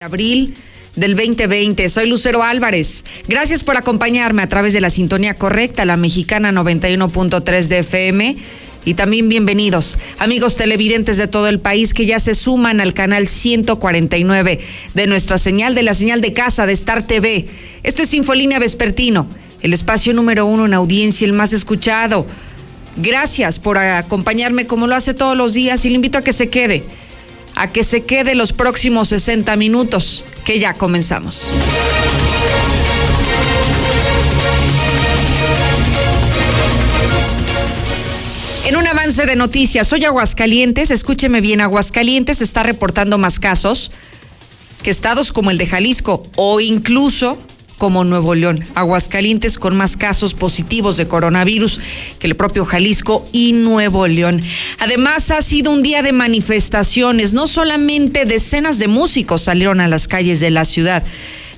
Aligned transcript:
abril 0.00 0.54
del 0.94 1.16
2020. 1.16 1.88
Soy 1.88 2.08
Lucero 2.08 2.44
Álvarez. 2.44 3.04
Gracias 3.26 3.64
por 3.64 3.76
acompañarme 3.76 4.42
a 4.42 4.48
través 4.48 4.72
de 4.72 4.80
la 4.80 4.90
sintonía 4.90 5.34
correcta, 5.34 5.84
la 5.84 5.96
mexicana 5.96 6.52
91.3 6.52 7.66
de 7.66 7.78
FM. 7.80 8.36
Y 8.84 8.94
también 8.94 9.28
bienvenidos, 9.28 9.98
amigos 10.20 10.54
televidentes 10.54 11.16
de 11.16 11.26
todo 11.26 11.48
el 11.48 11.58
país 11.58 11.94
que 11.94 12.06
ya 12.06 12.20
se 12.20 12.36
suman 12.36 12.80
al 12.80 12.94
canal 12.94 13.26
149 13.26 14.60
de 14.94 15.06
nuestra 15.08 15.36
señal, 15.36 15.74
de 15.74 15.82
la 15.82 15.94
señal 15.94 16.20
de 16.20 16.32
casa 16.32 16.64
de 16.64 16.74
Star 16.74 17.04
TV. 17.04 17.48
Esto 17.82 18.04
es 18.04 18.14
Infolínea 18.14 18.60
Vespertino, 18.60 19.26
el 19.62 19.72
espacio 19.72 20.14
número 20.14 20.46
uno 20.46 20.66
en 20.66 20.74
audiencia, 20.74 21.24
el 21.24 21.32
más 21.32 21.52
escuchado. 21.52 22.24
Gracias 22.98 23.58
por 23.58 23.78
acompañarme 23.78 24.68
como 24.68 24.86
lo 24.86 24.94
hace 24.94 25.12
todos 25.12 25.36
los 25.36 25.54
días 25.54 25.84
y 25.84 25.88
le 25.88 25.96
invito 25.96 26.18
a 26.18 26.22
que 26.22 26.32
se 26.32 26.50
quede 26.50 26.84
a 27.58 27.66
que 27.66 27.82
se 27.82 28.04
quede 28.04 28.36
los 28.36 28.52
próximos 28.52 29.08
60 29.08 29.56
minutos, 29.56 30.22
que 30.44 30.60
ya 30.60 30.74
comenzamos. 30.74 31.48
En 38.64 38.76
un 38.76 38.86
avance 38.86 39.26
de 39.26 39.34
noticias, 39.34 39.92
hoy 39.92 40.04
Aguascalientes, 40.04 40.92
escúcheme 40.92 41.40
bien, 41.40 41.60
Aguascalientes 41.60 42.40
está 42.42 42.62
reportando 42.62 43.18
más 43.18 43.40
casos 43.40 43.90
que 44.82 44.90
estados 44.90 45.32
como 45.32 45.50
el 45.50 45.58
de 45.58 45.66
Jalisco 45.66 46.22
o 46.36 46.60
incluso 46.60 47.38
como 47.78 48.04
Nuevo 48.04 48.34
León. 48.34 48.62
Aguascalientes 48.74 49.56
con 49.56 49.76
más 49.76 49.96
casos 49.96 50.34
positivos 50.34 50.96
de 50.96 51.06
coronavirus 51.06 51.80
que 52.18 52.26
el 52.26 52.36
propio 52.36 52.64
Jalisco 52.64 53.26
y 53.32 53.52
Nuevo 53.52 54.06
León. 54.06 54.42
Además, 54.78 55.30
ha 55.30 55.40
sido 55.40 55.72
un 55.72 55.82
día 55.82 56.02
de 56.02 56.12
manifestaciones. 56.12 57.32
No 57.32 57.46
solamente 57.46 58.26
decenas 58.26 58.78
de 58.78 58.88
músicos 58.88 59.42
salieron 59.42 59.80
a 59.80 59.88
las 59.88 60.08
calles 60.08 60.40
de 60.40 60.50
la 60.50 60.64
ciudad. 60.64 61.04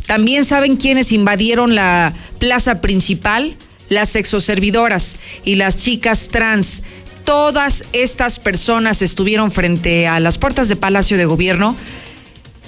También 0.07 0.45
saben 0.45 0.77
quiénes 0.77 1.13
invadieron 1.13 1.75
la 1.75 2.13
plaza 2.39 2.81
principal, 2.81 3.57
las 3.89 4.17
exoservidoras 4.17 5.17
y 5.45 5.55
las 5.55 5.77
chicas 5.77 6.29
trans. 6.29 6.83
Todas 7.25 7.85
estas 7.93 8.39
personas 8.39 9.03
estuvieron 9.03 9.51
frente 9.51 10.09
a 10.09 10.19
las 10.21 10.37
puertas 10.39 10.69
de 10.69 10.77
Palacio 10.77 11.17
de 11.17 11.27
Gobierno 11.27 11.77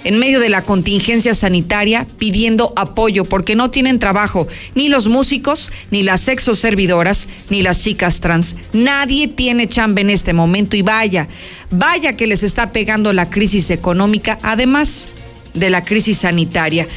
en 0.03 0.19
medio 0.19 0.39
de 0.39 0.49
la 0.49 0.63
contingencia 0.63 1.33
sanitaria 1.33 2.05
pidiendo 2.17 2.73
apoyo 2.75 3.25
porque 3.25 3.55
no 3.55 3.71
tienen 3.71 3.99
trabajo 3.99 4.47
ni 4.75 4.89
los 4.89 5.07
músicos, 5.07 5.71
ni 5.91 6.03
las 6.03 6.21
sexoservidoras, 6.21 7.27
ni 7.49 7.61
las 7.61 7.83
chicas 7.83 8.19
trans. 8.19 8.55
Nadie 8.73 9.27
tiene 9.27 9.67
chamba 9.67 10.01
en 10.01 10.09
este 10.09 10.33
momento 10.33 10.75
y 10.75 10.81
vaya, 10.81 11.27
vaya 11.71 12.13
que 12.13 12.27
les 12.27 12.43
está 12.43 12.71
pegando 12.71 13.13
la 13.13 13.29
crisis 13.29 13.69
económica, 13.69 14.37
además 14.41 15.09
de 15.53 15.69
la 15.69 15.83
crisis 15.83 16.19
sanitaria. 16.19 16.87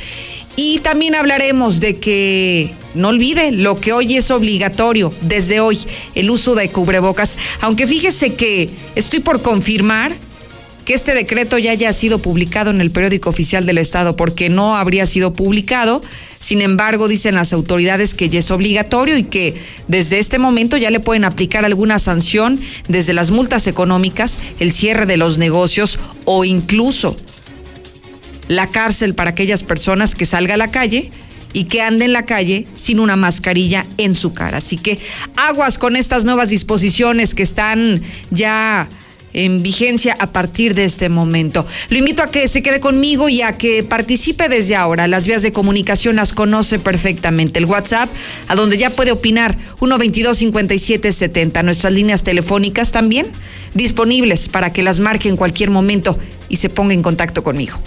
Y 0.58 0.78
también 0.78 1.14
hablaremos 1.14 1.80
de 1.80 1.98
que 1.98 2.70
no 2.94 3.08
olvide 3.08 3.52
lo 3.52 3.78
que 3.78 3.92
hoy 3.92 4.16
es 4.16 4.30
obligatorio, 4.30 5.12
desde 5.20 5.60
hoy, 5.60 5.78
el 6.14 6.30
uso 6.30 6.54
de 6.54 6.70
cubrebocas. 6.70 7.36
Aunque 7.60 7.86
fíjese 7.86 8.34
que 8.34 8.70
estoy 8.94 9.20
por 9.20 9.42
confirmar 9.42 10.14
que 10.86 10.94
este 10.94 11.14
decreto 11.14 11.58
ya 11.58 11.72
haya 11.72 11.92
sido 11.92 12.20
publicado 12.20 12.70
en 12.70 12.80
el 12.80 12.92
periódico 12.92 13.28
oficial 13.28 13.66
del 13.66 13.78
Estado, 13.78 14.14
porque 14.14 14.48
no 14.48 14.76
habría 14.76 15.04
sido 15.04 15.32
publicado. 15.32 16.00
Sin 16.38 16.62
embargo, 16.62 17.08
dicen 17.08 17.34
las 17.34 17.52
autoridades 17.52 18.14
que 18.14 18.28
ya 18.28 18.38
es 18.38 18.52
obligatorio 18.52 19.18
y 19.18 19.24
que 19.24 19.60
desde 19.88 20.20
este 20.20 20.38
momento 20.38 20.76
ya 20.76 20.92
le 20.92 21.00
pueden 21.00 21.24
aplicar 21.24 21.64
alguna 21.64 21.98
sanción, 21.98 22.60
desde 22.86 23.14
las 23.14 23.32
multas 23.32 23.66
económicas, 23.66 24.38
el 24.60 24.72
cierre 24.72 25.06
de 25.06 25.16
los 25.16 25.38
negocios 25.38 25.98
o 26.24 26.44
incluso 26.44 27.16
la 28.46 28.68
cárcel 28.68 29.16
para 29.16 29.30
aquellas 29.30 29.64
personas 29.64 30.14
que 30.14 30.24
salga 30.24 30.54
a 30.54 30.56
la 30.56 30.70
calle 30.70 31.10
y 31.52 31.64
que 31.64 31.82
ande 31.82 32.04
en 32.04 32.12
la 32.12 32.26
calle 32.26 32.64
sin 32.76 33.00
una 33.00 33.16
mascarilla 33.16 33.86
en 33.98 34.14
su 34.14 34.32
cara. 34.32 34.58
Así 34.58 34.76
que 34.76 35.00
aguas 35.36 35.78
con 35.78 35.96
estas 35.96 36.24
nuevas 36.24 36.50
disposiciones 36.50 37.34
que 37.34 37.42
están 37.42 38.02
ya 38.30 38.88
en 39.36 39.62
vigencia 39.62 40.16
a 40.18 40.26
partir 40.28 40.74
de 40.74 40.84
este 40.84 41.08
momento. 41.08 41.66
Lo 41.90 41.98
invito 41.98 42.22
a 42.22 42.30
que 42.30 42.48
se 42.48 42.62
quede 42.62 42.80
conmigo 42.80 43.28
y 43.28 43.42
a 43.42 43.52
que 43.58 43.84
participe 43.84 44.48
desde 44.48 44.74
ahora. 44.74 45.06
Las 45.06 45.26
vías 45.26 45.42
de 45.42 45.52
comunicación 45.52 46.16
las 46.16 46.32
conoce 46.32 46.78
perfectamente. 46.78 47.58
El 47.58 47.66
WhatsApp, 47.66 48.08
a 48.48 48.54
donde 48.54 48.78
ya 48.78 48.90
puede 48.90 49.12
opinar, 49.12 49.56
122-5770. 49.78 51.62
Nuestras 51.62 51.92
líneas 51.92 52.22
telefónicas 52.22 52.92
también 52.92 53.26
disponibles 53.74 54.48
para 54.48 54.72
que 54.72 54.82
las 54.82 55.00
marque 55.00 55.28
en 55.28 55.36
cualquier 55.36 55.70
momento 55.70 56.18
y 56.48 56.56
se 56.56 56.70
ponga 56.70 56.94
en 56.94 57.02
contacto 57.02 57.42
conmigo. 57.42 57.78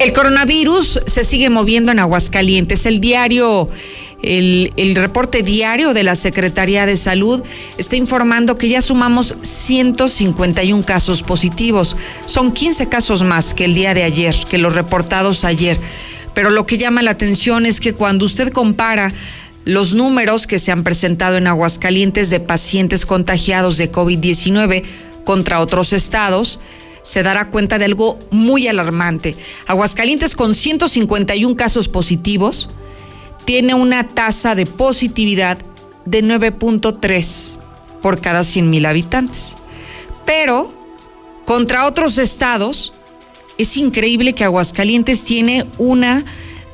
El 0.00 0.14
coronavirus 0.14 1.00
se 1.04 1.24
sigue 1.24 1.50
moviendo 1.50 1.92
en 1.92 1.98
Aguascalientes. 1.98 2.86
El 2.86 3.00
diario, 3.00 3.68
el, 4.22 4.94
reporte 4.94 5.42
diario 5.42 5.92
de 5.92 6.04
la 6.04 6.14
Secretaría 6.14 6.86
de 6.86 6.96
Salud 6.96 7.42
está 7.76 7.96
informando 7.96 8.56
que 8.56 8.70
ya 8.70 8.80
sumamos 8.80 9.36
151 9.42 10.86
casos 10.86 11.22
positivos. 11.22 11.98
Son 12.24 12.52
15 12.52 12.88
casos 12.88 13.22
más 13.22 13.52
que 13.52 13.66
el 13.66 13.74
día 13.74 13.92
de 13.92 14.04
ayer, 14.04 14.34
que 14.48 14.56
los 14.56 14.74
reportados 14.74 15.44
ayer. 15.44 15.78
Pero 16.32 16.48
lo 16.48 16.64
que 16.64 16.78
llama 16.78 17.02
la 17.02 17.10
atención 17.10 17.66
es 17.66 17.78
que 17.78 17.92
cuando 17.92 18.24
usted 18.24 18.54
compara 18.54 19.12
los 19.66 19.92
números 19.92 20.46
que 20.46 20.58
se 20.58 20.72
han 20.72 20.82
presentado 20.82 21.36
en 21.36 21.46
Aguascalientes 21.46 22.30
de 22.30 22.40
pacientes 22.40 23.04
contagiados 23.04 23.76
de 23.76 23.92
COVID-19 23.92 24.82
contra 25.26 25.60
otros 25.60 25.92
estados, 25.92 26.58
se 27.02 27.22
dará 27.22 27.50
cuenta 27.50 27.78
de 27.78 27.86
algo 27.86 28.18
muy 28.30 28.68
alarmante. 28.68 29.36
Aguascalientes 29.66 30.34
con 30.34 30.54
151 30.54 31.56
casos 31.56 31.88
positivos 31.88 32.68
tiene 33.44 33.74
una 33.74 34.06
tasa 34.06 34.54
de 34.54 34.66
positividad 34.66 35.58
de 36.04 36.22
9.3 36.22 37.58
por 38.02 38.20
cada 38.20 38.44
100 38.44 38.70
mil 38.70 38.86
habitantes. 38.86 39.56
Pero 40.24 40.72
contra 41.44 41.86
otros 41.86 42.18
estados, 42.18 42.92
es 43.58 43.76
increíble 43.76 44.34
que 44.34 44.44
Aguascalientes 44.44 45.24
tiene 45.24 45.66
una 45.78 46.24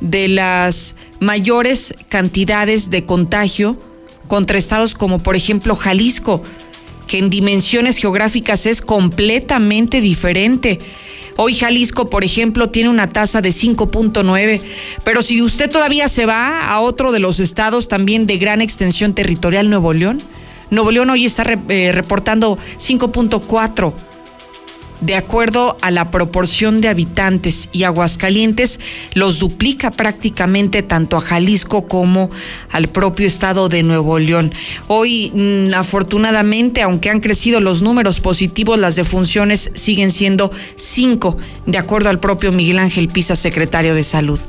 de 0.00 0.28
las 0.28 0.96
mayores 1.20 1.94
cantidades 2.08 2.90
de 2.90 3.04
contagio 3.04 3.78
contra 4.28 4.58
estados 4.58 4.94
como 4.94 5.18
por 5.18 5.36
ejemplo 5.36 5.76
Jalisco, 5.76 6.42
que 7.06 7.18
en 7.18 7.30
dimensiones 7.30 7.96
geográficas 7.96 8.66
es 8.66 8.82
completamente 8.82 10.00
diferente. 10.00 10.78
Hoy 11.36 11.54
Jalisco, 11.54 12.08
por 12.08 12.24
ejemplo, 12.24 12.70
tiene 12.70 12.88
una 12.88 13.08
tasa 13.08 13.42
de 13.42 13.50
5.9, 13.50 14.62
pero 15.04 15.22
si 15.22 15.42
usted 15.42 15.70
todavía 15.70 16.08
se 16.08 16.24
va 16.24 16.66
a 16.66 16.80
otro 16.80 17.12
de 17.12 17.20
los 17.20 17.40
estados 17.40 17.88
también 17.88 18.26
de 18.26 18.38
gran 18.38 18.62
extensión 18.62 19.12
territorial, 19.14 19.68
Nuevo 19.68 19.92
León, 19.92 20.22
Nuevo 20.70 20.90
León 20.90 21.10
hoy 21.10 21.26
está 21.26 21.44
eh, 21.68 21.92
reportando 21.92 22.58
5.4 22.78 23.92
de 25.00 25.16
acuerdo 25.16 25.76
a 25.82 25.90
la 25.90 26.10
proporción 26.10 26.80
de 26.80 26.88
habitantes 26.88 27.68
y 27.72 27.84
Aguascalientes 27.84 28.80
los 29.14 29.38
duplica 29.38 29.90
prácticamente 29.90 30.82
tanto 30.82 31.16
a 31.16 31.20
Jalisco 31.20 31.86
como 31.86 32.30
al 32.70 32.88
propio 32.88 33.26
estado 33.26 33.68
de 33.68 33.82
Nuevo 33.82 34.18
León. 34.18 34.52
Hoy, 34.88 35.30
mm, 35.34 35.74
afortunadamente, 35.74 36.82
aunque 36.82 37.10
han 37.10 37.20
crecido 37.20 37.60
los 37.60 37.82
números 37.82 38.20
positivos, 38.20 38.78
las 38.78 38.96
defunciones 38.96 39.70
siguen 39.74 40.12
siendo 40.12 40.50
cinco, 40.76 41.36
de 41.66 41.78
acuerdo 41.78 42.08
al 42.08 42.20
propio 42.20 42.52
Miguel 42.52 42.78
Ángel 42.78 43.08
Pisa, 43.08 43.36
secretario 43.36 43.94
de 43.94 44.02
Salud. 44.02 44.40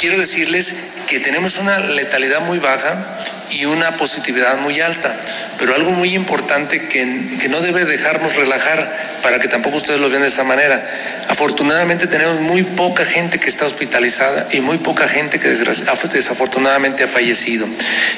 Quiero 0.00 0.18
decirles 0.18 0.76
que 1.08 1.20
tenemos 1.20 1.58
una 1.58 1.78
letalidad 1.78 2.40
muy 2.42 2.58
baja 2.58 3.18
y 3.50 3.64
una 3.64 3.96
positividad 3.96 4.58
muy 4.58 4.80
alta, 4.80 5.16
pero 5.58 5.74
algo 5.74 5.92
muy 5.92 6.14
importante 6.14 6.88
que, 6.88 7.28
que 7.40 7.48
no 7.48 7.60
debe 7.60 7.84
dejarnos 7.84 8.34
relajar 8.34 8.90
para 9.22 9.38
que 9.38 9.48
tampoco 9.48 9.76
ustedes 9.76 10.00
lo 10.00 10.08
vean 10.08 10.22
de 10.22 10.28
esa 10.28 10.44
manera. 10.44 10.84
Afortunadamente 11.28 12.06
tenemos 12.06 12.40
muy 12.40 12.62
poca 12.62 13.04
gente 13.04 13.38
que 13.38 13.48
está 13.48 13.64
hospitalizada 13.66 14.48
y 14.52 14.60
muy 14.60 14.78
poca 14.78 15.08
gente 15.08 15.38
que 15.38 15.48
desafortunadamente 15.48 17.04
ha 17.04 17.08
fallecido. 17.08 17.66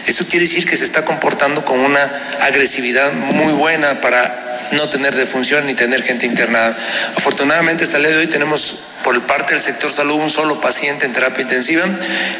Eso 0.06 0.26
quiere 0.28 0.46
decir 0.46 0.66
que 0.66 0.76
se 0.76 0.84
está 0.84 1.04
comportando 1.04 1.64
con 1.64 1.78
una 1.80 2.00
agresividad 2.40 3.12
muy 3.12 3.52
buena 3.52 4.00
para 4.00 4.48
no 4.72 4.88
tener 4.88 5.14
defunción 5.14 5.66
ni 5.66 5.74
tener 5.74 6.02
gente 6.02 6.26
internada. 6.26 6.76
Afortunadamente 7.16 7.84
hasta 7.84 7.98
el 7.98 8.04
día 8.04 8.12
de 8.12 8.18
hoy 8.18 8.26
tenemos 8.26 8.84
por 9.04 9.20
parte 9.22 9.54
del 9.54 9.62
sector 9.62 9.90
salud 9.90 10.16
un 10.16 10.30
solo 10.30 10.60
paciente 10.60 11.06
en 11.06 11.12
terapia 11.12 11.42
intensiva. 11.42 11.84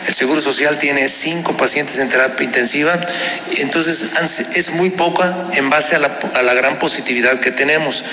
El 0.07 0.15
Seguro 0.15 0.41
Social 0.41 0.79
tiene 0.79 1.09
cinco 1.09 1.57
pacientes 1.57 1.99
en 1.99 2.09
terapia 2.09 2.45
intensiva. 2.45 2.99
Entonces 3.59 4.11
es 4.55 4.75
muy 4.75 4.91
poca 4.91 5.49
en 5.55 5.71
base 5.71 5.97
a 5.97 5.99
la, 5.99 6.55
gran 6.55 6.79
positividad 6.79 7.41
que 7.41 7.51
tenemos. 7.51 8.05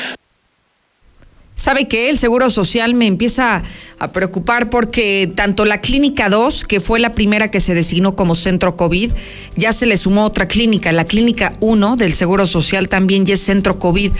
Sabe 1.55 1.87
que 1.87 2.09
el 2.09 2.19
Seguro 2.19 2.49
Social 2.49 2.93
me 2.93 3.07
empieza 3.07 3.63
a 3.97 4.11
preocupar 4.11 4.69
porque 4.69 5.31
tanto 5.35 5.63
la 5.63 5.79
Clínica 5.79 6.27
2, 6.29 6.65
que 6.65 6.81
fue 6.81 6.99
la 6.99 7.13
primera 7.13 7.49
que 7.49 7.61
se 7.61 7.73
designó 7.73 8.15
como 8.15 8.35
centro 8.35 8.75
COVID, 8.75 9.11
ya 9.55 9.71
se 9.71 9.85
le 9.85 9.95
sumó 9.95 10.25
otra 10.25 10.47
clínica. 10.49 10.91
La 10.91 11.05
Clínica 11.05 11.53
1 11.61 11.95
del 11.95 12.13
Seguro 12.13 12.45
Social 12.45 12.89
también 12.89 13.25
ya 13.25 13.35
es 13.35 13.41
centro 13.41 13.79
COVID. 13.79 14.11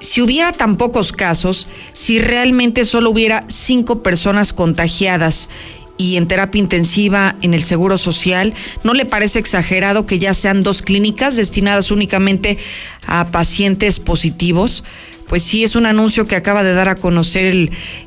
Si 0.00 0.22
hubiera 0.22 0.52
tan 0.52 0.76
pocos 0.76 1.12
casos, 1.12 1.68
si 1.92 2.18
realmente 2.18 2.84
solo 2.84 3.10
hubiera 3.10 3.44
cinco 3.48 4.02
personas 4.02 4.52
contagiadas 4.52 5.50
y 5.98 6.16
en 6.16 6.26
terapia 6.26 6.58
intensiva 6.58 7.36
en 7.42 7.52
el 7.52 7.62
Seguro 7.62 7.98
Social, 7.98 8.54
¿no 8.82 8.94
le 8.94 9.04
parece 9.04 9.38
exagerado 9.38 10.06
que 10.06 10.18
ya 10.18 10.32
sean 10.32 10.62
dos 10.62 10.80
clínicas 10.80 11.36
destinadas 11.36 11.90
únicamente 11.90 12.56
a 13.06 13.30
pacientes 13.30 14.00
positivos? 14.00 14.82
Pues 15.30 15.44
sí 15.44 15.62
es 15.62 15.76
un 15.76 15.86
anuncio 15.86 16.24
que 16.24 16.34
acaba 16.34 16.64
de 16.64 16.74
dar 16.74 16.88
a 16.88 16.96
conocer 16.96 17.46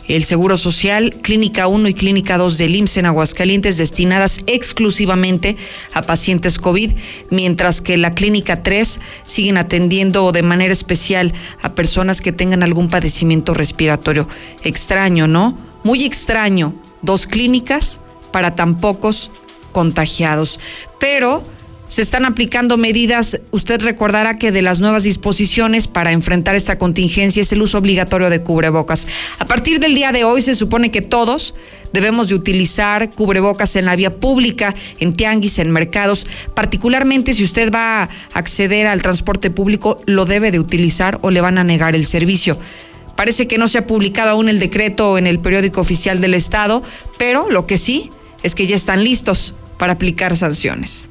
el, 0.09 0.23
Seguro 0.25 0.57
Social, 0.57 1.15
Clínica 1.21 1.67
1 1.67 1.87
y 1.87 1.93
Clínica 1.93 2.37
2 2.37 2.57
del 2.57 2.75
IMSS 2.75 2.97
en 2.97 3.05
Aguascalientes 3.05 3.77
destinadas 3.77 4.39
exclusivamente 4.45 5.55
a 5.93 6.01
pacientes 6.01 6.59
COVID, 6.59 6.91
mientras 7.29 7.79
que 7.79 7.95
la 7.95 8.11
Clínica 8.11 8.61
3 8.61 8.99
siguen 9.23 9.55
atendiendo 9.55 10.33
de 10.33 10.43
manera 10.43 10.73
especial 10.73 11.31
a 11.61 11.75
personas 11.75 12.19
que 12.19 12.33
tengan 12.33 12.61
algún 12.61 12.89
padecimiento 12.89 13.53
respiratorio. 13.53 14.27
Extraño, 14.61 15.25
¿no? 15.25 15.57
Muy 15.85 16.03
extraño. 16.03 16.75
Dos 17.03 17.25
clínicas 17.25 18.01
para 18.33 18.55
tan 18.55 18.81
pocos 18.81 19.31
contagiados. 19.71 20.59
Pero 20.99 21.41
se 21.93 22.01
están 22.01 22.25
aplicando 22.25 22.75
medidas. 22.75 23.39
Usted 23.51 23.79
recordará 23.79 24.33
que 24.39 24.51
de 24.51 24.63
las 24.63 24.79
nuevas 24.79 25.03
disposiciones 25.03 25.87
para 25.87 26.11
enfrentar 26.11 26.55
esta 26.55 26.79
contingencia 26.79 27.41
es 27.41 27.51
el 27.51 27.61
uso 27.61 27.77
obligatorio 27.77 28.31
de 28.31 28.41
cubrebocas. 28.41 29.07
A 29.37 29.45
partir 29.45 29.79
del 29.79 29.93
día 29.93 30.11
de 30.11 30.23
hoy 30.23 30.41
se 30.41 30.55
supone 30.55 30.89
que 30.89 31.03
todos 31.03 31.53
debemos 31.91 32.29
de 32.29 32.33
utilizar 32.33 33.11
cubrebocas 33.11 33.75
en 33.75 33.85
la 33.85 33.95
vía 33.95 34.15
pública, 34.15 34.73
en 34.99 35.13
tianguis, 35.13 35.59
en 35.59 35.69
mercados. 35.69 36.25
Particularmente 36.55 37.31
si 37.35 37.43
usted 37.43 37.71
va 37.71 38.01
a 38.01 38.09
acceder 38.33 38.87
al 38.87 39.03
transporte 39.03 39.51
público, 39.51 40.01
lo 40.07 40.25
debe 40.25 40.49
de 40.49 40.59
utilizar 40.59 41.19
o 41.21 41.29
le 41.29 41.41
van 41.41 41.59
a 41.59 41.63
negar 41.63 41.93
el 41.93 42.07
servicio. 42.07 42.57
Parece 43.15 43.47
que 43.47 43.59
no 43.59 43.67
se 43.67 43.77
ha 43.77 43.85
publicado 43.85 44.31
aún 44.31 44.49
el 44.49 44.57
decreto 44.57 45.19
en 45.19 45.27
el 45.27 45.37
periódico 45.37 45.81
oficial 45.81 46.21
del 46.21 46.33
Estado, 46.33 46.81
pero 47.19 47.51
lo 47.51 47.67
que 47.67 47.77
sí 47.77 48.09
es 48.41 48.55
que 48.55 48.65
ya 48.65 48.75
están 48.75 49.03
listos 49.03 49.53
para 49.77 49.93
aplicar 49.93 50.35
sanciones. 50.35 51.07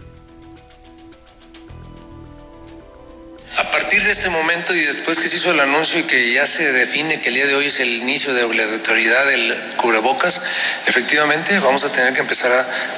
A 3.58 3.70
partir 3.70 4.02
de 4.02 4.10
este 4.10 4.30
momento 4.30 4.74
y 4.74 4.80
después 4.80 5.18
que 5.18 5.28
se 5.28 5.36
hizo 5.36 5.50
el 5.50 5.60
anuncio 5.60 6.00
y 6.00 6.04
que 6.04 6.32
ya 6.32 6.46
se 6.46 6.72
define 6.72 7.20
que 7.20 7.28
el 7.28 7.34
día 7.34 7.46
de 7.46 7.54
hoy 7.54 7.66
es 7.66 7.80
el 7.80 7.90
inicio 7.90 8.32
de 8.32 8.44
obligatoriedad 8.44 9.26
del 9.26 9.74
cubrebocas, 9.76 10.40
efectivamente 10.86 11.58
vamos 11.58 11.84
a 11.84 11.92
tener 11.92 12.14
que 12.14 12.20
empezar 12.20 12.50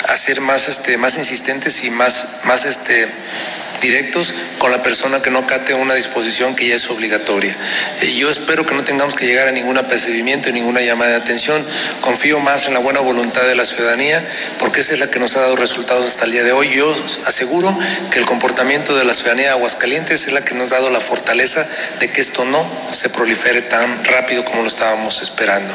a, 0.06 0.16
ser 0.16 0.40
más, 0.40 0.68
este, 0.68 0.96
más 0.96 1.16
insistentes 1.16 1.82
y 1.82 1.90
más, 1.90 2.28
más 2.44 2.66
este, 2.66 3.08
directos 3.84 4.34
con 4.58 4.70
la 4.70 4.82
persona 4.82 5.20
que 5.20 5.30
no 5.30 5.46
cate 5.46 5.74
una 5.74 5.94
disposición 5.94 6.54
que 6.54 6.68
ya 6.68 6.76
es 6.76 6.88
obligatoria. 6.88 7.54
Y 8.02 8.16
yo 8.16 8.30
espero 8.30 8.64
que 8.64 8.74
no 8.74 8.84
tengamos 8.84 9.14
que 9.14 9.26
llegar 9.26 9.48
a 9.48 9.52
ningún 9.52 9.76
apercibimiento 9.76 10.48
y 10.48 10.52
ninguna 10.52 10.80
llamada 10.80 11.12
de 11.12 11.16
atención. 11.16 11.66
Confío 12.00 12.40
más 12.40 12.66
en 12.66 12.74
la 12.74 12.80
buena 12.80 13.00
voluntad 13.00 13.42
de 13.42 13.54
la 13.54 13.66
ciudadanía 13.66 14.26
porque 14.58 14.80
esa 14.80 14.94
es 14.94 15.00
la 15.00 15.10
que 15.10 15.18
nos 15.18 15.36
ha 15.36 15.40
dado 15.42 15.56
resultados 15.56 16.06
hasta 16.06 16.24
el 16.24 16.32
día 16.32 16.44
de 16.44 16.52
hoy. 16.52 16.70
Yo 16.70 16.90
aseguro 17.26 17.76
que 18.10 18.18
el 18.18 18.24
comportamiento 18.24 18.96
de 18.96 19.04
la 19.04 19.14
ciudadanía 19.14 19.46
de 19.46 19.52
Aguascalientes 19.52 20.26
es 20.26 20.32
la 20.32 20.43
que 20.44 20.54
nos 20.54 20.72
ha 20.72 20.76
dado 20.76 20.90
la 20.90 21.00
fortaleza 21.00 21.66
de 22.00 22.10
que 22.10 22.20
esto 22.20 22.44
no 22.44 22.64
se 22.92 23.08
prolifere 23.08 23.62
tan 23.62 24.04
rápido 24.04 24.44
como 24.44 24.62
lo 24.62 24.68
estábamos 24.68 25.22
esperando. 25.22 25.72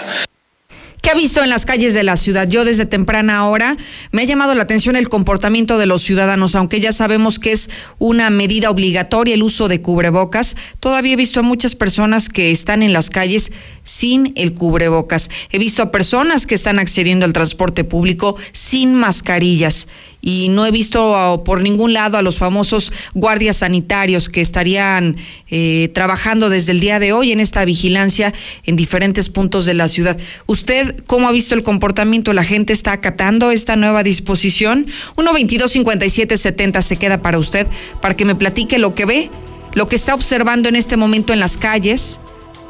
¿Qué 1.01 1.09
ha 1.11 1.13
visto 1.13 1.41
en 1.41 1.49
las 1.49 1.65
calles 1.65 1.93
de 1.93 2.03
la 2.03 2.17
ciudad? 2.17 2.47
Yo 2.47 2.65
desde 2.65 2.85
temprana 2.85 3.47
hora 3.47 3.77
me 4.11 4.21
ha 4.21 4.25
llamado 4.25 4.53
la 4.53 4.63
atención 4.63 4.97
el 4.97 5.07
comportamiento 5.07 5.77
de 5.77 5.85
los 5.85 6.03
ciudadanos, 6.03 6.55
aunque 6.55 6.81
ya 6.81 6.91
sabemos 6.91 7.39
que 7.39 7.53
es 7.53 7.69
una 7.99 8.29
medida 8.29 8.69
obligatoria 8.69 9.33
el 9.33 9.43
uso 9.43 9.69
de 9.69 9.81
cubrebocas. 9.81 10.57
Todavía 10.81 11.13
he 11.13 11.15
visto 11.15 11.39
a 11.39 11.43
muchas 11.43 11.75
personas 11.75 12.27
que 12.27 12.51
están 12.51 12.83
en 12.83 12.91
las 12.91 13.09
calles 13.09 13.53
sin 13.83 14.33
el 14.35 14.53
cubrebocas. 14.53 15.29
He 15.51 15.57
visto 15.57 15.83
a 15.83 15.91
personas 15.91 16.45
que 16.45 16.55
están 16.55 16.79
accediendo 16.79 17.25
al 17.25 17.33
transporte 17.33 17.85
público 17.85 18.35
sin 18.51 18.93
mascarillas 18.93 19.87
y 20.21 20.49
no 20.49 20.65
he 20.65 20.71
visto 20.71 21.41
por 21.45 21.61
ningún 21.61 21.93
lado 21.93 22.17
a 22.17 22.21
los 22.21 22.37
famosos 22.37 22.91
guardias 23.13 23.57
sanitarios 23.57 24.29
que 24.29 24.41
estarían 24.41 25.17
eh, 25.49 25.89
trabajando 25.93 26.49
desde 26.49 26.71
el 26.71 26.79
día 26.79 26.99
de 26.99 27.13
hoy 27.13 27.31
en 27.31 27.39
esta 27.39 27.63
vigilancia 27.65 28.33
en 28.65 28.75
diferentes 28.75 29.29
puntos 29.29 29.65
de 29.65 29.73
la 29.73 29.87
ciudad. 29.87 30.17
¿Usted 30.45 31.03
cómo 31.07 31.27
ha 31.27 31.31
visto 31.31 31.55
el 31.55 31.63
comportamiento? 31.63 32.33
¿La 32.33 32.43
gente 32.43 32.73
está 32.73 32.91
acatando 32.91 33.51
esta 33.51 33.75
nueva 33.75 34.03
disposición? 34.03 34.87
1-22-57-70 35.15 36.81
se 36.81 36.97
queda 36.97 37.21
para 37.21 37.39
usted, 37.39 37.67
para 38.01 38.15
que 38.15 38.25
me 38.25 38.35
platique 38.35 38.77
lo 38.77 38.95
que 38.95 39.05
ve, 39.05 39.29
lo 39.73 39.87
que 39.87 39.95
está 39.95 40.13
observando 40.13 40.67
en 40.67 40.75
este 40.75 40.97
momento 40.97 41.31
en 41.33 41.39
las 41.39 41.57
calles, 41.57 42.19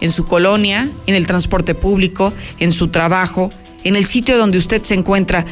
en 0.02 0.12
su 0.12 0.26
colonia, 0.26 0.90
en 1.08 1.16
el 1.16 1.26
transporte 1.26 1.76
público, 1.76 2.34
en 2.60 2.72
su 2.72 2.90
trabajo, 2.90 3.52
en 3.84 3.96
el 3.96 4.06
sitio 4.06 4.38
donde 4.38 4.58
usted 4.58 4.84
se 4.84 4.96
encuentra 4.96 5.46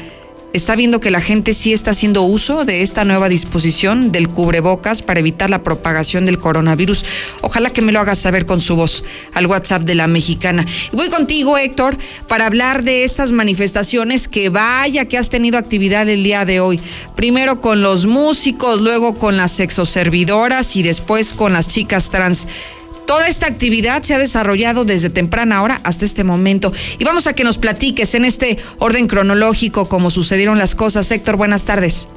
está 0.57 0.75
viendo 0.75 1.00
que 1.00 1.12
la 1.12 1.21
gente 1.21 1.54
sí 1.54 1.71
está 1.71 1.92
haciendo 1.92 2.24
uso 2.24 2.65
de 2.65 2.81
esta 2.81 3.06
nueva 3.06 3.30
disposición 3.30 4.12
del 4.12 4.27
cubrebocas 4.27 5.01
para 5.01 5.19
evitar 5.19 5.50
la 5.50 5.63
propagación 5.63 6.25
del 6.25 6.39
coronavirus. 6.39 7.06
Ojalá 7.42 7.69
que 7.69 7.81
me 7.81 7.92
lo 7.92 8.00
hagas 8.00 8.19
saber 8.19 8.45
con 8.45 8.59
su 8.59 8.75
voz 8.75 9.04
al 9.33 9.45
WhatsApp 9.45 9.83
de 9.83 9.95
la 9.95 10.07
mexicana. 10.07 10.65
Y 10.92 10.95
voy 10.95 11.09
contigo, 11.09 11.57
Héctor, 11.57 11.98
para 12.27 12.48
hablar 12.48 12.83
de 12.83 13.04
estas 13.04 13.31
manifestaciones 13.31 14.27
que 14.27 14.50
vaya 14.50 15.06
que 15.06 15.18
has 15.18 15.30
tenido 15.30 15.57
actividad 15.57 16.09
el 16.09 16.24
día 16.24 16.44
de 16.44 16.59
hoy. 16.59 16.81
Primero 17.15 17.62
con 17.62 17.81
los 17.81 18.06
músicos, 18.06 18.81
luego 18.81 19.13
con 19.13 19.38
las 19.38 19.51
sexoservidoras 19.51 20.75
y 20.75 20.83
después 20.83 21.33
con 21.33 21.54
las 21.54 21.68
chicas 21.68 22.09
trans. 22.09 22.48
Toda 23.07 23.30
esta 23.30 23.48
actividad 23.48 24.04
se 24.04 24.13
ha 24.13 24.18
desarrollado 24.18 24.83
desde 24.83 25.09
temprana 25.09 25.63
hora 25.63 25.80
hasta 25.86 26.04
este 26.04 26.25
momento. 26.25 26.74
Y 27.00 27.06
vamos 27.06 27.25
a 27.25 27.33
que 27.33 27.45
nos 27.45 27.57
platiques 27.57 28.13
en 28.15 28.25
este 28.25 28.57
orden 28.80 29.07
cronológico 29.07 29.88
cómo 29.88 30.12
sucedieron 30.12 30.57
las 30.57 30.75
cosas. 30.75 31.09
Héctor, 31.09 31.38
buenas 31.38 31.63
tardes. 31.63 32.09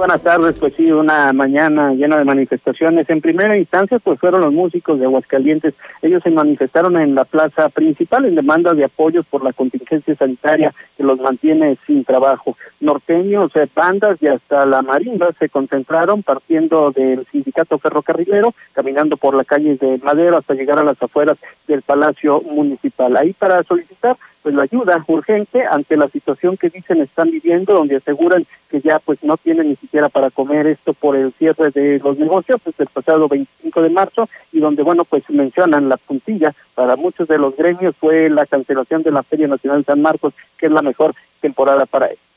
Buenas 0.00 0.22
tardes, 0.22 0.58
pues 0.58 0.72
sí, 0.78 0.90
una 0.90 1.30
mañana 1.34 1.92
llena 1.92 2.16
de 2.16 2.24
manifestaciones. 2.24 3.10
En 3.10 3.20
primera 3.20 3.54
instancia, 3.58 3.98
pues 3.98 4.18
fueron 4.18 4.40
los 4.40 4.50
músicos 4.50 4.98
de 4.98 5.04
Aguascalientes. 5.04 5.74
Ellos 6.00 6.22
se 6.22 6.30
manifestaron 6.30 6.96
en 6.96 7.14
la 7.14 7.26
plaza 7.26 7.68
principal 7.68 8.24
en 8.24 8.34
demanda 8.34 8.72
de 8.72 8.84
apoyos 8.84 9.26
por 9.26 9.44
la 9.44 9.52
contingencia 9.52 10.16
sanitaria 10.16 10.72
que 10.96 11.02
los 11.02 11.20
mantiene 11.20 11.76
sin 11.86 12.02
trabajo. 12.06 12.56
Norteños, 12.80 13.52
bandas 13.74 14.16
y 14.22 14.28
hasta 14.28 14.64
la 14.64 14.80
marimba 14.80 15.32
se 15.38 15.50
concentraron 15.50 16.22
partiendo 16.22 16.92
del 16.92 17.26
sindicato 17.30 17.78
ferrocarrilero, 17.78 18.54
caminando 18.72 19.18
por 19.18 19.34
la 19.34 19.44
calle 19.44 19.76
de 19.76 19.98
Madero 19.98 20.38
hasta 20.38 20.54
llegar 20.54 20.78
a 20.78 20.84
las 20.84 21.02
afueras 21.02 21.36
del 21.68 21.82
Palacio 21.82 22.40
Municipal. 22.40 23.18
Ahí 23.18 23.34
para 23.34 23.62
solicitar 23.64 24.16
pues 24.42 24.54
la 24.54 24.62
ayuda 24.62 25.04
urgente 25.06 25.64
ante 25.64 25.96
la 25.96 26.08
situación 26.08 26.56
que 26.56 26.70
dicen 26.70 27.00
están 27.00 27.30
viviendo, 27.30 27.74
donde 27.74 27.96
aseguran 27.96 28.46
que 28.70 28.80
ya 28.80 28.98
pues 28.98 29.22
no 29.22 29.36
tienen 29.36 29.68
ni 29.68 29.76
siquiera 29.76 30.08
para 30.08 30.30
comer 30.30 30.66
esto 30.66 30.94
por 30.94 31.16
el 31.16 31.32
cierre 31.34 31.70
de 31.70 31.98
los 31.98 32.18
negocios 32.18 32.60
desde 32.64 32.84
el 32.84 32.90
pasado 32.90 33.28
25 33.28 33.82
de 33.82 33.90
marzo 33.90 34.28
y 34.52 34.60
donde 34.60 34.82
bueno 34.82 35.04
pues 35.04 35.22
mencionan 35.28 35.88
la 35.88 35.96
puntilla 35.96 36.54
para 36.74 36.96
muchos 36.96 37.28
de 37.28 37.38
los 37.38 37.56
gremios 37.56 37.94
fue 38.00 38.30
la 38.30 38.46
cancelación 38.46 39.02
de 39.02 39.10
la 39.10 39.22
Feria 39.22 39.48
Nacional 39.48 39.80
de 39.80 39.84
San 39.84 40.02
Marcos, 40.02 40.34
que 40.56 40.66
es 40.66 40.72
la 40.72 40.82
mejor 40.82 41.14
temporada 41.40 41.86
para 41.86 42.06
ellos. 42.06 42.29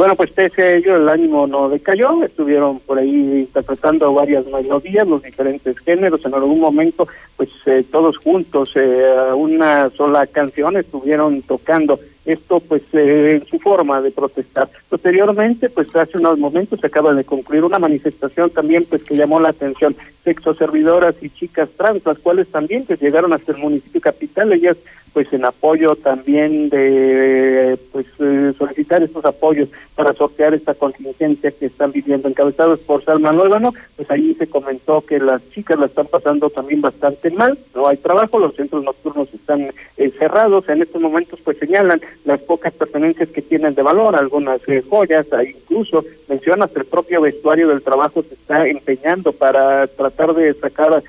Bueno, 0.00 0.16
pues 0.16 0.30
pese 0.30 0.62
a 0.62 0.72
ello 0.76 0.96
el 0.96 1.06
ánimo 1.10 1.46
no 1.46 1.68
decayó, 1.68 2.24
estuvieron 2.24 2.80
por 2.80 2.98
ahí 2.98 3.40
interpretando 3.40 4.14
varias 4.14 4.46
melodías, 4.46 5.06
los 5.06 5.22
diferentes 5.22 5.78
géneros, 5.80 6.24
en 6.24 6.32
algún 6.32 6.58
momento 6.58 7.06
pues 7.36 7.50
eh, 7.66 7.84
todos 7.92 8.16
juntos, 8.16 8.72
eh, 8.76 9.12
una 9.34 9.90
sola 9.90 10.26
canción 10.26 10.78
estuvieron 10.78 11.42
tocando 11.42 12.00
esto 12.24 12.60
pues 12.60 12.82
en 12.92 13.44
su 13.46 13.58
forma 13.58 14.00
de 14.02 14.10
protestar. 14.10 14.68
Posteriormente, 14.88 15.70
pues 15.70 15.94
hace 15.96 16.18
unos 16.18 16.38
momentos 16.38 16.80
se 16.80 16.86
acaba 16.86 17.14
de 17.14 17.24
concluir 17.24 17.64
una 17.64 17.78
manifestación 17.78 18.50
también 18.50 18.84
pues 18.88 19.02
que 19.04 19.16
llamó 19.16 19.40
la 19.40 19.50
atención, 19.50 19.96
sexoservidoras 20.24 21.14
y 21.22 21.30
chicas 21.30 21.68
trans, 21.76 22.04
las 22.04 22.18
cuales 22.18 22.48
también 22.48 22.84
pues 22.84 23.00
llegaron 23.00 23.32
hasta 23.32 23.52
el 23.52 23.58
municipio 23.58 24.00
capital, 24.00 24.52
ellas 24.52 24.76
pues 25.12 25.32
en 25.32 25.44
apoyo 25.44 25.96
también 25.96 26.70
de 26.70 27.78
pues 27.92 28.06
eh, 28.20 28.52
solicitar 28.56 29.02
estos 29.02 29.24
apoyos 29.24 29.68
para 29.96 30.12
sortear 30.12 30.54
esta 30.54 30.74
contingencia 30.74 31.50
que 31.50 31.66
están 31.66 31.92
viviendo 31.92 32.28
encabezados 32.28 32.80
por 32.80 33.04
Salma 33.04 33.32
Luébano, 33.32 33.74
pues 33.96 34.10
ahí 34.10 34.34
se 34.34 34.46
comentó 34.46 35.00
que 35.02 35.18
las 35.18 35.42
chicas 35.50 35.78
la 35.78 35.86
están 35.86 36.06
pasando 36.06 36.48
también 36.50 36.80
bastante 36.80 37.30
mal, 37.30 37.58
no 37.74 37.88
hay 37.88 37.96
trabajo, 37.96 38.38
los 38.38 38.54
centros 38.54 38.84
nocturnos 38.84 39.32
están 39.34 39.72
eh, 39.96 40.10
cerrados, 40.18 40.68
en 40.68 40.82
estos 40.82 41.02
momentos 41.02 41.40
pues 41.44 41.58
señalan 41.58 42.00
las 42.24 42.40
pocas 42.40 42.72
pertenencias 42.72 43.28
que 43.28 43.42
tienen 43.42 43.74
de 43.74 43.82
valor, 43.82 44.16
algunas 44.16 44.60
eh, 44.68 44.82
joyas, 44.88 45.26
incluso 45.46 46.04
menciona 46.28 46.68
que 46.68 46.80
el 46.80 46.84
propio 46.84 47.20
vestuario 47.20 47.68
del 47.68 47.82
trabajo 47.82 48.22
se 48.22 48.34
está 48.34 48.66
empeñando 48.66 49.32
para 49.32 49.86
tratar 49.86 50.34
de 50.34 50.54
sacar 50.54 51.02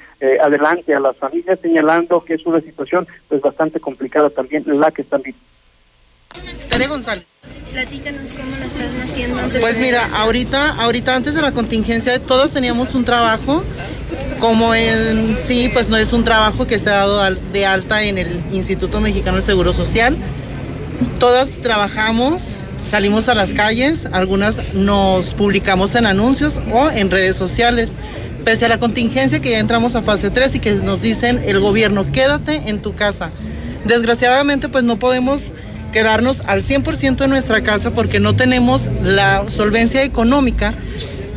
adelante 0.43 0.93
a 0.93 0.99
las 0.99 1.17
familias, 1.17 1.59
señalando 1.61 2.23
que 2.23 2.35
es 2.35 2.45
una 2.45 2.61
situación 2.61 3.07
pues 3.27 3.41
bastante 3.41 3.79
complicada 3.79 4.29
también 4.29 4.63
la 4.67 4.91
que 4.91 5.01
están 5.01 5.21
viviendo. 5.21 5.51
Tere 6.69 6.87
González. 6.87 7.25
Platícanos 7.71 8.33
cómo 8.33 8.51
la 8.59 8.65
están 8.65 9.01
haciendo 9.01 9.37
Pues 9.61 9.79
mira, 9.79 10.03
ahorita, 10.17 10.75
ahorita 10.81 11.15
antes 11.15 11.33
de 11.33 11.41
la 11.41 11.53
contingencia 11.53 12.19
todos 12.19 12.51
teníamos 12.51 12.93
un 12.95 13.05
trabajo, 13.05 13.63
como 14.39 14.75
en 14.75 15.37
sí, 15.45 15.69
pues 15.71 15.87
no 15.87 15.95
es 15.95 16.11
un 16.11 16.25
trabajo 16.25 16.67
que 16.67 16.79
se 16.79 16.89
ha 16.89 17.05
dado 17.05 17.35
de 17.53 17.65
alta 17.65 18.03
en 18.03 18.17
el 18.17 18.41
Instituto 18.51 18.99
Mexicano 18.99 19.37
del 19.37 19.45
Seguro 19.45 19.71
Social. 19.71 20.17
Todas 21.19 21.49
trabajamos, 21.61 22.41
salimos 22.89 23.27
a 23.27 23.35
las 23.35 23.51
calles, 23.51 24.07
algunas 24.11 24.73
nos 24.73 25.33
publicamos 25.33 25.95
en 25.95 26.05
anuncios 26.05 26.53
o 26.71 26.89
en 26.89 27.11
redes 27.11 27.35
sociales. 27.35 27.89
Pese 28.43 28.65
a 28.65 28.69
la 28.69 28.79
contingencia 28.79 29.39
que 29.39 29.51
ya 29.51 29.59
entramos 29.59 29.95
a 29.95 30.01
fase 30.01 30.31
3 30.31 30.55
y 30.55 30.59
que 30.59 30.73
nos 30.73 31.01
dicen 31.01 31.41
el 31.45 31.59
gobierno, 31.59 32.11
quédate 32.11 32.69
en 32.69 32.81
tu 32.81 32.95
casa. 32.95 33.29
Desgraciadamente 33.85 34.69
pues 34.69 34.83
no 34.83 34.97
podemos 34.97 35.41
quedarnos 35.91 36.41
al 36.47 36.63
100% 36.63 37.23
en 37.23 37.29
nuestra 37.29 37.61
casa 37.61 37.91
porque 37.91 38.19
no 38.19 38.35
tenemos 38.35 38.81
la 39.03 39.43
solvencia 39.49 40.03
económica 40.03 40.73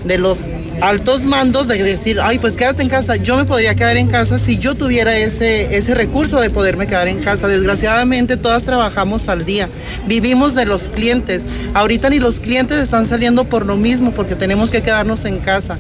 de 0.04 0.18
los 0.18 0.38
altos 0.80 1.22
mandos 1.22 1.68
de 1.68 1.82
decir, 1.82 2.18
ay, 2.22 2.38
pues 2.38 2.54
quédate 2.54 2.82
en 2.82 2.88
casa. 2.88 3.16
Yo 3.16 3.36
me 3.36 3.44
podría 3.44 3.74
quedar 3.74 3.96
en 3.96 4.08
casa 4.08 4.38
si 4.38 4.58
yo 4.58 4.74
tuviera 4.74 5.16
ese, 5.16 5.76
ese 5.76 5.94
recurso 5.94 6.40
de 6.40 6.50
poderme 6.50 6.86
quedar 6.86 7.08
en 7.08 7.22
casa. 7.22 7.48
Desgraciadamente 7.48 8.36
todas 8.36 8.64
trabajamos 8.64 9.28
al 9.28 9.44
día, 9.44 9.68
vivimos 10.06 10.54
de 10.54 10.66
los 10.66 10.82
clientes. 10.82 11.42
Ahorita 11.74 12.10
ni 12.10 12.18
los 12.18 12.40
clientes 12.40 12.78
están 12.78 13.06
saliendo 13.06 13.44
por 13.44 13.66
lo 13.66 13.76
mismo 13.76 14.12
porque 14.12 14.34
tenemos 14.34 14.70
que 14.70 14.82
quedarnos 14.82 15.24
en 15.24 15.38
casa 15.38 15.78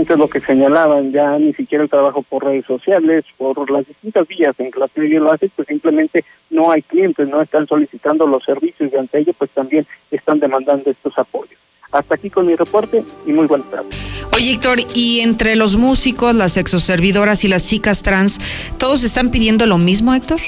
es 0.00 0.08
lo 0.08 0.28
que 0.28 0.40
señalaban, 0.40 1.12
ya 1.12 1.38
ni 1.38 1.52
siquiera 1.52 1.84
el 1.84 1.90
trabajo 1.90 2.22
por 2.22 2.44
redes 2.44 2.64
sociales, 2.64 3.24
por 3.36 3.70
las 3.70 3.86
distintas 3.86 4.26
vías 4.26 4.54
en 4.58 4.70
que 4.70 4.80
la 4.80 4.88
lo 4.94 5.32
hace, 5.32 5.50
pues 5.54 5.68
simplemente 5.68 6.24
no 6.50 6.70
hay 6.70 6.82
clientes, 6.82 7.28
no 7.28 7.42
están 7.42 7.66
solicitando 7.66 8.26
los 8.26 8.42
servicios 8.44 8.90
y 8.92 8.96
ante 8.96 9.18
ello 9.18 9.32
pues 9.36 9.50
también 9.50 9.86
están 10.10 10.40
demandando 10.40 10.90
estos 10.90 11.18
apoyos. 11.18 11.61
Hasta 11.92 12.14
aquí 12.14 12.30
con 12.30 12.46
mi 12.46 12.56
reporte 12.56 13.04
y 13.26 13.32
muy 13.32 13.46
buenas 13.46 13.70
tardes. 13.70 13.94
Oye, 14.34 14.52
Héctor, 14.52 14.78
y 14.94 15.20
entre 15.20 15.56
los 15.56 15.76
músicos, 15.76 16.34
las 16.34 16.56
exoservidoras 16.56 17.44
y 17.44 17.48
las 17.48 17.66
chicas 17.66 18.02
trans, 18.02 18.40
¿todos 18.78 19.04
están 19.04 19.30
pidiendo 19.30 19.66
lo 19.66 19.76
mismo, 19.76 20.14
Héctor? 20.14 20.40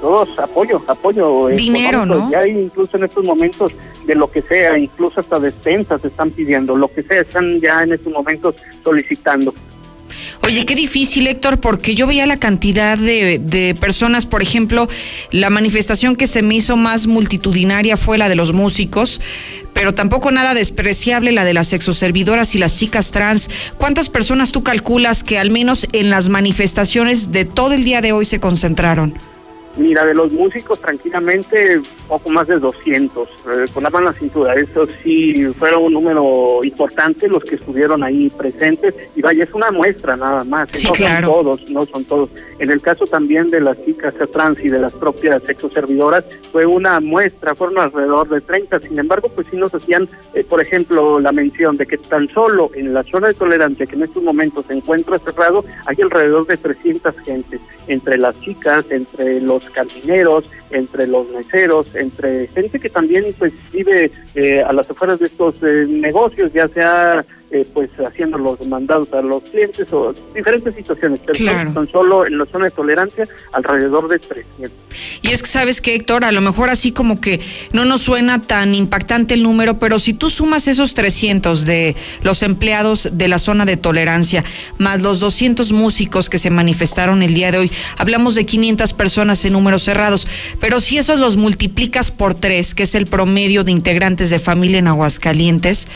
Todos 0.00 0.28
apoyo, 0.38 0.80
apoyo. 0.86 1.48
Dinero, 1.48 2.06
¿no? 2.06 2.30
Ya 2.30 2.40
hay 2.40 2.52
incluso 2.52 2.96
en 2.96 3.04
estos 3.04 3.24
momentos 3.24 3.72
de 4.06 4.14
lo 4.14 4.30
que 4.30 4.40
sea, 4.42 4.78
incluso 4.78 5.18
hasta 5.18 5.40
despensas 5.40 6.04
están 6.04 6.30
pidiendo, 6.30 6.76
lo 6.76 6.86
que 6.86 7.02
sea, 7.02 7.22
están 7.22 7.58
ya 7.58 7.82
en 7.82 7.94
estos 7.94 8.12
momentos 8.12 8.54
solicitando. 8.84 9.52
Oye, 10.46 10.64
qué 10.64 10.76
difícil, 10.76 11.26
Héctor, 11.26 11.58
porque 11.58 11.96
yo 11.96 12.06
veía 12.06 12.24
la 12.24 12.36
cantidad 12.36 12.96
de, 12.96 13.40
de, 13.40 13.74
personas, 13.74 14.26
por 14.26 14.42
ejemplo, 14.42 14.88
la 15.32 15.50
manifestación 15.50 16.14
que 16.14 16.28
se 16.28 16.40
me 16.42 16.54
hizo 16.54 16.76
más 16.76 17.08
multitudinaria 17.08 17.96
fue 17.96 18.16
la 18.16 18.28
de 18.28 18.36
los 18.36 18.52
músicos, 18.52 19.20
pero 19.72 19.92
tampoco 19.92 20.30
nada 20.30 20.54
despreciable 20.54 21.32
la 21.32 21.44
de 21.44 21.52
las 21.52 21.66
sexoservidoras 21.66 22.54
y 22.54 22.58
las 22.58 22.78
chicas 22.78 23.10
trans. 23.10 23.50
¿Cuántas 23.76 24.08
personas 24.08 24.52
tú 24.52 24.62
calculas 24.62 25.24
que 25.24 25.40
al 25.40 25.50
menos 25.50 25.88
en 25.90 26.10
las 26.10 26.28
manifestaciones 26.28 27.32
de 27.32 27.44
todo 27.44 27.72
el 27.72 27.82
día 27.82 28.00
de 28.00 28.12
hoy 28.12 28.24
se 28.24 28.38
concentraron? 28.38 29.14
Mira, 29.76 30.06
de 30.06 30.14
los 30.14 30.32
músicos 30.32 30.80
tranquilamente 30.80 31.80
poco 32.08 32.30
más 32.30 32.46
de 32.46 32.58
200, 32.58 33.28
eh, 33.28 33.64
con 33.72 33.82
la 33.82 33.90
mano 33.90 34.12
cintura. 34.12 34.54
Eso 34.54 34.86
sí, 35.02 35.46
fueron 35.58 35.84
un 35.84 35.92
número 35.92 36.64
importante 36.64 37.28
los 37.28 37.44
que 37.44 37.56
estuvieron 37.56 38.02
ahí 38.02 38.30
presentes. 38.30 38.94
Y 39.14 39.22
vaya, 39.22 39.44
es 39.44 39.52
una 39.52 39.70
muestra 39.70 40.16
nada 40.16 40.44
más. 40.44 40.68
Sí, 40.72 40.86
no 40.86 40.92
claro. 40.92 41.26
son 41.26 41.34
todos, 41.36 41.70
no 41.70 41.86
son 41.86 42.04
todos. 42.04 42.30
En 42.58 42.70
el 42.70 42.80
caso 42.80 43.04
también 43.04 43.48
de 43.48 43.60
las 43.60 43.82
chicas 43.84 44.14
trans 44.32 44.58
y 44.60 44.68
de 44.68 44.80
las 44.80 44.92
propias 44.92 45.42
sexoservidoras, 45.42 46.24
fue 46.52 46.64
una 46.64 47.00
muestra, 47.00 47.54
fueron 47.54 47.78
alrededor 47.78 48.28
de 48.28 48.40
30. 48.40 48.80
Sin 48.80 48.98
embargo, 48.98 49.28
pues 49.28 49.46
sí 49.50 49.56
nos 49.56 49.74
hacían, 49.74 50.08
eh, 50.34 50.44
por 50.44 50.60
ejemplo, 50.60 51.20
la 51.20 51.32
mención 51.32 51.76
de 51.76 51.86
que 51.86 51.98
tan 51.98 52.28
solo 52.28 52.70
en 52.74 52.94
la 52.94 53.02
zona 53.02 53.28
de 53.28 53.34
tolerancia, 53.34 53.86
que 53.86 53.96
en 53.96 54.02
estos 54.02 54.22
momentos 54.22 54.64
se 54.66 54.74
encuentra 54.74 55.18
cerrado, 55.18 55.64
hay 55.86 55.96
alrededor 56.00 56.46
de 56.46 56.56
300 56.56 57.14
gentes, 57.24 57.60
entre 57.88 58.18
las 58.18 58.40
chicas, 58.40 58.84
entre 58.90 59.40
los 59.40 59.65
cantineros, 59.70 60.44
entre 60.70 61.06
los 61.06 61.28
meseros, 61.30 61.94
entre 61.94 62.48
gente 62.48 62.78
que 62.78 62.90
también 62.90 63.24
pues 63.38 63.52
vive 63.72 64.10
eh, 64.34 64.62
a 64.62 64.72
las 64.72 64.90
afueras 64.90 65.18
de 65.18 65.26
estos 65.26 65.54
eh, 65.62 65.86
negocios, 65.88 66.52
ya 66.52 66.68
sea 66.68 67.24
eh, 67.48 67.64
pues 67.72 67.90
haciendo 68.04 68.38
los 68.38 68.66
mandados 68.66 69.12
a 69.12 69.22
los 69.22 69.40
clientes 69.44 69.92
o 69.92 70.12
diferentes 70.34 70.74
situaciones, 70.74 71.20
pero 71.24 71.72
son 71.72 71.88
solo 71.88 72.26
en 72.26 72.38
la 72.38 72.46
zona 72.46 72.64
de 72.64 72.70
tolerancia 72.72 73.28
alrededor 73.52 74.08
de 74.08 74.18
300. 74.18 74.70
Y 75.22 75.30
es 75.30 75.42
que 75.42 75.48
sabes 75.48 75.80
que 75.80 75.94
Héctor, 75.94 76.24
a 76.24 76.32
lo 76.32 76.40
mejor 76.40 76.70
así 76.70 76.90
como 76.90 77.20
que 77.20 77.40
no 77.72 77.84
nos 77.84 78.02
suena 78.02 78.42
tan 78.42 78.74
impactante 78.74 79.34
el 79.34 79.44
número, 79.44 79.78
pero 79.78 80.00
si 80.00 80.12
tú 80.12 80.28
sumas 80.28 80.66
esos 80.66 80.94
300 80.94 81.66
de 81.66 81.94
los 82.22 82.42
empleados 82.42 83.10
de 83.12 83.28
la 83.28 83.38
zona 83.38 83.64
de 83.64 83.76
tolerancia, 83.76 84.44
más 84.78 85.00
los 85.00 85.20
200 85.20 85.70
músicos 85.70 86.28
que 86.28 86.38
se 86.38 86.50
manifestaron 86.50 87.22
el 87.22 87.32
día 87.32 87.52
de 87.52 87.58
hoy, 87.58 87.70
hablamos 87.96 88.34
de 88.34 88.44
500 88.44 88.92
personas 88.92 89.44
en 89.44 89.52
números 89.52 89.84
cerrados, 89.84 90.26
pero 90.60 90.80
si 90.80 90.98
esos 90.98 91.18
los 91.18 91.36
multiplicas 91.36 92.10
por 92.10 92.34
tres, 92.34 92.74
que 92.74 92.84
es 92.84 92.94
el 92.94 93.06
promedio 93.06 93.64
de 93.64 93.72
integrantes 93.72 94.30
de 94.30 94.38
familia 94.38 94.78
en 94.78 94.88
Aguascalientes, 94.88 95.88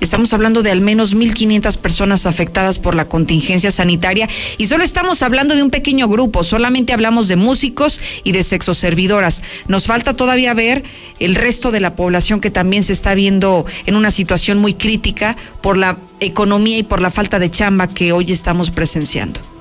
Estamos 0.00 0.32
hablando 0.32 0.62
de 0.62 0.70
al 0.70 0.80
menos 0.80 1.16
1.500 1.16 1.76
personas 1.78 2.26
afectadas 2.26 2.78
por 2.78 2.94
la 2.94 3.08
contingencia 3.08 3.72
sanitaria 3.72 4.28
y 4.56 4.66
solo 4.66 4.84
estamos 4.84 5.22
hablando 5.22 5.56
de 5.56 5.62
un 5.62 5.70
pequeño 5.70 6.06
grupo, 6.06 6.44
solamente 6.44 6.92
hablamos 6.92 7.26
de 7.26 7.34
músicos 7.34 8.00
y 8.22 8.30
de 8.30 8.44
sexoservidoras. 8.44 9.42
Nos 9.66 9.86
falta 9.86 10.14
todavía 10.14 10.54
ver 10.54 10.84
el 11.18 11.34
resto 11.34 11.72
de 11.72 11.80
la 11.80 11.96
población 11.96 12.40
que 12.40 12.50
también 12.50 12.84
se 12.84 12.92
está 12.92 13.14
viendo 13.14 13.66
en 13.86 13.96
una 13.96 14.12
situación 14.12 14.58
muy 14.58 14.74
crítica 14.74 15.36
por 15.62 15.76
la 15.76 15.98
economía 16.20 16.78
y 16.78 16.84
por 16.84 17.00
la 17.00 17.10
falta 17.10 17.40
de 17.40 17.50
chamba 17.50 17.88
que 17.88 18.12
hoy 18.12 18.30
estamos 18.30 18.70
presenciando. 18.70 19.57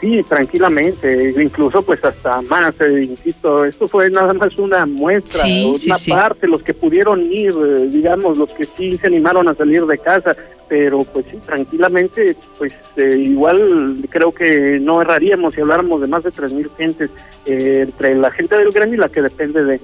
Sí, 0.00 0.22
tranquilamente, 0.22 1.34
incluso 1.42 1.82
pues 1.82 2.02
hasta 2.02 2.40
más, 2.42 2.74
eh, 2.80 3.02
insisto, 3.02 3.66
esto 3.66 3.86
fue 3.86 4.08
nada 4.08 4.32
más 4.32 4.56
una 4.56 4.86
muestra, 4.86 5.44
una 5.44 5.96
parte, 6.08 6.46
los 6.46 6.62
que 6.62 6.72
pudieron 6.72 7.30
ir, 7.30 7.50
eh, 7.52 7.86
digamos, 7.90 8.38
los 8.38 8.50
que 8.54 8.64
sí 8.64 8.96
se 8.96 9.08
animaron 9.08 9.46
a 9.48 9.54
salir 9.54 9.84
de 9.84 9.98
casa, 9.98 10.34
pero 10.70 11.00
pues 11.00 11.26
sí, 11.30 11.36
tranquilamente, 11.44 12.34
pues 12.56 12.72
eh, 12.96 13.14
igual 13.14 13.98
creo 14.08 14.32
que 14.32 14.78
no 14.80 15.02
erraríamos 15.02 15.52
si 15.52 15.60
habláramos 15.60 16.00
de 16.00 16.06
más 16.06 16.24
de 16.24 16.30
3.000 16.30 16.70
gentes 16.78 17.10
entre 17.44 18.14
la 18.14 18.30
gente 18.30 18.56
del 18.56 18.70
gremio 18.70 18.94
y 18.94 18.98
la 18.98 19.10
que 19.10 19.20
depende 19.20 19.64
de... 19.64 19.80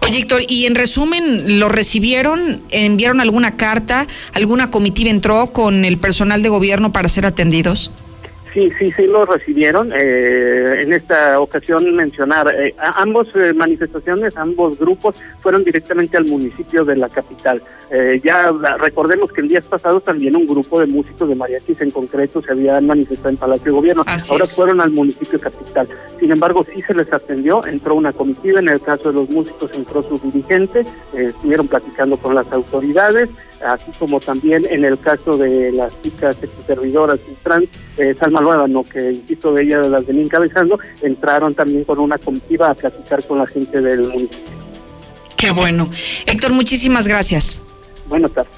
Oye, 0.00 0.18
Héctor, 0.18 0.42
y 0.48 0.66
en 0.66 0.74
resumen, 0.74 1.60
¿lo 1.60 1.68
recibieron? 1.68 2.62
¿Enviaron 2.70 3.20
alguna 3.20 3.56
carta? 3.56 4.08
¿Alguna 4.32 4.72
comitiva 4.72 5.10
entró 5.10 5.46
con 5.48 5.84
el 5.84 5.98
personal 5.98 6.42
de 6.42 6.48
gobierno 6.48 6.90
para 6.90 7.08
ser 7.08 7.26
atendidos? 7.26 7.92
Sí, 8.52 8.70
sí, 8.78 8.92
sí 8.92 9.06
lo 9.06 9.24
recibieron. 9.24 9.92
Eh, 9.94 10.82
en 10.82 10.92
esta 10.92 11.38
ocasión 11.40 11.94
mencionar, 11.94 12.52
eh, 12.54 12.74
ambos 12.96 13.28
eh, 13.34 13.52
manifestaciones, 13.52 14.36
ambos 14.36 14.78
grupos 14.78 15.14
fueron 15.40 15.62
directamente 15.62 16.16
al 16.16 16.24
municipio 16.24 16.84
de 16.84 16.96
la 16.96 17.08
capital. 17.08 17.62
Eh, 17.90 18.20
ya 18.22 18.52
recordemos 18.78 19.32
que 19.32 19.40
el 19.40 19.48
día 19.48 19.60
pasado 19.60 20.00
también 20.00 20.36
un 20.36 20.46
grupo 20.46 20.80
de 20.80 20.86
músicos 20.86 21.28
de 21.28 21.34
mariachis 21.34 21.80
en 21.80 21.90
concreto 21.90 22.40
se 22.42 22.52
habían 22.52 22.86
manifestado 22.86 23.30
en 23.30 23.36
Palacio 23.36 23.64
de 23.66 23.70
Gobierno. 23.70 24.04
Ahora 24.06 24.44
fueron 24.44 24.80
al 24.80 24.90
municipio 24.90 25.40
capital. 25.40 25.88
Sin 26.18 26.32
embargo, 26.32 26.64
sí 26.74 26.82
se 26.82 26.94
les 26.94 27.12
atendió, 27.12 27.64
entró 27.66 27.94
una 27.94 28.12
comitiva, 28.12 28.60
en 28.60 28.68
el 28.68 28.80
caso 28.80 29.10
de 29.10 29.14
los 29.14 29.30
músicos 29.30 29.70
entró 29.74 30.02
su 30.02 30.18
dirigente, 30.18 30.84
estuvieron 31.12 31.68
platicando 31.68 32.16
con 32.16 32.34
las 32.34 32.50
autoridades, 32.52 33.28
así 33.64 33.90
como 33.98 34.20
también 34.20 34.66
en 34.70 34.84
el 34.84 34.98
caso 34.98 35.36
de 35.36 35.72
las 35.72 36.00
chicas 36.02 36.36
servidoras 36.66 37.18
y 37.30 37.34
trans, 37.42 37.68
eh, 37.96 38.14
Salma 38.18 38.40
no 38.40 38.84
que 38.84 39.12
insisto 39.12 39.52
de 39.52 39.62
ella 39.62 39.80
las 39.82 40.06
venía 40.06 40.22
encabezando, 40.22 40.78
entraron 41.02 41.54
también 41.54 41.84
con 41.84 41.98
una 41.98 42.18
comitiva 42.18 42.70
a 42.70 42.74
platicar 42.74 43.24
con 43.26 43.38
la 43.38 43.46
gente 43.46 43.80
del 43.80 44.00
municipio. 44.00 44.60
Qué 45.36 45.50
bueno. 45.50 45.88
Héctor, 46.26 46.52
muchísimas 46.52 47.08
gracias. 47.08 47.62
Buenas 48.08 48.32
tardes. 48.32 48.52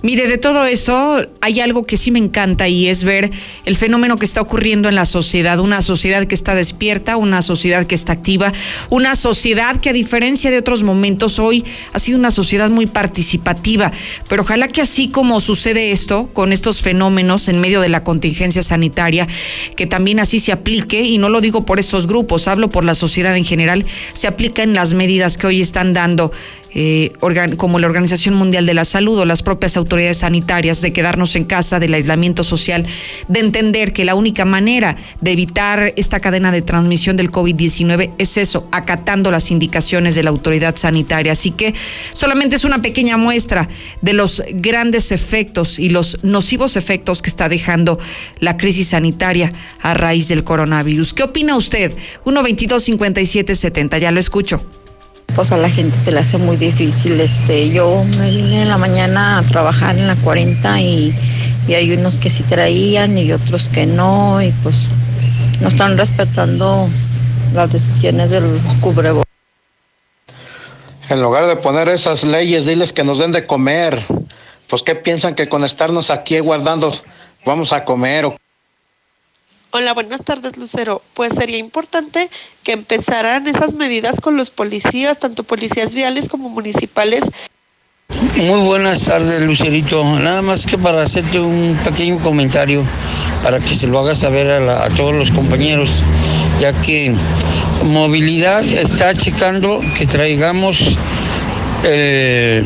Mire, 0.00 0.28
de 0.28 0.38
todo 0.38 0.64
esto 0.64 1.26
hay 1.40 1.58
algo 1.58 1.84
que 1.84 1.96
sí 1.96 2.12
me 2.12 2.20
encanta 2.20 2.68
y 2.68 2.86
es 2.86 3.02
ver 3.02 3.32
el 3.64 3.74
fenómeno 3.74 4.16
que 4.16 4.24
está 4.24 4.40
ocurriendo 4.40 4.88
en 4.88 4.94
la 4.94 5.04
sociedad, 5.04 5.58
una 5.58 5.82
sociedad 5.82 6.24
que 6.26 6.36
está 6.36 6.54
despierta, 6.54 7.16
una 7.16 7.42
sociedad 7.42 7.84
que 7.84 7.96
está 7.96 8.12
activa, 8.12 8.52
una 8.90 9.16
sociedad 9.16 9.80
que 9.80 9.90
a 9.90 9.92
diferencia 9.92 10.52
de 10.52 10.58
otros 10.58 10.84
momentos 10.84 11.40
hoy 11.40 11.64
ha 11.92 11.98
sido 11.98 12.16
una 12.16 12.30
sociedad 12.30 12.70
muy 12.70 12.86
participativa, 12.86 13.90
pero 14.28 14.42
ojalá 14.42 14.68
que 14.68 14.82
así 14.82 15.08
como 15.08 15.40
sucede 15.40 15.90
esto 15.90 16.30
con 16.32 16.52
estos 16.52 16.80
fenómenos 16.80 17.48
en 17.48 17.60
medio 17.60 17.80
de 17.80 17.88
la 17.88 18.04
contingencia 18.04 18.62
sanitaria, 18.62 19.26
que 19.74 19.86
también 19.86 20.20
así 20.20 20.38
se 20.38 20.52
aplique, 20.52 21.02
y 21.02 21.18
no 21.18 21.28
lo 21.28 21.40
digo 21.40 21.64
por 21.64 21.80
estos 21.80 22.06
grupos, 22.06 22.46
hablo 22.46 22.70
por 22.70 22.84
la 22.84 22.94
sociedad 22.94 23.36
en 23.36 23.44
general, 23.44 23.84
se 24.12 24.28
aplica 24.28 24.62
en 24.62 24.74
las 24.74 24.94
medidas 24.94 25.36
que 25.36 25.48
hoy 25.48 25.60
están 25.60 25.92
dando 25.92 26.30
eh, 26.80 27.10
como 27.56 27.80
la 27.80 27.88
Organización 27.88 28.36
Mundial 28.36 28.64
de 28.64 28.72
la 28.72 28.84
Salud 28.84 29.18
o 29.18 29.24
las 29.24 29.42
propias 29.42 29.76
autoridades 29.76 30.18
sanitarias 30.18 30.80
de 30.80 30.92
quedarnos 30.92 31.34
en 31.34 31.42
casa, 31.42 31.80
del 31.80 31.92
aislamiento 31.92 32.44
social, 32.44 32.86
de 33.26 33.40
entender 33.40 33.92
que 33.92 34.04
la 34.04 34.14
única 34.14 34.44
manera 34.44 34.94
de 35.20 35.32
evitar 35.32 35.92
esta 35.96 36.20
cadena 36.20 36.52
de 36.52 36.62
transmisión 36.62 37.16
del 37.16 37.32
COVID-19 37.32 38.12
es 38.18 38.36
eso, 38.36 38.68
acatando 38.70 39.32
las 39.32 39.50
indicaciones 39.50 40.14
de 40.14 40.22
la 40.22 40.30
autoridad 40.30 40.76
sanitaria. 40.76 41.32
Así 41.32 41.50
que 41.50 41.74
solamente 42.12 42.54
es 42.54 42.64
una 42.64 42.80
pequeña 42.80 43.16
muestra 43.16 43.68
de 44.00 44.12
los 44.12 44.44
grandes 44.52 45.10
efectos 45.10 45.80
y 45.80 45.88
los 45.88 46.22
nocivos 46.22 46.76
efectos 46.76 47.22
que 47.22 47.30
está 47.30 47.48
dejando 47.48 47.98
la 48.38 48.56
crisis 48.56 48.90
sanitaria 48.90 49.52
a 49.82 49.94
raíz 49.94 50.28
del 50.28 50.44
coronavirus. 50.44 51.12
¿Qué 51.12 51.24
opina 51.24 51.56
usted? 51.56 51.92
122 52.22 52.84
57 52.84 53.56
70, 53.56 53.98
ya 53.98 54.12
lo 54.12 54.20
escucho 54.20 54.62
pues 55.34 55.52
a 55.52 55.56
la 55.56 55.68
gente 55.68 55.98
se 56.00 56.10
le 56.10 56.20
hace 56.20 56.38
muy 56.38 56.56
difícil. 56.56 57.20
Este, 57.20 57.70
yo 57.70 58.04
me 58.18 58.30
vine 58.30 58.62
en 58.62 58.68
la 58.68 58.78
mañana 58.78 59.38
a 59.38 59.42
trabajar 59.42 59.96
en 59.96 60.06
la 60.06 60.16
40 60.16 60.80
y, 60.80 61.14
y 61.66 61.74
hay 61.74 61.92
unos 61.92 62.18
que 62.18 62.30
sí 62.30 62.42
traían 62.42 63.16
y 63.16 63.32
otros 63.32 63.68
que 63.68 63.86
no 63.86 64.42
y 64.42 64.50
pues 64.62 64.86
no 65.60 65.68
están 65.68 65.96
respetando 65.96 66.88
las 67.54 67.72
decisiones 67.72 68.30
de 68.30 68.40
los 68.40 68.62
cubrebocas. 68.80 69.26
En 71.08 71.22
lugar 71.22 71.46
de 71.46 71.56
poner 71.56 71.88
esas 71.88 72.24
leyes, 72.24 72.66
diles 72.66 72.92
que 72.92 73.04
nos 73.04 73.18
den 73.18 73.32
de 73.32 73.46
comer. 73.46 74.04
Pues 74.68 74.82
qué 74.82 74.94
piensan 74.94 75.34
que 75.34 75.48
con 75.48 75.64
estarnos 75.64 76.10
aquí 76.10 76.38
guardando 76.40 76.92
vamos 77.46 77.72
a 77.72 77.82
comer 77.84 78.26
o 78.26 78.36
Hola, 79.70 79.92
buenas 79.92 80.22
tardes, 80.24 80.56
Lucero. 80.56 81.02
Pues 81.12 81.34
sería 81.38 81.58
importante 81.58 82.30
que 82.62 82.72
empezaran 82.72 83.46
esas 83.46 83.74
medidas 83.74 84.18
con 84.18 84.34
los 84.34 84.48
policías, 84.48 85.18
tanto 85.18 85.44
policías 85.44 85.94
viales 85.94 86.26
como 86.28 86.48
municipales. 86.48 87.20
Muy 88.36 88.66
buenas 88.66 89.04
tardes, 89.04 89.40
Lucerito. 89.42 90.02
Nada 90.20 90.40
más 90.40 90.66
que 90.66 90.78
para 90.78 91.02
hacerte 91.02 91.38
un 91.40 91.78
pequeño 91.84 92.18
comentario, 92.20 92.82
para 93.42 93.60
que 93.60 93.76
se 93.76 93.86
lo 93.86 93.98
haga 93.98 94.14
saber 94.14 94.50
a, 94.50 94.88
todos 94.90 95.14
los 95.14 95.30
compañeros, 95.30 96.02
ya 96.58 96.72
que 96.80 97.14
movilidad 97.84 98.64
está 98.64 99.12
checando 99.12 99.82
que 99.98 100.06
traigamos 100.06 100.96
el, 101.84 102.64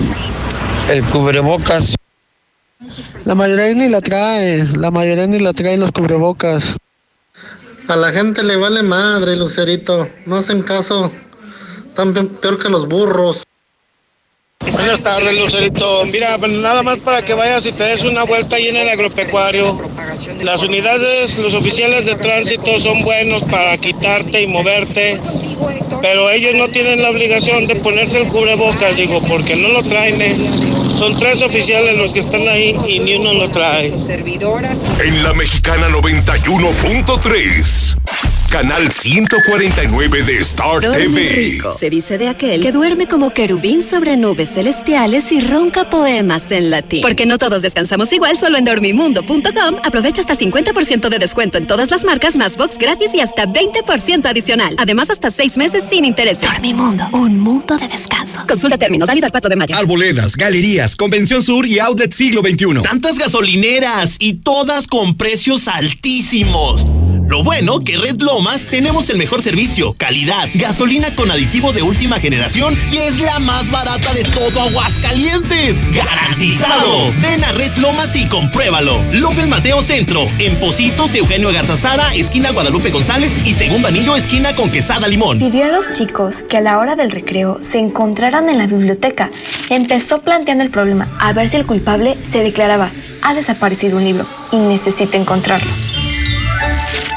el 0.88 1.04
cubrebocas. 1.10 1.96
La 3.24 3.34
mayoría 3.34 3.74
ni 3.74 3.88
la 3.88 4.00
trae, 4.00 4.64
la 4.78 4.92
mayoría 4.92 5.26
ni 5.26 5.40
la 5.40 5.52
trae 5.52 5.76
los 5.76 5.90
cubrebocas. 5.90 6.76
A 7.88 7.96
la 7.96 8.12
gente 8.12 8.42
le 8.42 8.56
vale 8.56 8.82
madre, 8.82 9.36
Lucerito. 9.36 10.08
No 10.26 10.36
hacen 10.36 10.62
caso. 10.62 11.12
Tan 11.94 12.14
peor 12.14 12.58
que 12.58 12.68
los 12.68 12.86
burros. 12.86 13.42
Buenas 14.70 15.02
tardes, 15.02 15.38
Lucerito. 15.38 16.04
Mira, 16.06 16.38
nada 16.38 16.82
más 16.82 16.98
para 16.98 17.22
que 17.22 17.34
vayas 17.34 17.66
y 17.66 17.72
te 17.72 17.82
des 17.82 18.04
una 18.04 18.22
vuelta 18.22 18.56
ahí 18.56 18.68
en 18.68 18.76
el 18.76 18.88
agropecuario. 18.88 19.80
Las 20.40 20.62
unidades, 20.62 21.38
los 21.38 21.54
oficiales 21.54 22.06
de 22.06 22.14
tránsito 22.14 22.78
son 22.78 23.02
buenos 23.02 23.42
para 23.44 23.76
quitarte 23.78 24.42
y 24.42 24.46
moverte, 24.46 25.20
pero 26.00 26.30
ellos 26.30 26.54
no 26.54 26.68
tienen 26.68 27.02
la 27.02 27.10
obligación 27.10 27.66
de 27.66 27.76
ponerse 27.76 28.22
el 28.22 28.28
cubrebocas, 28.28 28.96
digo, 28.96 29.20
porque 29.22 29.56
no 29.56 29.68
lo 29.68 29.82
traen. 29.82 30.22
¿eh? 30.22 30.71
Son 31.02 31.18
tres 31.18 31.42
oficiales 31.42 31.96
los 31.96 32.12
que 32.12 32.20
están 32.20 32.46
ahí 32.46 32.76
y 32.86 33.00
ni 33.00 33.16
uno 33.16 33.34
lo 33.34 33.50
trae. 33.50 33.88
En 33.88 35.24
la 35.24 35.34
mexicana 35.34 35.88
91.3 35.88 37.96
canal 38.52 38.92
149 38.92 40.24
de 40.24 40.36
Star 40.40 40.80
TV. 40.80 41.58
Se 41.78 41.88
dice 41.88 42.18
de 42.18 42.28
aquel 42.28 42.60
que 42.60 42.70
duerme 42.70 43.06
como 43.06 43.32
querubín 43.32 43.82
sobre 43.82 44.18
nubes 44.18 44.50
celestiales 44.50 45.32
y 45.32 45.40
ronca 45.40 45.88
poemas 45.88 46.50
en 46.50 46.68
latín. 46.68 47.00
Porque 47.00 47.24
no 47.24 47.38
todos 47.38 47.62
descansamos 47.62 48.12
igual, 48.12 48.36
solo 48.36 48.58
en 48.58 48.66
dormimundo.com 48.66 49.76
aprovecha 49.82 50.20
hasta 50.20 50.36
50% 50.36 51.08
de 51.08 51.18
descuento 51.18 51.56
en 51.56 51.66
todas 51.66 51.90
las 51.90 52.04
marcas, 52.04 52.36
más 52.36 52.58
box 52.58 52.76
gratis 52.76 53.14
y 53.14 53.20
hasta 53.20 53.46
20% 53.46 54.26
adicional. 54.26 54.74
Además, 54.76 55.08
hasta 55.08 55.30
seis 55.30 55.56
meses 55.56 55.84
sin 55.88 56.04
intereses. 56.04 56.46
Dormimundo, 56.46 57.08
un 57.12 57.40
mundo 57.40 57.78
de 57.78 57.88
descanso. 57.88 58.42
Consulta 58.46 58.76
términos, 58.76 59.08
válido 59.08 59.24
al 59.24 59.32
4 59.32 59.48
de 59.48 59.56
mayo. 59.56 59.74
Arboledas, 59.74 60.36
galerías, 60.36 60.94
Convención 60.94 61.42
Sur 61.42 61.66
y 61.66 61.78
Outlet 61.78 62.12
Siglo 62.12 62.42
XXI. 62.42 62.82
Tantas 62.82 63.18
gasolineras 63.18 64.16
y 64.18 64.34
todas 64.34 64.86
con 64.86 65.16
precios 65.16 65.68
altísimos. 65.68 66.86
Lo 67.32 67.42
bueno 67.42 67.78
que 67.78 67.96
Red 67.96 68.20
Lomas 68.20 68.66
tenemos 68.66 69.08
el 69.08 69.16
mejor 69.16 69.42
servicio, 69.42 69.94
calidad, 69.94 70.50
gasolina 70.52 71.16
con 71.16 71.30
aditivo 71.30 71.72
de 71.72 71.80
última 71.80 72.20
generación 72.20 72.76
y 72.92 72.98
es 72.98 73.18
la 73.20 73.38
más 73.38 73.70
barata 73.70 74.12
de 74.12 74.22
todo 74.22 74.60
Aguascalientes. 74.60 75.80
¡Garantizado! 75.94 77.10
Ven 77.22 77.42
a 77.42 77.52
Red 77.52 77.74
Lomas 77.78 78.14
y 78.16 78.26
compruébalo. 78.26 79.00
López 79.14 79.48
Mateo 79.48 79.82
Centro, 79.82 80.28
en 80.38 80.60
Positos, 80.60 81.14
Eugenio 81.14 81.50
Garzazada, 81.52 82.14
esquina 82.14 82.50
Guadalupe 82.50 82.90
González 82.90 83.40
y 83.46 83.54
segundo 83.54 83.88
anillo, 83.88 84.14
esquina 84.14 84.54
con 84.54 84.70
Quesada 84.70 85.08
Limón. 85.08 85.38
Pidió 85.38 85.64
a 85.64 85.68
los 85.68 85.90
chicos 85.90 86.42
que 86.50 86.58
a 86.58 86.60
la 86.60 86.76
hora 86.76 86.96
del 86.96 87.10
recreo 87.10 87.58
se 87.62 87.78
encontraran 87.78 88.50
en 88.50 88.58
la 88.58 88.66
biblioteca. 88.66 89.30
Empezó 89.70 90.20
planteando 90.20 90.64
el 90.64 90.70
problema 90.70 91.08
a 91.18 91.32
ver 91.32 91.48
si 91.48 91.56
el 91.56 91.64
culpable 91.64 92.14
se 92.30 92.40
declaraba. 92.40 92.90
Ha 93.22 93.32
desaparecido 93.32 93.96
un 93.96 94.04
libro 94.04 94.26
y 94.50 94.56
necesito 94.56 95.16
encontrarlo. 95.16 95.91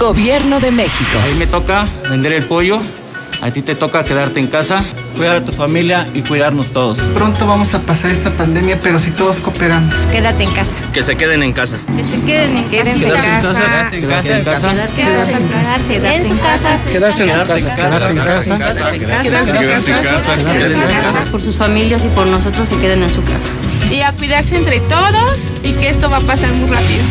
Gobierno 0.00 0.60
de 0.60 0.72
México. 0.72 1.10
A 1.22 1.26
mí 1.26 1.34
me 1.34 1.46
toca 1.46 1.86
vender 2.08 2.32
el 2.32 2.46
pollo, 2.46 2.80
a 3.42 3.50
ti 3.50 3.60
te 3.60 3.74
toca 3.74 4.02
quedarte 4.02 4.40
en 4.40 4.46
casa, 4.46 4.82
cuidar 5.14 5.36
a 5.36 5.44
tu 5.44 5.52
familia 5.52 6.06
y 6.14 6.22
cuidarnos 6.22 6.70
todos. 6.70 6.98
Pronto 7.12 7.46
vamos 7.46 7.74
a 7.74 7.80
pasar 7.82 8.10
esta 8.10 8.30
pandemia, 8.30 8.80
pero 8.80 8.98
si 8.98 9.10
todos 9.10 9.36
cooperamos. 9.40 9.94
Quédate 10.10 10.44
en 10.44 10.52
casa. 10.52 10.74
Que 10.94 11.02
se 11.02 11.16
queden 11.16 11.42
en 11.42 11.52
casa. 11.52 11.78
Que 11.94 12.02
se 12.02 12.18
queden 12.22 12.56
en 12.56 12.64
casa. 12.64 12.82
Quédense 12.82 13.06
en 13.08 13.12
casa. 13.42 13.90
Quédate 13.90 14.36
en 14.36 14.44
casa. 14.44 14.70
Quedarse 14.70 15.04
en 15.04 15.18
casa. 15.20 15.58
Quedarse 16.86 17.22
en 17.22 17.28
casa. 17.28 17.58
Quedarse 17.68 18.10
en 18.10 18.16
casa. 18.16 18.58
Quedarse 18.62 18.96
en 18.96 19.04
casa. 19.04 19.22
Quedarse 19.22 20.72
en 20.72 20.80
casa. 20.80 21.30
Por 21.30 21.42
sus 21.42 21.56
familias 21.56 22.06
y 22.06 22.08
por 22.08 22.26
nosotros 22.26 22.70
se 22.70 22.78
queden 22.78 23.02
en 23.02 23.10
su 23.10 23.22
casa. 23.22 23.48
Y 23.90 24.00
a 24.00 24.12
cuidarse 24.12 24.56
entre 24.56 24.80
todos 24.80 25.38
y 25.62 25.72
que 25.72 25.90
esto 25.90 26.08
va 26.08 26.16
a 26.16 26.20
pasar 26.20 26.52
muy 26.52 26.70
rápido. 26.70 27.04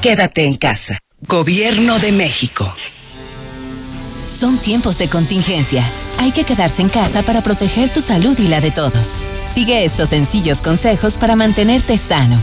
Quédate 0.00 0.44
en 0.44 0.56
casa. 0.56 1.03
Gobierno 1.26 1.98
de 2.00 2.12
México. 2.12 2.70
Son 4.26 4.58
tiempos 4.58 4.98
de 4.98 5.08
contingencia 5.08 5.82
Hay 6.18 6.32
que 6.32 6.44
quedarse 6.44 6.82
en 6.82 6.90
casa 6.90 7.22
para 7.22 7.42
proteger 7.42 7.90
tu 7.90 8.02
salud 8.02 8.38
y 8.38 8.48
la 8.48 8.60
de 8.60 8.70
todos. 8.70 9.22
Sigue 9.50 9.86
estos 9.86 10.10
sencillos 10.10 10.60
consejos 10.60 11.16
para 11.16 11.34
mantenerte 11.34 11.96
sano. 11.96 12.42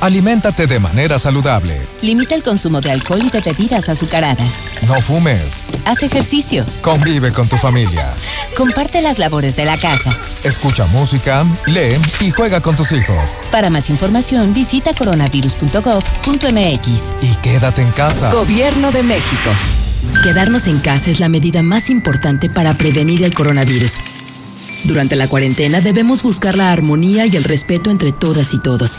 Aliméntate 0.00 0.66
de 0.66 0.78
manera 0.80 1.18
saludable. 1.18 1.80
Limita 2.02 2.34
el 2.34 2.42
consumo 2.42 2.80
de 2.80 2.90
alcohol 2.92 3.22
y 3.24 3.30
de 3.30 3.40
bebidas 3.40 3.88
azucaradas. 3.88 4.52
No 4.86 5.00
fumes. 5.00 5.64
Haz 5.84 6.02
ejercicio. 6.02 6.64
Convive 6.80 7.32
con 7.32 7.48
tu 7.48 7.56
familia. 7.56 8.14
Comparte 8.56 9.02
las 9.02 9.18
labores 9.18 9.56
de 9.56 9.64
la 9.64 9.76
casa. 9.76 10.16
Escucha 10.44 10.86
música, 10.86 11.44
lee 11.66 11.98
y 12.20 12.30
juega 12.30 12.60
con 12.60 12.76
tus 12.76 12.92
hijos. 12.92 13.38
Para 13.50 13.70
más 13.70 13.90
información, 13.90 14.52
visita 14.54 14.94
coronavirus.gov.mx. 14.94 16.88
Y 17.22 17.34
quédate 17.42 17.82
en 17.82 17.90
casa. 17.92 18.32
Gobierno 18.32 18.90
de 18.92 19.02
México. 19.02 19.50
Quedarnos 20.22 20.66
en 20.66 20.78
casa 20.78 21.10
es 21.10 21.20
la 21.20 21.28
medida 21.28 21.62
más 21.62 21.90
importante 21.90 22.48
para 22.48 22.74
prevenir 22.74 23.22
el 23.22 23.34
coronavirus. 23.34 23.92
Durante 24.84 25.16
la 25.16 25.28
cuarentena 25.28 25.80
debemos 25.80 26.22
buscar 26.22 26.56
la 26.56 26.70
armonía 26.72 27.26
y 27.26 27.36
el 27.36 27.44
respeto 27.44 27.90
entre 27.90 28.12
todas 28.12 28.54
y 28.54 28.58
todos. 28.58 28.98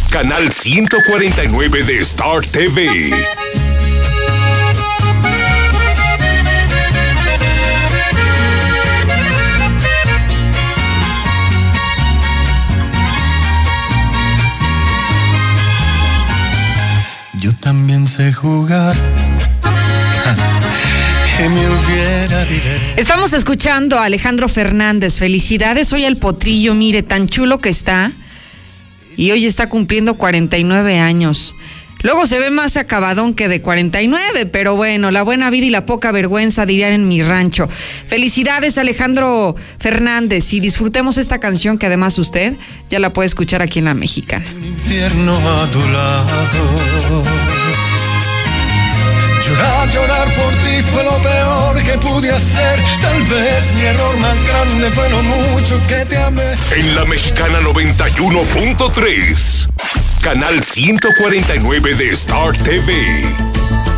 canal 0.11 0.51
149 0.51 1.83
de 1.83 1.99
Star 1.99 2.45
TV. 2.45 3.11
Yo 17.39 17.55
también 17.55 18.05
sé 18.05 18.33
jugar. 18.33 18.97
Estamos 22.97 23.31
escuchando 23.31 23.97
a 23.97 24.03
Alejandro 24.03 24.49
Fernández. 24.49 25.19
Felicidades 25.19 25.93
hoy 25.93 26.03
al 26.03 26.17
potrillo, 26.17 26.73
mire, 26.73 27.01
tan 27.01 27.29
chulo 27.29 27.59
que 27.59 27.69
está. 27.69 28.11
Y 29.17 29.31
hoy 29.31 29.45
está 29.45 29.69
cumpliendo 29.69 30.15
49 30.15 30.99
años. 30.99 31.55
Luego 32.03 32.25
se 32.25 32.39
ve 32.39 32.49
más 32.49 32.77
acabadón 32.77 33.35
que 33.35 33.47
de 33.47 33.61
49, 33.61 34.47
pero 34.47 34.75
bueno, 34.75 35.11
la 35.11 35.21
buena 35.21 35.49
vida 35.49 35.67
y 35.67 35.69
la 35.69 35.85
poca 35.85 36.11
vergüenza 36.11 36.65
dirían 36.65 36.93
en 36.93 37.07
mi 37.07 37.21
rancho. 37.21 37.69
Felicidades 38.07 38.77
Alejandro 38.77 39.55
Fernández 39.79 40.51
y 40.53 40.59
disfrutemos 40.59 41.17
esta 41.19 41.39
canción 41.39 41.77
que 41.77 41.85
además 41.85 42.17
usted 42.17 42.55
ya 42.89 42.99
la 42.99 43.13
puede 43.13 43.27
escuchar 43.27 43.61
aquí 43.61 43.79
en 43.79 43.85
la 43.85 43.93
mexicana. 43.93 44.45
infierno 44.63 45.37
a 45.37 45.67
tu 45.67 45.79
lado. 45.89 47.23
Llorar, 49.61 49.89
llorar 49.91 50.27
por 50.33 50.55
ti 50.55 50.81
fue 50.91 51.03
lo 51.03 51.21
peor 51.21 51.83
que 51.83 51.95
pude 51.99 52.31
hacer. 52.31 52.83
Tal 52.99 53.21
vez 53.23 53.71
mi 53.73 53.81
error 53.81 54.17
más 54.17 54.43
grande 54.43 54.89
fue 54.89 55.07
lo 55.09 55.21
mucho 55.21 55.79
que 55.87 56.03
te 56.05 56.17
amé. 56.17 56.55
En 56.75 56.95
la 56.95 57.05
mexicana 57.05 57.59
91.3, 57.59 59.69
canal 60.21 60.63
149 60.63 61.93
de 61.93 62.09
Star 62.09 62.57
TV. 62.57 62.91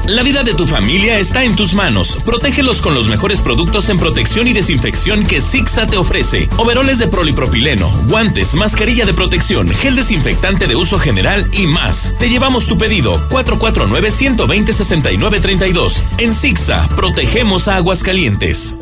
La 0.07 0.21
vida 0.21 0.43
de 0.43 0.53
tu 0.53 0.67
familia 0.67 1.17
está 1.17 1.45
en 1.45 1.55
tus 1.55 1.73
manos. 1.73 2.19
Protégelos 2.25 2.81
con 2.81 2.93
los 2.93 3.07
mejores 3.07 3.39
productos 3.39 3.87
en 3.87 3.97
protección 3.97 4.49
y 4.49 4.53
desinfección 4.53 5.25
que 5.25 5.39
Sixa 5.39 5.85
te 5.85 5.95
ofrece. 5.95 6.49
Overoles 6.57 6.99
de 6.99 7.07
polipropileno, 7.07 7.89
guantes, 8.09 8.53
mascarilla 8.53 9.05
de 9.05 9.13
protección, 9.13 9.69
gel 9.69 9.95
desinfectante 9.95 10.67
de 10.67 10.75
uso 10.75 10.99
general 10.99 11.47
y 11.53 11.67
más. 11.67 12.15
Te 12.19 12.29
llevamos 12.29 12.67
tu 12.67 12.77
pedido 12.77 13.17
449-120-6932. 13.29 16.03
En 16.17 16.33
Sixa, 16.33 16.89
protegemos 16.97 17.69
a 17.69 17.77
Aguascalientes. 17.77 18.75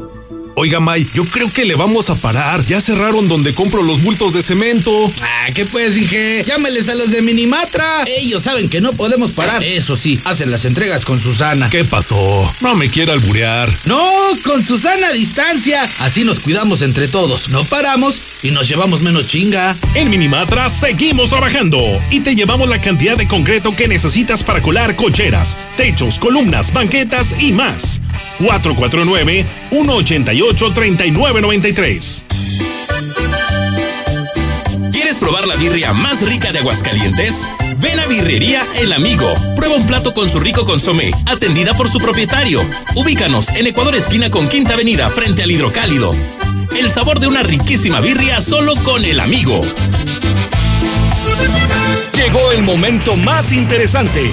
Oiga, 0.55 0.79
May, 0.79 1.09
yo 1.13 1.23
creo 1.25 1.49
que 1.49 1.65
le 1.65 1.75
vamos 1.75 2.09
a 2.09 2.15
parar. 2.15 2.65
Ya 2.65 2.81
cerraron 2.81 3.27
donde 3.27 3.53
compro 3.55 3.83
los 3.83 4.01
bultos 4.01 4.33
de 4.33 4.43
cemento. 4.43 4.91
Ah, 5.21 5.47
¿qué 5.55 5.65
pues, 5.65 5.95
dije? 5.95 6.43
Llámeles 6.45 6.89
a 6.89 6.95
los 6.95 7.09
de 7.09 7.21
Minimatra. 7.21 8.03
Ellos 8.05 8.43
saben 8.43 8.69
que 8.69 8.81
no 8.81 8.93
podemos 8.93 9.31
parar. 9.31 9.63
Eso 9.63 9.95
sí, 9.95 10.19
hacen 10.25 10.51
las 10.51 10.65
entregas 10.65 11.05
con 11.05 11.19
Susana. 11.19 11.69
¿Qué 11.69 11.85
pasó? 11.85 12.51
No 12.59 12.75
me 12.75 12.89
quiera 12.89 13.13
alburear. 13.13 13.75
No, 13.85 14.07
con 14.43 14.63
Susana 14.63 15.07
a 15.07 15.13
distancia. 15.13 15.89
Así 15.99 16.23
nos 16.23 16.39
cuidamos 16.39 16.81
entre 16.81 17.07
todos. 17.07 17.49
No 17.49 17.67
paramos 17.67 18.21
y 18.43 18.51
nos 18.51 18.67
llevamos 18.67 19.01
menos 19.01 19.25
chinga. 19.25 19.77
En 19.95 20.09
Minimatra 20.09 20.69
seguimos 20.69 21.29
trabajando 21.29 21.79
y 22.09 22.19
te 22.19 22.35
llevamos 22.35 22.67
la 22.67 22.81
cantidad 22.81 23.17
de 23.17 23.27
concreto 23.27 23.75
que 23.75 23.87
necesitas 23.87 24.43
para 24.43 24.61
colar 24.61 24.95
cocheras, 24.95 25.57
techos, 25.77 26.19
columnas, 26.19 26.73
banquetas 26.73 27.41
y 27.41 27.53
más. 27.53 28.01
449-188-3993. 30.41 32.23
¿Quieres 34.91 35.17
probar 35.19 35.47
la 35.47 35.55
birria 35.55 35.93
más 35.93 36.21
rica 36.21 36.51
de 36.51 36.59
Aguascalientes? 36.59 37.47
Ven 37.77 37.99
a 37.99 38.05
Birrería 38.07 38.65
El 38.79 38.93
Amigo. 38.93 39.31
Prueba 39.55 39.75
un 39.75 39.85
plato 39.85 40.13
con 40.13 40.29
su 40.29 40.39
rico 40.39 40.65
consomé, 40.65 41.11
atendida 41.25 41.73
por 41.75 41.89
su 41.89 41.99
propietario. 41.99 42.61
Ubícanos 42.95 43.49
en 43.49 43.67
Ecuador 43.67 43.95
esquina 43.95 44.29
con 44.29 44.49
Quinta 44.49 44.73
Avenida, 44.73 45.09
frente 45.09 45.43
al 45.43 45.51
Hidrocálido. 45.51 46.15
El 46.77 46.89
sabor 46.89 47.19
de 47.19 47.27
una 47.27 47.43
riquísima 47.43 47.99
birria 47.99 48.41
solo 48.41 48.73
con 48.83 49.05
El 49.05 49.19
Amigo. 49.19 49.61
Llegó 52.15 52.51
el 52.51 52.63
momento 52.63 53.15
más 53.15 53.51
interesante. 53.51 54.31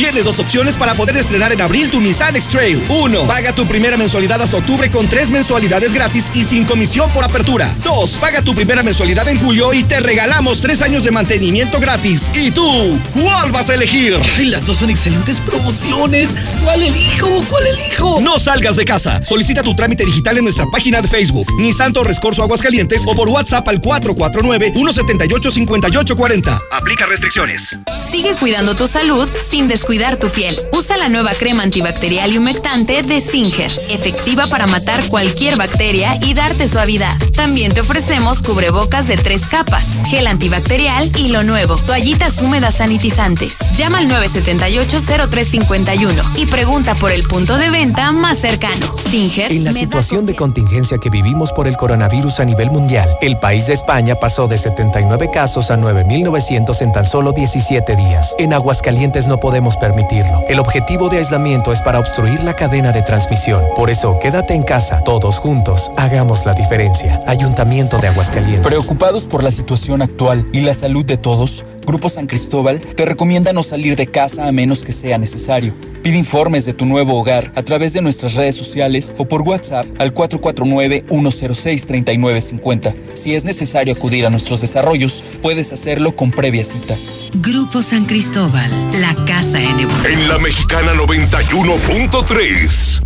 Tienes 0.00 0.24
dos 0.24 0.38
opciones 0.38 0.76
para 0.76 0.94
poder 0.94 1.18
estrenar 1.18 1.52
en 1.52 1.60
abril 1.60 1.90
tu 1.90 2.00
Nissan 2.00 2.34
X-Trail. 2.34 2.82
Uno, 2.88 3.26
paga 3.26 3.54
tu 3.54 3.66
primera 3.66 3.98
mensualidad 3.98 4.40
hasta 4.40 4.56
octubre 4.56 4.90
con 4.90 5.06
tres 5.06 5.28
mensualidades 5.28 5.92
gratis 5.92 6.30
y 6.32 6.42
sin 6.42 6.64
comisión 6.64 7.10
por 7.10 7.22
apertura. 7.22 7.76
Dos, 7.84 8.16
paga 8.16 8.40
tu 8.40 8.54
primera 8.54 8.82
mensualidad 8.82 9.28
en 9.28 9.38
julio 9.38 9.74
y 9.74 9.84
te 9.84 10.00
regalamos 10.00 10.62
tres 10.62 10.80
años 10.80 11.04
de 11.04 11.10
mantenimiento 11.10 11.78
gratis. 11.80 12.30
¿Y 12.32 12.50
tú? 12.50 12.98
¿Cuál 13.12 13.52
vas 13.52 13.68
a 13.68 13.74
elegir? 13.74 14.18
Ay, 14.38 14.46
las 14.46 14.64
dos 14.64 14.78
son 14.78 14.88
excelentes 14.88 15.38
promociones. 15.38 16.30
¿Cuál 16.64 16.82
elijo? 16.82 17.44
¿Cuál 17.50 17.66
elijo? 17.66 18.22
No 18.22 18.38
salgas 18.38 18.76
de 18.76 18.86
casa. 18.86 19.20
Solicita 19.26 19.62
tu 19.62 19.76
trámite 19.76 20.06
digital 20.06 20.38
en 20.38 20.44
nuestra 20.44 20.64
página 20.72 21.02
de 21.02 21.08
Facebook, 21.08 21.46
Nissan 21.58 21.92
Torres 21.92 22.18
Corso 22.18 22.42
Aguascalientes 22.42 23.02
o 23.06 23.14
por 23.14 23.28
WhatsApp 23.28 23.68
al 23.68 23.82
449-178-5840. 23.82 26.58
Aplica 26.72 27.04
restricciones. 27.04 27.78
Sigue 28.10 28.34
cuidando 28.36 28.74
tu 28.74 28.88
salud 28.88 29.28
sin 29.46 29.68
descuidar 29.68 29.89
tu 29.90 30.30
piel. 30.30 30.54
Usa 30.72 30.96
la 30.96 31.08
nueva 31.08 31.32
crema 31.32 31.64
antibacterial 31.64 32.32
y 32.32 32.38
humectante 32.38 33.02
de 33.02 33.20
Singer, 33.20 33.72
efectiva 33.88 34.46
para 34.46 34.68
matar 34.68 35.04
cualquier 35.08 35.56
bacteria 35.56 36.16
y 36.22 36.32
darte 36.32 36.68
suavidad. 36.68 37.12
También 37.34 37.74
te 37.74 37.80
ofrecemos 37.80 38.40
cubrebocas 38.40 39.08
de 39.08 39.16
tres 39.16 39.46
capas, 39.46 39.84
gel 40.08 40.28
antibacterial 40.28 41.10
y 41.16 41.30
lo 41.30 41.42
nuevo, 41.42 41.74
toallitas 41.74 42.40
húmedas 42.40 42.76
sanitizantes. 42.76 43.56
Llama 43.74 43.98
al 43.98 44.08
978-0351 44.08 46.38
y 46.38 46.46
pregunta 46.46 46.94
por 46.94 47.10
el 47.10 47.24
punto 47.24 47.58
de 47.58 47.70
venta 47.70 48.12
más 48.12 48.38
cercano. 48.38 48.94
Singer. 49.10 49.50
En 49.50 49.64
la 49.64 49.72
situación 49.72 50.24
de 50.24 50.36
contingencia 50.36 50.98
que 50.98 51.10
vivimos 51.10 51.52
por 51.52 51.66
el 51.66 51.76
coronavirus 51.76 52.38
a 52.38 52.44
nivel 52.44 52.70
mundial, 52.70 53.08
el 53.22 53.38
país 53.38 53.66
de 53.66 53.72
España 53.72 54.14
pasó 54.14 54.46
de 54.46 54.56
79 54.56 55.30
casos 55.32 55.72
a 55.72 55.76
9.900 55.76 56.80
en 56.80 56.92
tan 56.92 57.06
solo 57.06 57.32
17 57.32 57.96
días. 57.96 58.36
En 58.38 58.52
Aguascalientes 58.52 59.26
no 59.26 59.40
podemos 59.40 59.69
permitirlo. 59.76 60.44
El 60.48 60.58
objetivo 60.58 61.08
de 61.08 61.18
aislamiento 61.18 61.72
es 61.72 61.82
para 61.82 61.98
obstruir 61.98 62.42
la 62.42 62.54
cadena 62.54 62.92
de 62.92 63.02
transmisión. 63.02 63.64
Por 63.76 63.90
eso, 63.90 64.18
quédate 64.18 64.54
en 64.54 64.62
casa. 64.62 65.02
Todos 65.04 65.38
juntos, 65.38 65.90
hagamos 65.96 66.46
la 66.46 66.54
diferencia. 66.54 67.20
Ayuntamiento 67.26 67.98
de 67.98 68.08
Aguascalientes. 68.08 68.66
Preocupados 68.66 69.26
por 69.26 69.42
la 69.42 69.50
situación 69.50 70.02
actual 70.02 70.46
y 70.52 70.60
la 70.60 70.74
salud 70.74 71.04
de 71.04 71.16
todos, 71.16 71.64
Grupo 71.90 72.08
San 72.08 72.26
Cristóbal 72.28 72.80
te 72.80 73.04
recomienda 73.04 73.52
no 73.52 73.64
salir 73.64 73.96
de 73.96 74.06
casa 74.06 74.46
a 74.46 74.52
menos 74.52 74.84
que 74.84 74.92
sea 74.92 75.18
necesario. 75.18 75.74
Pide 76.04 76.18
informes 76.18 76.64
de 76.64 76.72
tu 76.72 76.86
nuevo 76.86 77.18
hogar 77.18 77.50
a 77.56 77.64
través 77.64 77.94
de 77.94 78.00
nuestras 78.00 78.36
redes 78.36 78.54
sociales 78.54 79.12
o 79.18 79.26
por 79.26 79.42
WhatsApp 79.42 79.86
al 79.98 80.14
449-106-3950. 80.14 82.94
Si 83.14 83.34
es 83.34 83.42
necesario 83.42 83.92
acudir 83.92 84.24
a 84.24 84.30
nuestros 84.30 84.60
desarrollos, 84.60 85.24
puedes 85.42 85.72
hacerlo 85.72 86.14
con 86.14 86.30
previa 86.30 86.62
cita. 86.62 86.94
Grupo 87.34 87.82
San 87.82 88.04
Cristóbal, 88.04 88.70
la 89.00 89.12
casa 89.24 89.60
en 89.60 89.80
Evolución. 89.80 90.12
En 90.12 90.28
la 90.28 90.38
Mexicana 90.38 90.94
91.3. 90.94 93.02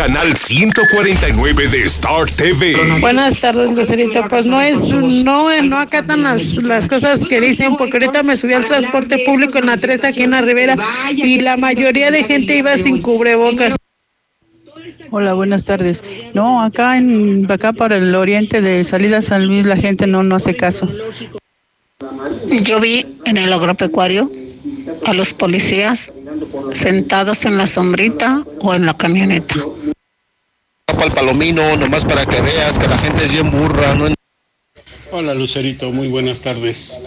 Canal 0.00 0.34
149 0.34 1.68
de 1.68 1.82
Star 1.82 2.24
TV. 2.30 2.74
Buenas 3.02 3.38
tardes, 3.38 3.70
Lucerito. 3.70 4.26
Pues 4.30 4.46
no 4.46 4.58
es, 4.58 4.80
no, 4.94 5.62
no 5.62 5.76
acatan 5.76 6.22
las, 6.22 6.54
las 6.62 6.86
cosas 6.86 7.22
que 7.22 7.38
dicen, 7.38 7.76
porque 7.76 7.98
ahorita 7.98 8.22
me 8.22 8.34
subí 8.34 8.54
al 8.54 8.64
transporte 8.64 9.18
público 9.26 9.58
en 9.58 9.66
la 9.66 9.76
3 9.76 10.04
aquí 10.04 10.22
en 10.22 10.30
la 10.30 10.40
Ribera 10.40 10.74
y 11.14 11.40
la 11.40 11.58
mayoría 11.58 12.10
de 12.10 12.24
gente 12.24 12.56
iba 12.56 12.74
sin 12.78 13.02
cubrebocas. 13.02 13.76
Hola, 15.10 15.34
buenas 15.34 15.66
tardes. 15.66 16.02
No, 16.32 16.62
acá 16.62 16.96
en 16.96 17.46
acá 17.52 17.74
para 17.74 17.98
el 17.98 18.14
oriente 18.14 18.62
de 18.62 18.82
salida 18.84 19.20
San 19.20 19.46
Luis 19.48 19.66
la 19.66 19.76
gente 19.76 20.06
no 20.06 20.22
no 20.22 20.36
hace 20.36 20.56
caso. 20.56 20.88
Yo 22.62 22.80
vi 22.80 23.04
en 23.26 23.36
el 23.36 23.52
agropecuario 23.52 24.32
a 25.04 25.12
los 25.12 25.34
policías 25.34 26.10
sentados 26.72 27.44
en 27.44 27.56
la 27.56 27.66
sombrita 27.66 28.44
o 28.60 28.74
en 28.74 28.86
la 28.86 28.96
camioneta. 28.96 29.56
El 31.02 31.12
palomino, 31.12 31.76
nomás 31.76 32.04
para 32.04 32.26
que 32.26 32.40
veas 32.40 32.78
que 32.78 32.86
la 32.88 32.98
gente 32.98 33.24
es 33.24 33.32
bien 33.32 33.50
burra, 33.50 33.94
¿no? 33.94 34.08
Hola 35.12 35.34
Lucerito, 35.34 35.90
muy 35.92 36.08
buenas 36.08 36.40
tardes. 36.40 37.02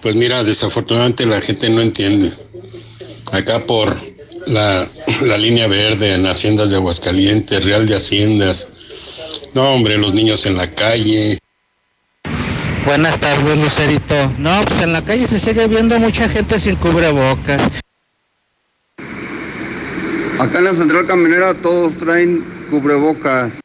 Pues 0.00 0.16
mira, 0.16 0.42
desafortunadamente 0.42 1.26
la 1.26 1.40
gente 1.40 1.68
no 1.68 1.80
entiende. 1.80 2.32
Acá 3.32 3.66
por 3.66 3.96
la, 4.46 4.88
la 5.22 5.38
línea 5.38 5.66
verde 5.66 6.14
en 6.14 6.26
Haciendas 6.26 6.70
de 6.70 6.76
Aguascalientes, 6.76 7.64
Real 7.64 7.86
de 7.86 7.96
Haciendas. 7.96 8.68
No, 9.54 9.74
hombre, 9.74 9.98
los 9.98 10.14
niños 10.14 10.46
en 10.46 10.56
la 10.56 10.74
calle. 10.74 11.38
Buenas 12.86 13.18
tardes, 13.18 13.58
Lucerito. 13.58 14.14
No, 14.38 14.60
pues 14.62 14.82
en 14.82 14.92
la 14.92 15.02
calle 15.02 15.26
se 15.26 15.38
sigue 15.38 15.66
viendo 15.68 15.98
mucha 15.98 16.28
gente 16.28 16.58
sin 16.58 16.76
cubrebocas. 16.76 17.80
Acá 20.40 20.56
en 20.56 20.64
la 20.64 20.72
central 20.72 21.06
camionera 21.06 21.52
todos 21.52 21.98
traen 21.98 22.42
cubrebocas. 22.70 23.60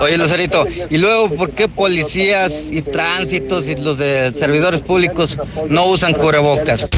Oye, 0.00 0.18
Lucerito, 0.18 0.66
y 0.90 0.98
luego, 0.98 1.30
¿por 1.30 1.52
qué 1.52 1.68
policías 1.68 2.70
y 2.72 2.82
tránsitos 2.82 3.68
y 3.68 3.76
los 3.76 3.96
de 3.96 4.32
servidores 4.34 4.82
públicos 4.82 5.38
no 5.68 5.86
usan 5.86 6.14
cubrebocas? 6.14 6.88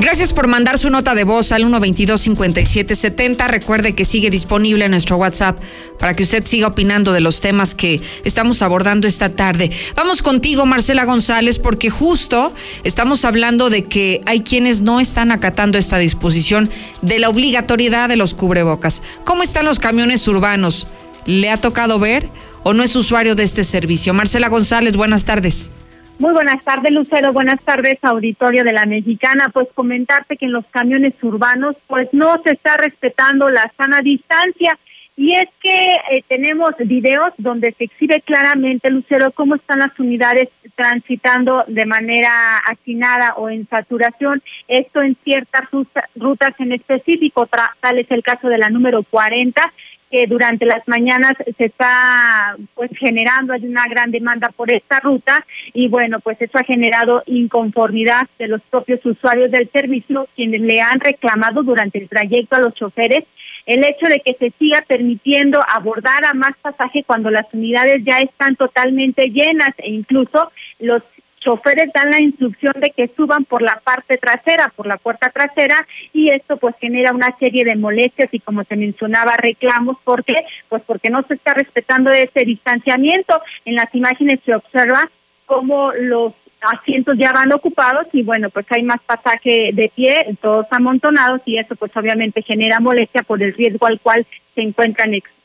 Gracias 0.00 0.32
por 0.32 0.46
mandar 0.46 0.78
su 0.78 0.90
nota 0.90 1.16
de 1.16 1.24
voz 1.24 1.50
al 1.50 1.64
122-5770. 1.64 3.48
Recuerde 3.48 3.96
que 3.96 4.04
sigue 4.04 4.30
disponible 4.30 4.88
nuestro 4.88 5.16
WhatsApp 5.16 5.58
para 5.98 6.14
que 6.14 6.22
usted 6.22 6.46
siga 6.46 6.68
opinando 6.68 7.12
de 7.12 7.20
los 7.20 7.40
temas 7.40 7.74
que 7.74 8.00
estamos 8.24 8.62
abordando 8.62 9.08
esta 9.08 9.30
tarde. 9.30 9.72
Vamos 9.96 10.22
contigo, 10.22 10.66
Marcela 10.66 11.04
González, 11.04 11.58
porque 11.58 11.90
justo 11.90 12.54
estamos 12.84 13.24
hablando 13.24 13.70
de 13.70 13.86
que 13.86 14.20
hay 14.24 14.42
quienes 14.42 14.82
no 14.82 15.00
están 15.00 15.32
acatando 15.32 15.78
esta 15.78 15.98
disposición 15.98 16.70
de 17.02 17.18
la 17.18 17.28
obligatoriedad 17.28 18.08
de 18.08 18.16
los 18.16 18.34
cubrebocas. 18.34 19.02
¿Cómo 19.24 19.42
están 19.42 19.64
los 19.64 19.80
camiones 19.80 20.28
urbanos? 20.28 20.86
¿Le 21.26 21.50
ha 21.50 21.56
tocado 21.56 21.98
ver 21.98 22.30
o 22.62 22.72
no 22.72 22.84
es 22.84 22.94
usuario 22.94 23.34
de 23.34 23.42
este 23.42 23.64
servicio? 23.64 24.14
Marcela 24.14 24.48
González, 24.48 24.96
buenas 24.96 25.24
tardes. 25.24 25.72
Muy 26.18 26.32
buenas 26.32 26.64
tardes, 26.64 26.92
Lucero. 26.92 27.32
Buenas 27.32 27.62
tardes, 27.62 27.96
auditorio 28.02 28.64
de 28.64 28.72
la 28.72 28.86
Mexicana. 28.86 29.50
Pues 29.52 29.68
comentarte 29.72 30.36
que 30.36 30.46
en 30.46 30.52
los 30.52 30.66
camiones 30.72 31.14
urbanos, 31.22 31.76
pues 31.86 32.08
no 32.10 32.42
se 32.42 32.54
está 32.54 32.76
respetando 32.76 33.48
la 33.50 33.72
sana 33.76 34.00
distancia. 34.00 34.76
Y 35.16 35.34
es 35.34 35.48
que 35.60 35.94
eh, 36.10 36.24
tenemos 36.28 36.70
videos 36.78 37.28
donde 37.38 37.72
se 37.78 37.84
exhibe 37.84 38.20
claramente, 38.22 38.90
Lucero, 38.90 39.30
cómo 39.30 39.54
están 39.54 39.78
las 39.78 39.96
unidades 39.98 40.48
transitando 40.74 41.64
de 41.68 41.86
manera 41.86 42.58
afinada 42.68 43.34
o 43.36 43.48
en 43.48 43.68
saturación. 43.68 44.42
Esto 44.66 45.02
en 45.02 45.16
ciertas 45.22 45.68
rutas 46.16 46.50
en 46.58 46.72
específico, 46.72 47.48
tal 47.80 47.98
es 47.98 48.10
el 48.10 48.24
caso 48.24 48.48
de 48.48 48.58
la 48.58 48.70
número 48.70 49.04
40 49.04 49.72
que 50.10 50.26
durante 50.26 50.64
las 50.66 50.86
mañanas 50.86 51.34
se 51.56 51.64
está 51.66 52.56
pues 52.74 52.90
generando 52.98 53.52
hay 53.52 53.64
una 53.66 53.84
gran 53.86 54.10
demanda 54.10 54.48
por 54.56 54.70
esta 54.72 55.00
ruta 55.00 55.44
y 55.72 55.88
bueno 55.88 56.20
pues 56.20 56.40
eso 56.40 56.58
ha 56.58 56.64
generado 56.64 57.22
inconformidad 57.26 58.22
de 58.38 58.48
los 58.48 58.62
propios 58.70 59.04
usuarios 59.04 59.50
del 59.50 59.70
servicio 59.70 60.28
quienes 60.34 60.60
le 60.60 60.80
han 60.80 61.00
reclamado 61.00 61.62
durante 61.62 61.98
el 61.98 62.08
trayecto 62.08 62.56
a 62.56 62.60
los 62.60 62.74
choferes 62.74 63.24
el 63.66 63.84
hecho 63.84 64.06
de 64.08 64.20
que 64.20 64.34
se 64.38 64.52
siga 64.58 64.82
permitiendo 64.88 65.60
abordar 65.68 66.24
a 66.24 66.32
más 66.32 66.52
pasaje 66.62 67.04
cuando 67.06 67.30
las 67.30 67.46
unidades 67.52 68.02
ya 68.02 68.18
están 68.18 68.56
totalmente 68.56 69.26
llenas 69.30 69.70
e 69.78 69.90
incluso 69.90 70.50
los 70.78 71.02
choferes 71.40 71.90
dan 71.94 72.10
la 72.10 72.20
instrucción 72.20 72.74
de 72.80 72.90
que 72.90 73.10
suban 73.16 73.44
por 73.44 73.62
la 73.62 73.80
parte 73.84 74.16
trasera, 74.16 74.72
por 74.74 74.86
la 74.86 74.96
puerta 74.96 75.30
trasera, 75.30 75.86
y 76.12 76.30
esto 76.30 76.56
pues 76.56 76.74
genera 76.80 77.12
una 77.12 77.36
serie 77.38 77.64
de 77.64 77.76
molestias 77.76 78.28
y 78.32 78.40
como 78.40 78.64
se 78.64 78.76
mencionaba, 78.76 79.36
reclamos. 79.36 79.96
¿Por 80.04 80.24
qué? 80.24 80.36
Pues 80.68 80.82
porque 80.86 81.10
no 81.10 81.22
se 81.26 81.34
está 81.34 81.54
respetando 81.54 82.10
ese 82.10 82.44
distanciamiento. 82.44 83.40
En 83.64 83.74
las 83.74 83.94
imágenes 83.94 84.40
se 84.44 84.54
observa 84.54 85.08
cómo 85.46 85.92
los 85.92 86.34
asientos 86.60 87.16
ya 87.18 87.32
van 87.32 87.52
ocupados 87.52 88.06
y 88.12 88.22
bueno, 88.22 88.50
pues 88.50 88.66
hay 88.70 88.82
más 88.82 89.00
pasaje 89.06 89.70
de 89.72 89.92
pie, 89.94 90.36
todos 90.40 90.66
amontonados 90.70 91.40
y 91.44 91.58
eso 91.58 91.76
pues 91.76 91.96
obviamente 91.96 92.42
genera 92.42 92.80
molestia 92.80 93.22
por 93.22 93.42
el 93.42 93.54
riesgo 93.54 93.86
al 93.86 94.00
cual 94.00 94.26
se 94.54 94.62
encuentran 94.62 95.14
expuestos 95.14 95.37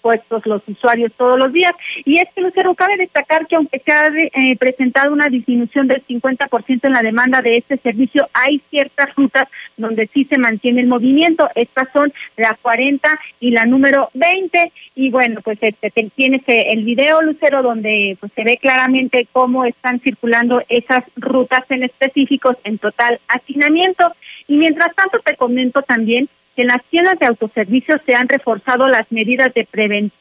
los 0.45 0.61
usuarios 0.67 1.11
todos 1.17 1.39
los 1.39 1.51
días. 1.53 1.73
Y 2.05 2.17
es 2.17 2.25
que, 2.35 2.41
Lucero, 2.41 2.75
cabe 2.75 2.97
destacar 2.97 3.47
que 3.47 3.55
aunque 3.55 3.81
se 3.85 3.91
ha 3.91 4.07
eh, 4.07 4.55
presentado 4.57 5.13
una 5.13 5.27
disminución 5.27 5.87
del 5.87 6.05
50% 6.05 6.79
en 6.83 6.93
la 6.93 7.01
demanda 7.01 7.41
de 7.41 7.57
este 7.57 7.77
servicio, 7.77 8.27
hay 8.33 8.61
ciertas 8.69 9.15
rutas 9.15 9.47
donde 9.77 10.09
sí 10.13 10.25
se 10.29 10.37
mantiene 10.37 10.81
el 10.81 10.87
movimiento. 10.87 11.49
Estas 11.55 11.87
son 11.93 12.13
la 12.37 12.57
40 12.61 13.07
y 13.39 13.51
la 13.51 13.65
número 13.65 14.09
20. 14.13 14.71
Y 14.95 15.09
bueno, 15.09 15.41
pues 15.43 15.57
este, 15.61 15.91
tienes 16.15 16.41
el 16.47 16.83
video, 16.83 17.21
Lucero, 17.21 17.63
donde 17.63 18.17
pues, 18.19 18.31
se 18.35 18.43
ve 18.43 18.57
claramente 18.57 19.27
cómo 19.31 19.65
están 19.65 19.99
circulando 20.01 20.61
esas 20.69 21.03
rutas 21.15 21.63
en 21.69 21.83
específicos 21.83 22.57
en 22.63 22.77
total 22.77 23.19
hacinamiento. 23.27 24.13
Y 24.47 24.57
mientras 24.57 24.93
tanto 24.95 25.19
te 25.19 25.35
comento 25.35 25.81
también 25.81 26.29
en 26.55 26.67
las 26.67 26.83
tiendas 26.89 27.17
de 27.17 27.25
autoservicio 27.25 27.99
se 28.05 28.13
han 28.13 28.29
reforzado 28.29 28.87
las 28.87 29.11
medidas 29.11 29.53
de 29.53 29.67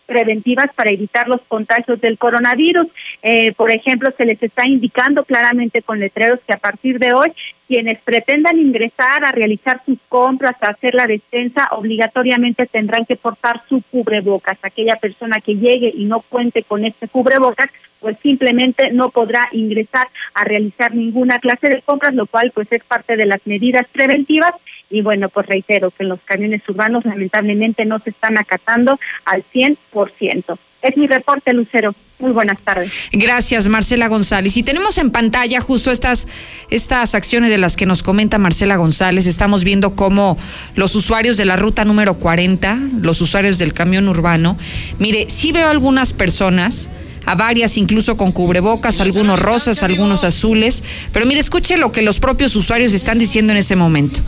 preventivas 0.06 0.66
para 0.74 0.90
evitar 0.90 1.28
los 1.28 1.42
contagios 1.42 2.00
del 2.00 2.16
coronavirus. 2.16 2.86
Eh, 3.22 3.52
por 3.52 3.70
ejemplo, 3.70 4.10
se 4.16 4.24
les 4.24 4.42
está 4.42 4.66
indicando 4.66 5.24
claramente 5.24 5.82
con 5.82 6.00
letreros 6.00 6.40
que 6.46 6.54
a 6.54 6.58
partir 6.58 6.98
de 6.98 7.12
hoy 7.12 7.32
quienes 7.68 8.00
pretendan 8.02 8.58
ingresar 8.58 9.24
a 9.24 9.32
realizar 9.32 9.82
sus 9.86 9.98
compras, 10.08 10.56
a 10.60 10.72
hacer 10.72 10.94
la 10.94 11.06
despensa, 11.06 11.68
obligatoriamente 11.72 12.66
tendrán 12.66 13.06
que 13.06 13.16
portar 13.16 13.62
su 13.68 13.82
cubrebocas. 13.90 14.58
Aquella 14.62 14.96
persona 14.96 15.40
que 15.40 15.54
llegue 15.54 15.90
y 15.94 16.04
no 16.04 16.20
cuente 16.20 16.64
con 16.64 16.84
este 16.84 17.08
cubrebocas, 17.08 17.70
pues 18.02 18.18
simplemente 18.22 18.90
no 18.92 19.10
podrá 19.10 19.48
ingresar 19.52 20.08
a 20.34 20.44
realizar 20.44 20.94
ninguna 20.94 21.38
clase 21.38 21.68
de 21.68 21.82
compras, 21.82 22.14
lo 22.14 22.26
cual 22.26 22.50
pues 22.52 22.68
es 22.70 22.84
parte 22.84 23.16
de 23.16 23.24
las 23.24 23.40
medidas 23.46 23.86
preventivas 23.92 24.52
y 24.90 25.00
bueno, 25.00 25.30
pues 25.30 25.46
reitero 25.46 25.90
que 25.90 26.04
los 26.04 26.20
camiones 26.26 26.60
urbanos 26.68 27.04
lamentablemente 27.06 27.86
no 27.86 27.98
se 28.00 28.10
están 28.10 28.36
acatando 28.36 28.98
al 29.24 29.42
100%. 29.54 30.58
Es 30.82 30.96
mi 30.96 31.06
reporte, 31.06 31.52
Lucero. 31.52 31.94
Muy 32.18 32.32
buenas 32.32 32.60
tardes. 32.60 32.92
Gracias, 33.12 33.68
Marcela 33.68 34.08
González. 34.08 34.56
Y 34.56 34.64
tenemos 34.64 34.98
en 34.98 35.12
pantalla 35.12 35.60
justo 35.60 35.92
estas, 35.92 36.26
estas 36.70 37.14
acciones 37.14 37.50
de 37.50 37.58
las 37.58 37.76
que 37.76 37.86
nos 37.86 38.02
comenta 38.02 38.38
Marcela 38.38 38.76
González. 38.76 39.26
Estamos 39.26 39.62
viendo 39.62 39.94
cómo 39.94 40.36
los 40.74 40.94
usuarios 40.96 41.36
de 41.36 41.44
la 41.44 41.56
ruta 41.56 41.84
número 41.84 42.18
40, 42.18 42.78
los 43.00 43.20
usuarios 43.20 43.58
del 43.58 43.72
camión 43.72 44.08
urbano, 44.08 44.56
mire, 44.98 45.26
sí 45.30 45.52
veo 45.52 45.68
algunas 45.68 46.12
personas 46.12 46.90
a 47.24 47.34
varias 47.34 47.76
incluso 47.76 48.16
con 48.16 48.32
cubrebocas, 48.32 49.00
algunos 49.00 49.40
rosas, 49.40 49.82
algunos 49.82 50.24
azules, 50.24 50.82
pero 51.12 51.26
mire, 51.26 51.40
escuche 51.40 51.76
lo 51.76 51.92
que 51.92 52.02
los 52.02 52.20
propios 52.20 52.56
usuarios 52.56 52.94
están 52.94 53.18
diciendo 53.18 53.52
en 53.52 53.58
ese 53.58 53.76
momento. 53.76 54.20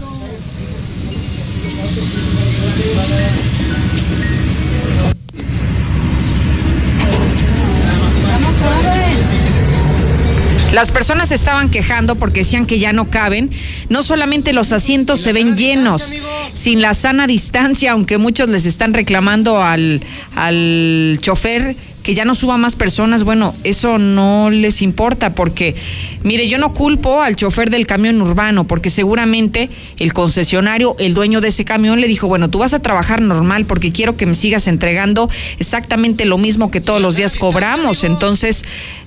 Las 10.74 10.90
personas 10.90 11.30
estaban 11.30 11.70
quejando 11.70 12.16
porque 12.16 12.40
decían 12.40 12.66
que 12.66 12.80
ya 12.80 12.92
no 12.92 13.08
caben. 13.08 13.52
No 13.90 14.02
solamente 14.02 14.52
los 14.52 14.72
asientos 14.72 15.20
se 15.20 15.32
ven 15.32 15.56
llenos, 15.56 16.12
sin 16.52 16.82
la 16.82 16.94
sana 16.94 17.28
distancia, 17.28 17.92
aunque 17.92 18.18
muchos 18.18 18.48
les 18.48 18.66
están 18.66 18.92
reclamando 18.92 19.62
al, 19.62 20.00
al 20.34 21.18
chofer 21.20 21.76
que 22.04 22.14
ya 22.14 22.24
no 22.26 22.34
suba 22.34 22.58
más 22.58 22.76
personas, 22.76 23.24
bueno, 23.24 23.54
eso 23.64 23.98
no 23.98 24.50
les 24.50 24.82
importa 24.82 25.34
porque, 25.34 25.74
mire, 26.22 26.48
yo 26.48 26.58
no 26.58 26.74
culpo 26.74 27.22
al 27.22 27.34
chofer 27.34 27.70
del 27.70 27.86
camión 27.86 28.20
urbano 28.20 28.66
porque 28.66 28.90
seguramente 28.90 29.70
el 29.98 30.12
concesionario, 30.12 30.96
el 30.98 31.14
dueño 31.14 31.40
de 31.40 31.48
ese 31.48 31.64
camión 31.64 32.02
le 32.02 32.06
dijo, 32.06 32.28
bueno, 32.28 32.50
tú 32.50 32.58
vas 32.58 32.74
a 32.74 32.82
trabajar 32.82 33.22
normal 33.22 33.64
porque 33.64 33.90
quiero 33.90 34.18
que 34.18 34.26
me 34.26 34.34
sigas 34.34 34.68
entregando 34.68 35.30
exactamente 35.58 36.26
lo 36.26 36.36
mismo 36.36 36.70
que 36.70 36.82
todos 36.82 37.00
los 37.00 37.16
días 37.16 37.36
cobramos. 37.36 38.04
Entonces, 38.04 38.64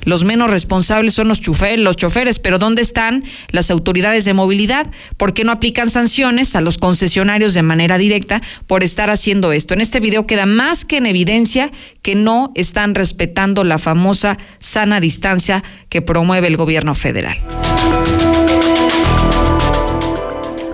los 0.07 0.23
menos 0.23 0.49
responsables 0.49 1.13
son 1.13 1.27
los 1.27 1.41
choferes, 1.41 1.81
los 1.81 1.97
choferes, 1.97 2.39
pero 2.39 2.59
¿dónde 2.59 2.81
están 2.81 3.25
las 3.51 3.69
autoridades 3.69 4.23
de 4.23 4.33
movilidad? 4.33 4.89
¿Por 5.17 5.33
qué 5.33 5.43
no 5.43 5.51
aplican 5.51 5.89
sanciones 5.89 6.55
a 6.55 6.61
los 6.61 6.77
concesionarios 6.77 7.53
de 7.53 7.61
manera 7.61 7.97
directa 7.97 8.41
por 8.67 8.83
estar 8.83 9.09
haciendo 9.09 9.51
esto? 9.51 9.73
En 9.73 9.81
este 9.81 9.99
video 9.99 10.25
queda 10.25 10.45
más 10.45 10.85
que 10.85 10.97
en 10.97 11.07
evidencia 11.07 11.71
que 12.01 12.15
no 12.15 12.53
están 12.55 12.86
respetando 12.95 13.63
la 13.63 13.77
famosa 13.77 14.37
sana 14.59 14.99
distancia 14.99 15.63
que 15.89 16.01
promueve 16.01 16.47
el 16.47 16.57
gobierno 16.57 16.95
federal. 16.95 17.37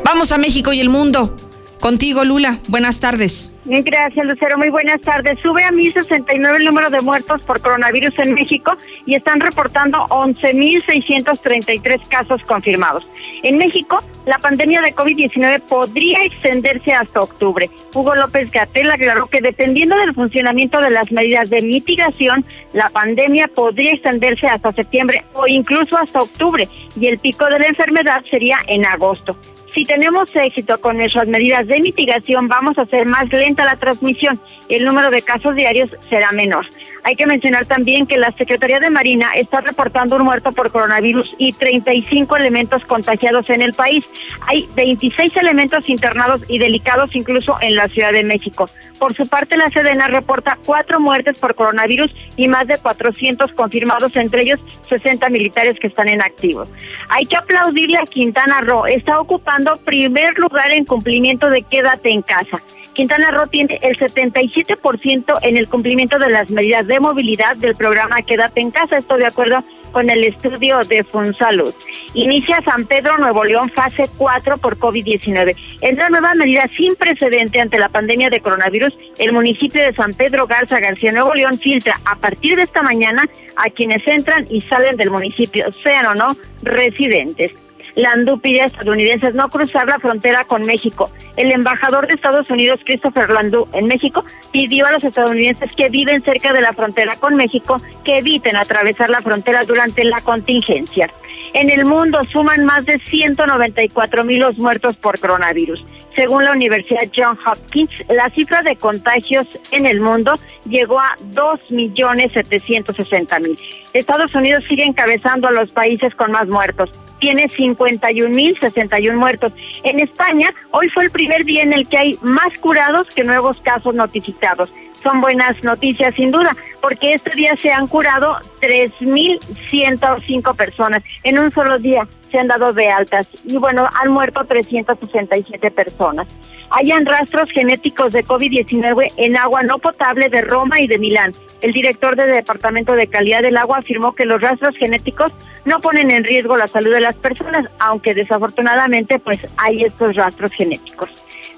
Vamos 0.04 0.32
a 0.32 0.38
México 0.38 0.73
y 0.73 0.80
el 0.80 0.89
mundo. 0.89 1.36
Contigo, 1.84 2.24
Lula. 2.24 2.60
Buenas 2.69 3.02
tardes. 3.02 3.52
Gracias, 3.65 4.26
Lucero. 4.26 4.58
Muy 4.58 4.69
buenas 4.69 5.02
tardes. 5.02 5.38
Sube 5.43 5.65
a 5.65 5.69
1.069 5.69 6.56
el 6.56 6.63
número 6.63 6.89
de 6.89 7.02
muertos 7.02 7.41
por 7.41 7.60
coronavirus 7.60 8.17
en 8.19 8.36
México 8.36 8.78
y 9.06 9.15
están 9.15 9.41
reportando 9.41 9.98
11.633 10.08 12.08
casos 12.08 12.41
confirmados. 12.43 13.06
En 13.43 13.58
México, 13.58 14.00
la 14.26 14.39
pandemia 14.39 14.80
de 14.80 14.96
COVID-19 14.96 15.60
podría 15.63 16.24
extenderse 16.24 16.93
hasta 16.93 17.19
octubre. 17.19 17.69
Hugo 17.93 18.15
López 18.15 18.50
Gatel 18.50 18.89
aclaró 18.89 19.28
que 19.28 19.41
dependiendo 19.41 19.98
del 19.98 20.13
funcionamiento 20.13 20.80
de 20.80 20.89
las 20.89 21.12
medidas 21.12 21.50
de 21.50 21.63
mitigación, 21.63 22.46
la 22.72 22.89
pandemia 22.91 23.50
podría 23.50 23.91
extenderse 23.91 24.48
hasta 24.48 24.72
septiembre 24.72 25.26
o 25.34 25.48
incluso 25.48 25.98
hasta 25.98 26.19
octubre 26.19 26.69
y 26.98 27.08
el 27.08 27.19
pico 27.19 27.43
de 27.48 27.60
la 27.60 27.67
enfermedad 27.67 28.24
sería 28.32 28.60
en 28.67 28.86
agosto. 28.86 29.36
Si 29.73 29.86
tenemos 29.86 30.29
éxito 30.36 30.79
con 30.79 30.97
nuestras 30.97 31.27
medidas 31.27 31.65
de 31.65 31.79
mitigación, 31.79 32.47
vamos 32.47 32.77
a 32.77 32.83
hacer 32.83 33.07
más 33.07 33.27
lenta 33.31 33.65
la 33.65 33.75
transmisión. 33.75 34.39
El 34.69 34.86
número 34.86 35.09
de 35.09 35.23
casos 35.23 35.55
diarios 35.55 35.89
será 36.09 36.31
menor. 36.31 36.67
Hay 37.03 37.15
que 37.15 37.25
mencionar 37.25 37.65
también 37.65 38.05
que 38.05 38.17
la 38.17 38.31
Secretaría 38.31 38.79
de 38.79 38.91
Marina 38.91 39.31
está 39.36 39.62
reportando 39.62 40.15
un 40.15 40.23
muerto 40.23 40.51
por 40.51 40.71
coronavirus 40.71 41.33
y 41.39 41.53
35 41.53 42.38
elementos 42.38 42.86
contagiados 42.86 43.49
en 43.49 43.62
el 43.62 43.73
país. 43.73 44.07
Hay 44.47 44.69
26 44.75 45.36
elementos 45.38 45.89
internados 45.89 46.43
y 46.47 46.59
delicados 46.59 47.15
incluso 47.15 47.57
en 47.62 47.75
la 47.75 47.88
Ciudad 47.88 48.13
de 48.13 48.23
México. 48.23 48.69
Por 48.99 49.15
su 49.15 49.27
parte, 49.27 49.57
la 49.57 49.69
Sedena 49.71 50.07
reporta 50.07 50.57
cuatro 50.65 50.99
muertes 50.99 51.39
por 51.39 51.55
coronavirus 51.55 52.13
y 52.38 52.47
más 52.47 52.67
de 52.67 52.77
400 52.77 53.51
confirmados, 53.53 54.15
entre 54.15 54.43
ellos 54.43 54.62
60 54.88 55.29
militares 55.29 55.79
que 55.79 55.88
están 55.88 56.07
en 56.07 56.21
activo. 56.21 56.67
Hay 57.09 57.25
que 57.25 57.36
aplaudirle 57.36 57.97
a 57.97 58.03
Quintana 58.03 58.62
Roo. 58.62 58.86
Está 58.86 59.19
ocupando 59.19 59.62
primer 59.86 60.38
lugar 60.38 60.71
en 60.71 60.86
cumplimiento 60.86 61.49
de 61.49 61.63
quédate 61.63 62.12
en 62.12 62.21
casa. 62.21 62.62
Quintana 62.93 63.32
Roo 63.32 63.47
tiene 63.47 63.80
el 63.82 63.97
77% 63.97 65.39
en 65.41 65.58
el 65.58 65.67
cumplimiento 65.67 66.19
de 66.19 66.30
las 66.30 66.52
medidas 66.52 66.86
de 66.88 66.99
movilidad 66.99 67.56
del 67.56 67.76
programa 67.76 68.21
Quédate 68.21 68.62
en 68.62 68.71
casa. 68.71 68.97
Esto 68.97 69.17
de 69.17 69.26
acuerdo 69.26 69.63
con 69.91 70.10
el 70.10 70.23
estudio 70.23 70.80
de 70.84 71.04
Funsalud. 71.04 71.73
Inicia 72.13 72.62
San 72.63 72.86
Pedro, 72.86 73.17
Nuevo 73.19 73.43
León, 73.43 73.69
fase 73.69 74.10
4 74.17 74.58
por 74.58 74.78
COVID-19. 74.78 75.56
En 75.82 75.95
una 75.95 76.10
nueva 76.10 76.34
medida 76.34 76.67
sin 76.76 76.95
precedente 76.95 77.62
ante 77.62 77.80
la 77.80 77.89
pandemia 77.89 78.30
de 78.30 78.41
coronavirus, 78.41 78.97
el 79.19 79.32
municipio 79.32 79.82
de 79.82 79.93
San 79.93 80.12
Pedro 80.12 80.47
Garza 80.47 80.80
García, 80.80 81.12
Nuevo 81.12 81.34
León, 81.34 81.60
filtra 81.60 81.99
a 82.06 82.15
partir 82.15 82.56
de 82.56 82.63
esta 82.63 82.82
mañana 82.82 83.30
a 83.56 83.69
quienes 83.69 84.06
entran 84.08 84.47
y 84.49 84.62
salen 84.62 84.97
del 84.97 85.12
municipio, 85.12 85.71
sean 85.71 86.08
o 86.08 86.15
no 86.15 86.36
residentes. 86.63 87.54
Landú 87.95 88.39
pide 88.39 88.62
a 88.62 88.65
estadounidenses 88.65 89.36
no 89.36 89.49
cruzar 89.49 89.88
la 89.88 89.99
frontera 89.99 90.45
con 90.45 90.63
México. 90.63 91.12
El 91.36 91.51
embajador 91.51 92.08
de 92.08 92.13
Estados 92.13 92.49
Unidos, 92.49 92.79
Christopher 92.84 93.29
Landú, 93.29 93.67
en 93.73 93.88
México, 93.88 94.25
pidió 94.51 94.88
a 94.88 94.91
los 94.91 95.03
estadounidenses 95.03 95.71
que 95.73 95.89
viven 95.89 96.23
cerca 96.23 96.53
de 96.53 96.62
la 96.62 96.73
frontera 96.73 97.15
con 97.17 97.36
México 97.36 97.82
que 98.03 98.17
eviten 98.17 98.56
atravesar 98.56 99.10
la 99.10 99.21
frontera 99.21 99.63
durante 99.63 100.03
la 100.03 100.21
contingencia. 100.21 101.12
En 101.53 101.69
el 101.69 101.86
mundo 101.86 102.21
suman 102.32 102.65
más 102.65 102.86
de 102.86 102.99
194 102.99 104.23
mil 104.23 104.39
los 104.39 104.58
muertos 104.58 104.95
por 104.95 105.19
coronavirus. 105.19 105.86
Según 106.15 106.43
la 106.43 106.51
Universidad 106.51 107.10
John 107.15 107.38
Hopkins, 107.45 107.91
la 108.10 108.29
cifra 108.29 108.62
de 108.62 108.75
contagios 108.75 109.47
en 109.71 109.88
el 109.88 109.99
mundo 109.99 110.34
llegó 110.65 110.99
a 110.99 111.15
2.760.000. 111.32 113.58
Estados 113.93 114.36
Unidos 114.36 114.63
sigue 114.67 114.84
encabezando 114.84 115.47
a 115.47 115.51
los 115.51 115.71
países 115.71 116.13
con 116.13 116.32
más 116.32 116.47
muertos. 116.47 116.91
Tiene 117.23 117.47
51.061 117.47 119.15
muertos. 119.15 119.53
En 119.86 120.01
España, 120.01 120.53
hoy 120.71 120.89
fue 120.89 121.05
el 121.05 121.09
primer 121.09 121.45
día 121.45 121.63
en 121.63 121.71
el 121.71 121.88
que 121.88 121.97
hay 121.97 122.19
más 122.21 122.57
curados 122.59 123.07
que 123.15 123.23
nuevos 123.23 123.62
casos 123.62 123.95
notificados. 123.95 124.73
Son 125.03 125.21
buenas 125.21 125.63
noticias 125.63 126.15
sin 126.15 126.31
duda, 126.31 126.55
porque 126.81 127.13
este 127.13 127.35
día 127.35 127.55
se 127.57 127.71
han 127.71 127.87
curado 127.87 128.37
3.105 128.61 130.55
personas 130.55 131.03
en 131.23 131.37
un 131.39 131.51
solo 131.51 131.77
día 131.77 132.07
se 132.33 132.39
han 132.39 132.47
dado 132.47 132.73
de 132.73 132.89
altas 132.89 133.27
y 133.45 133.57
bueno, 133.57 133.87
han 134.01 134.11
muerto 134.11 134.43
367 134.43 135.69
personas. 135.69 136.27
Hayan 136.71 137.05
rastros 137.05 137.47
genéticos 137.51 138.11
de 138.11 138.25
COVID-19 138.25 139.13
en 139.17 139.37
agua 139.37 139.61
no 139.61 139.77
potable 139.77 140.29
de 140.29 140.41
Roma 140.41 140.81
y 140.81 140.87
de 140.87 140.97
Milán. 140.97 141.31
El 141.61 141.73
director 141.73 142.15
del 142.15 142.31
Departamento 142.31 142.93
de 142.93 143.05
Calidad 143.05 143.43
del 143.43 143.55
Agua 143.57 143.77
afirmó 143.77 144.15
que 144.15 144.25
los 144.25 144.41
rastros 144.41 144.75
genéticos 144.77 145.31
no 145.65 145.79
ponen 145.79 146.09
en 146.09 146.23
riesgo 146.23 146.57
la 146.57 146.67
salud 146.67 146.91
de 146.91 147.01
las 147.01 147.15
personas, 147.15 147.69
aunque 147.77 148.15
desafortunadamente 148.15 149.19
pues 149.19 149.39
hay 149.57 149.83
estos 149.83 150.15
rastros 150.15 150.51
genéticos. 150.53 151.09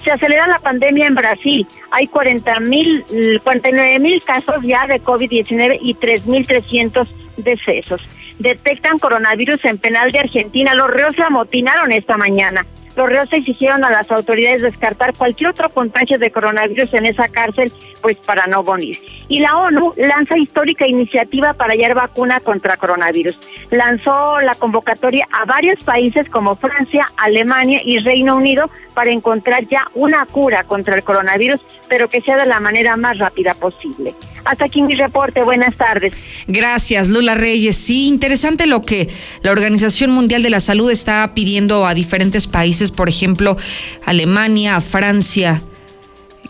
Se 0.05 0.11
acelera 0.11 0.47
la 0.47 0.59
pandemia 0.59 1.07
en 1.07 1.15
Brasil. 1.15 1.67
Hay 1.91 2.07
40 2.07 2.59
mil, 2.61 3.03
49 3.43 3.99
mil 3.99 4.23
casos 4.23 4.63
ya 4.63 4.87
de 4.87 5.01
COVID-19 5.01 5.79
y 5.81 5.95
3.300 5.95 7.07
decesos 7.37 8.07
detectan 8.39 8.99
coronavirus 8.99 9.63
en 9.65 9.77
penal 9.77 10.11
de 10.11 10.19
Argentina. 10.19 10.73
Los 10.73 10.89
reos 10.89 11.15
se 11.15 11.23
amotinaron 11.23 11.91
esta 11.91 12.17
mañana. 12.17 12.65
Los 12.95 13.09
reos 13.09 13.27
exigieron 13.31 13.83
a 13.83 13.89
las 13.89 14.09
autoridades 14.09 14.61
descartar 14.61 15.13
cualquier 15.17 15.49
otro 15.49 15.69
contagio 15.69 16.17
de 16.17 16.31
coronavirus 16.31 16.93
en 16.93 17.05
esa 17.05 17.27
cárcel, 17.27 17.71
pues 18.01 18.15
para 18.17 18.47
no 18.47 18.63
morir. 18.63 18.97
Y 19.27 19.39
la 19.39 19.57
ONU 19.57 19.93
lanza 19.97 20.37
histórica 20.37 20.87
iniciativa 20.87 21.53
para 21.53 21.73
hallar 21.73 21.95
vacuna 21.95 22.39
contra 22.39 22.77
coronavirus. 22.77 23.37
Lanzó 23.71 24.39
la 24.41 24.55
convocatoria 24.55 25.27
a 25.31 25.45
varios 25.45 25.83
países 25.83 26.29
como 26.29 26.55
Francia, 26.55 27.05
Alemania 27.17 27.81
y 27.83 27.99
Reino 27.99 28.35
Unido 28.35 28.69
para 28.93 29.11
encontrar 29.11 29.67
ya 29.67 29.87
una 29.93 30.25
cura 30.25 30.63
contra 30.63 30.95
el 30.95 31.03
coronavirus, 31.03 31.59
pero 31.89 32.07
que 32.09 32.21
sea 32.21 32.37
de 32.37 32.45
la 32.45 32.59
manera 32.59 32.95
más 32.97 33.17
rápida 33.17 33.53
posible. 33.53 34.13
Hasta 34.45 34.65
aquí 34.65 34.81
mi 34.81 34.93
reporte. 34.93 35.43
Buenas 35.43 35.75
tardes. 35.75 36.13
Gracias, 36.47 37.09
Lula 37.09 37.35
Reyes. 37.35 37.75
Sí, 37.75 38.07
interesante 38.07 38.67
lo 38.67 38.81
que 38.81 39.09
la 39.41 39.51
Organización 39.51 40.11
Mundial 40.11 40.43
de 40.43 40.51
la 40.51 40.59
Salud 40.59 40.91
está 40.91 41.33
pidiendo 41.33 41.85
a 41.85 41.93
diferentes 41.93 42.47
países, 42.47 42.91
por 42.91 43.09
ejemplo, 43.09 43.57
Alemania, 44.05 44.79
Francia 44.81 45.61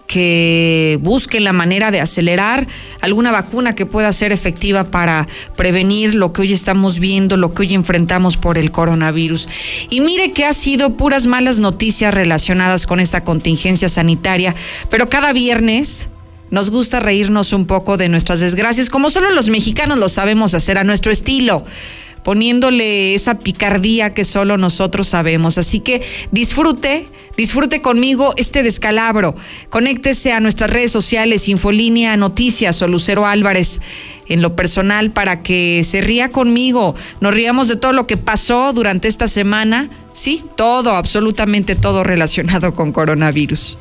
que 0.08 1.00
busquen 1.02 1.44
la 1.44 1.54
manera 1.54 1.92
de 1.92 2.00
acelerar 2.00 2.68
alguna 3.02 3.32
vacuna 3.32 3.74
que 3.74 3.86
pueda 3.86 4.12
ser 4.12 4.32
efectiva 4.32 4.86
para 4.86 5.28
prevenir 5.56 6.16
lo 6.16 6.34
que 6.34 6.42
hoy 6.42 6.54
estamos 6.54 7.00
viendo, 7.00 7.38
lo 7.38 7.54
que 7.54 7.64
hoy 7.64 7.74
enfrentamos 7.74 8.38
por 8.38 8.58
el 8.58 8.72
coronavirus. 8.72 9.50
Y 9.90 10.02
mire 10.02 10.32
que 10.32 10.46
ha 10.46 10.54
sido 10.54 10.96
puras 10.98 11.26
malas 11.26 11.60
noticias 11.60 12.14
relacionadas 12.14 12.86
con 12.86 13.00
esta 13.00 13.24
contingencia 13.24 13.90
sanitaria, 13.90 14.56
pero 14.90 15.10
cada 15.10 15.34
viernes 15.34 16.10
nos 16.52 16.70
gusta 16.70 17.00
reírnos 17.00 17.54
un 17.54 17.66
poco 17.66 17.98
de 17.98 18.08
nuestras 18.08 18.40
desgracias, 18.40 18.90
como 18.90 19.10
solo 19.10 19.32
los 19.32 19.50
mexicanos 19.50 19.98
lo 19.98 20.10
sabemos 20.10 20.54
hacer 20.54 20.78
a 20.78 20.84
nuestro 20.84 21.12
estilo 21.12 21.66
poniéndole 22.26 23.14
esa 23.14 23.38
picardía 23.38 24.16
que 24.16 24.26
solo 24.26 24.58
nosotros 24.58 25.08
sabemos. 25.08 25.60
Así 25.60 25.80
que 25.80 26.02
disfrute, 26.32 27.08
disfrute 27.38 27.84
conmigo 27.84 28.34
este 28.36 28.64
descalabro. 28.64 29.36
Conéctese 29.70 30.34
a 30.34 30.40
nuestras 30.40 30.72
redes 30.72 30.92
sociales, 30.92 31.48
Infolínea 31.48 32.18
Noticias 32.18 32.82
o 32.82 32.88
Lucero 32.88 33.28
Álvarez 33.28 33.80
en 34.28 34.42
lo 34.42 34.56
personal 34.56 35.12
para 35.12 35.44
que 35.44 35.84
se 35.84 36.02
ría 36.02 36.30
conmigo, 36.30 36.96
nos 37.22 37.32
riamos 37.32 37.68
de 37.68 37.76
todo 37.76 37.94
lo 37.94 38.08
que 38.08 38.18
pasó 38.18 38.74
durante 38.74 39.08
esta 39.08 39.28
semana. 39.28 39.92
Sí, 40.12 40.44
todo, 40.58 40.96
absolutamente 40.96 41.76
todo 41.76 42.04
relacionado 42.04 42.74
con 42.74 42.92
coronavirus. 42.92 43.78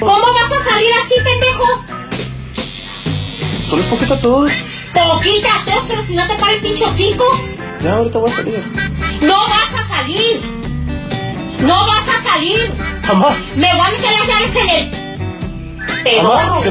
¿Cómo 0.00 0.32
vas 0.32 0.50
a 0.50 0.64
salir 0.68 0.90
así, 1.00 1.14
pendejo? 1.24 1.64
poquita 3.88 4.18
tos. 4.18 4.50
Poquita 4.92 5.62
tos, 5.64 5.84
pero 5.86 6.04
si 6.04 6.16
no 6.16 6.26
te 6.26 6.34
para 6.34 6.54
el 6.54 6.60
pinche 6.60 6.84
hocico. 6.84 7.24
Ya, 7.82 7.94
ahorita 7.94 8.18
voy 8.18 8.30
a 8.30 8.34
salir. 8.34 8.64
No 9.22 9.38
vas 9.48 9.80
a 9.80 9.96
salir. 9.96 10.40
No 11.60 11.86
vas 11.86 12.08
a 12.08 12.22
salir. 12.28 12.74
Mamá. 13.06 13.28
Me 13.54 13.72
voy 13.74 13.86
a 13.86 13.90
meter 13.90 14.10
las 14.10 14.26
llaves 14.26 14.56
en 14.56 14.70
el 14.70 15.07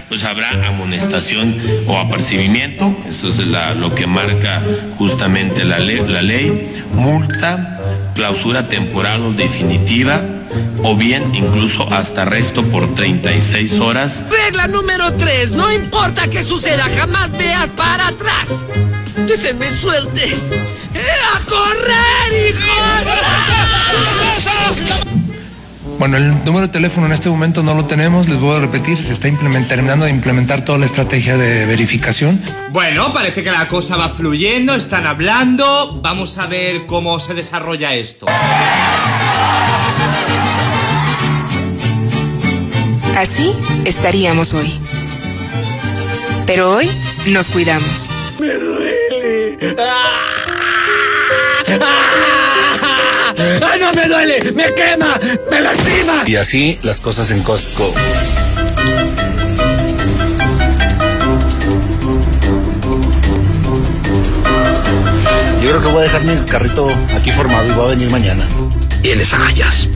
Pues 0.09 0.23
habrá 0.23 0.67
amonestación 0.67 1.55
o 1.88 1.97
apercibimiento, 1.97 2.95
eso 3.09 3.28
es 3.30 3.38
lo 3.38 3.93
que 3.95 4.07
marca 4.07 4.63
justamente 4.97 5.65
la 5.65 5.80
ley, 5.80 6.84
multa, 6.93 7.80
clausura 8.15 8.67
temporal 8.67 9.21
o 9.21 9.34
definitiva, 9.34 10.21
o 10.84 10.95
bien 10.95 11.36
incluso 11.36 11.91
hasta 11.91 12.23
arresto 12.23 12.63
por 12.63 12.95
36 12.95 13.80
horas. 13.80 14.23
Regla 14.30 14.67
número 14.67 15.13
3. 15.13 15.51
No 15.51 15.71
importa 15.71 16.28
qué 16.30 16.43
suceda, 16.43 16.88
jamás 16.97 17.32
veas 17.34 17.69
para 17.71 18.07
atrás. 18.07 18.65
Déjenme 19.28 19.71
suerte. 19.71 20.25
¡Eh, 20.25 21.01
¡A 21.36 21.39
correr, 21.45 22.49
hijos! 22.49 22.78
Bueno, 25.99 26.17
el 26.17 26.29
número 26.45 26.67
de 26.67 26.73
teléfono 26.73 27.07
en 27.07 27.13
este 27.13 27.27
momento 27.27 27.63
no 27.63 27.73
lo 27.73 27.85
tenemos, 27.85 28.29
les 28.29 28.39
voy 28.39 28.55
a 28.55 28.59
repetir, 28.59 29.01
se 29.01 29.13
está 29.13 29.29
terminando 29.67 30.05
de 30.05 30.11
implementar 30.11 30.63
toda 30.63 30.77
la 30.77 30.85
estrategia 30.85 31.37
de 31.37 31.65
verificación. 31.65 32.39
Bueno, 32.71 33.11
parece 33.13 33.43
que 33.43 33.51
la 33.51 33.67
cosa 33.67 33.97
va 33.97 34.09
fluyendo, 34.09 34.75
están 34.75 35.07
hablando. 35.07 35.99
Vamos 36.03 36.37
a 36.37 36.45
ver 36.45 36.85
cómo 36.85 37.19
se 37.19 37.33
desarrolla 37.33 37.95
esto. 37.95 38.27
Así 43.17 43.51
estaríamos 43.85 44.53
hoy. 44.53 44.71
Pero 46.45 46.75
hoy 46.75 46.91
nos 47.25 47.47
cuidamos. 47.47 48.09
Me 48.39 48.53
duele. 48.53 49.57
¡Ay, 53.38 53.79
no 53.79 53.93
me 53.93 54.07
duele! 54.07 54.51
¡Me 54.51 54.73
quema! 54.73 55.19
¡Me 55.51 55.61
lastima! 55.61 56.23
Y 56.25 56.35
así 56.35 56.79
las 56.81 56.99
cosas 56.99 57.29
en 57.29 57.43
Costco. 57.43 57.93
Yo 65.61 65.69
creo 65.69 65.81
que 65.81 65.88
voy 65.88 65.99
a 65.99 66.03
dejar 66.03 66.23
mi 66.23 66.35
carrito 66.45 66.89
aquí 67.15 67.29
formado 67.29 67.67
y 67.67 67.71
voy 67.71 67.85
a 67.85 67.89
venir 67.89 68.09
mañana. 68.09 68.43
Tienes 69.03 69.33
agallas. 69.33 69.89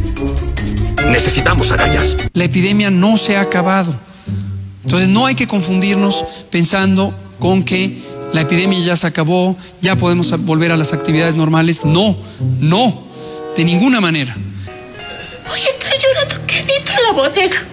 Necesitamos 1.09 1.71
agallas. 1.71 2.17
La 2.33 2.43
epidemia 2.43 2.91
no 2.91 3.17
se 3.17 3.37
ha 3.37 3.41
acabado. 3.41 3.95
Entonces 4.83 5.07
no 5.07 5.25
hay 5.25 5.35
que 5.35 5.47
confundirnos 5.47 6.25
pensando 6.51 7.13
con 7.39 7.63
que 7.63 8.03
la 8.33 8.41
epidemia 8.41 8.79
ya 8.79 8.95
se 8.95 9.07
acabó, 9.07 9.57
ya 9.81 9.95
podemos 9.95 10.31
volver 10.45 10.71
a 10.71 10.77
las 10.77 10.93
actividades 10.93 11.35
normales. 11.35 11.85
No, 11.85 12.15
no, 12.59 13.10
de 13.55 13.65
ninguna 13.65 13.99
manera. 14.01 14.35
Voy 15.47 15.59
a 15.59 15.69
estar 15.69 15.91
llorando 15.97 16.45
quedito 16.47 16.91
en 16.97 17.03
la 17.05 17.11
bodega. 17.11 17.65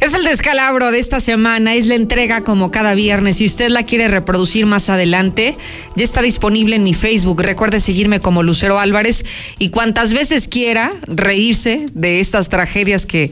Es 0.00 0.14
el 0.14 0.24
descalabro 0.24 0.90
de 0.90 0.98
esta 0.98 1.20
semana, 1.20 1.74
es 1.74 1.86
la 1.86 1.94
entrega 1.94 2.42
como 2.42 2.72
cada 2.72 2.94
viernes. 2.94 3.36
Si 3.36 3.46
usted 3.46 3.68
la 3.68 3.84
quiere 3.84 4.08
reproducir 4.08 4.66
más 4.66 4.88
adelante, 4.88 5.56
ya 5.94 6.04
está 6.04 6.22
disponible 6.22 6.74
en 6.74 6.82
mi 6.82 6.92
Facebook. 6.92 7.40
Recuerde 7.40 7.78
seguirme 7.78 8.18
como 8.18 8.42
Lucero 8.42 8.80
Álvarez 8.80 9.24
y 9.60 9.68
cuantas 9.70 10.12
veces 10.12 10.48
quiera 10.48 10.90
reírse 11.06 11.86
de 11.94 12.18
estas 12.18 12.48
tragedias 12.48 13.06
que, 13.06 13.30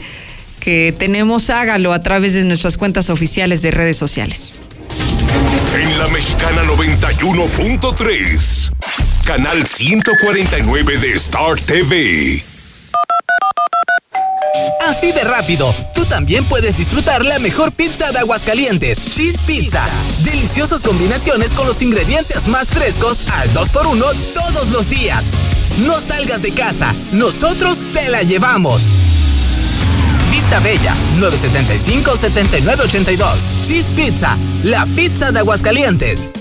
que 0.61 0.94
tenemos, 0.96 1.51
hágalo 1.51 1.92
a 1.92 2.01
través 2.03 2.34
de 2.34 2.44
nuestras 2.44 2.76
cuentas 2.76 3.11
oficiales 3.11 3.62
de 3.62 3.72
redes 3.72 3.96
sociales. 3.96 4.61
En 5.33 5.99
la 5.99 6.09
Mexicana 6.09 6.64
91.3, 6.64 8.72
canal 9.24 9.64
149 9.64 10.99
de 10.99 11.12
Star 11.12 11.55
TV. 11.61 12.43
Así 14.89 15.12
de 15.12 15.22
rápido, 15.22 15.72
tú 15.95 16.05
también 16.07 16.45
puedes 16.47 16.78
disfrutar 16.78 17.24
la 17.24 17.39
mejor 17.39 17.70
pizza 17.70 18.11
de 18.11 18.18
Aguascalientes, 18.18 19.14
Cheese 19.14 19.39
Pizza. 19.47 19.89
Deliciosas 20.24 20.83
combinaciones 20.83 21.53
con 21.53 21.68
los 21.68 21.81
ingredientes 21.81 22.49
más 22.49 22.70
frescos 22.70 23.28
al 23.28 23.55
2x1 23.55 24.03
todos 24.35 24.70
los 24.70 24.91
días. 24.91 25.26
No 25.87 26.01
salgas 26.01 26.43
de 26.43 26.53
casa, 26.53 26.93
nosotros 27.12 27.87
te 27.93 28.09
la 28.09 28.24
llevamos. 28.24 28.83
Vista 30.51 30.68
Bella, 30.68 30.92
975-7982. 31.20 33.62
Cheese 33.62 33.92
Pizza, 33.92 34.36
la 34.64 34.84
pizza 34.96 35.30
de 35.30 35.38
Aguascalientes. 35.38 36.32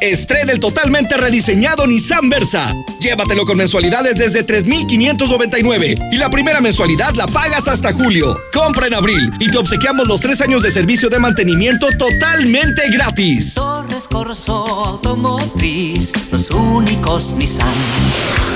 Estrena 0.00 0.52
el 0.52 0.60
totalmente 0.60 1.16
rediseñado 1.16 1.86
Nissan 1.86 2.28
Versa. 2.28 2.74
Llévatelo 3.00 3.44
con 3.44 3.56
mensualidades 3.56 4.16
desde 4.16 4.42
3,599 4.42 5.94
y 6.10 6.16
la 6.16 6.30
primera 6.30 6.60
mensualidad 6.60 7.14
la 7.14 7.26
pagas 7.26 7.68
hasta 7.68 7.92
julio. 7.92 8.36
Compra 8.52 8.86
en 8.86 8.94
abril 8.94 9.30
y 9.40 9.50
te 9.50 9.58
obsequiamos 9.58 10.06
los 10.06 10.20
tres 10.20 10.40
años 10.40 10.62
de 10.62 10.70
servicio 10.70 11.08
de 11.10 11.18
mantenimiento 11.18 11.88
totalmente 11.98 12.88
gratis. 12.90 13.54
Torres 13.54 14.08
Corso 14.08 14.64
Automotriz, 14.86 16.12
los 16.30 16.50
únicos 16.50 17.34
Nissan 17.34 17.68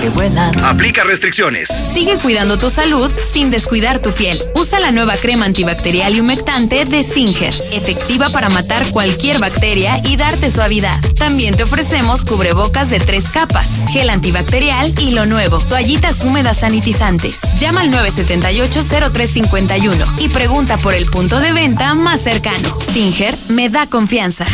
que 0.01 0.09
vuelan. 0.11 0.53
Aplica 0.64 1.05
restricciones. 1.05 1.68
Sigue 1.68 2.18
cuidando 2.18 2.59
tu 2.59 2.70
salud 2.70 3.12
sin 3.30 3.51
descuidar 3.51 3.99
tu 3.99 4.12
piel. 4.12 4.39
Usa 4.55 4.80
la 4.80 4.91
nueva 4.91 5.16
crema 5.16 5.45
antibacterial 5.45 6.14
y 6.14 6.20
humectante 6.20 6.84
de 6.84 7.03
Singer, 7.03 7.55
efectiva 7.72 8.28
para 8.30 8.49
matar 8.49 8.89
cualquier 8.91 9.39
bacteria 9.39 10.01
y 10.05 10.16
darte 10.16 10.51
suavidad. 10.51 10.97
También 11.28 11.58
te 11.58 11.64
ofrecemos 11.64 12.24
cubrebocas 12.24 12.88
de 12.88 13.00
tres 13.00 13.28
capas, 13.28 13.68
gel 13.92 14.08
antibacterial 14.08 14.94
y 14.98 15.10
lo 15.10 15.26
nuevo, 15.26 15.58
toallitas 15.58 16.24
húmedas 16.24 16.60
sanitizantes. 16.60 17.40
Llama 17.58 17.82
al 17.82 17.92
978-0351 17.92 20.22
y 20.22 20.30
pregunta 20.30 20.78
por 20.78 20.94
el 20.94 21.04
punto 21.04 21.38
de 21.38 21.52
venta 21.52 21.92
más 21.92 22.22
cercano. 22.22 22.74
Singer 22.94 23.36
me 23.48 23.68
da 23.68 23.86
confianza. 23.86 24.46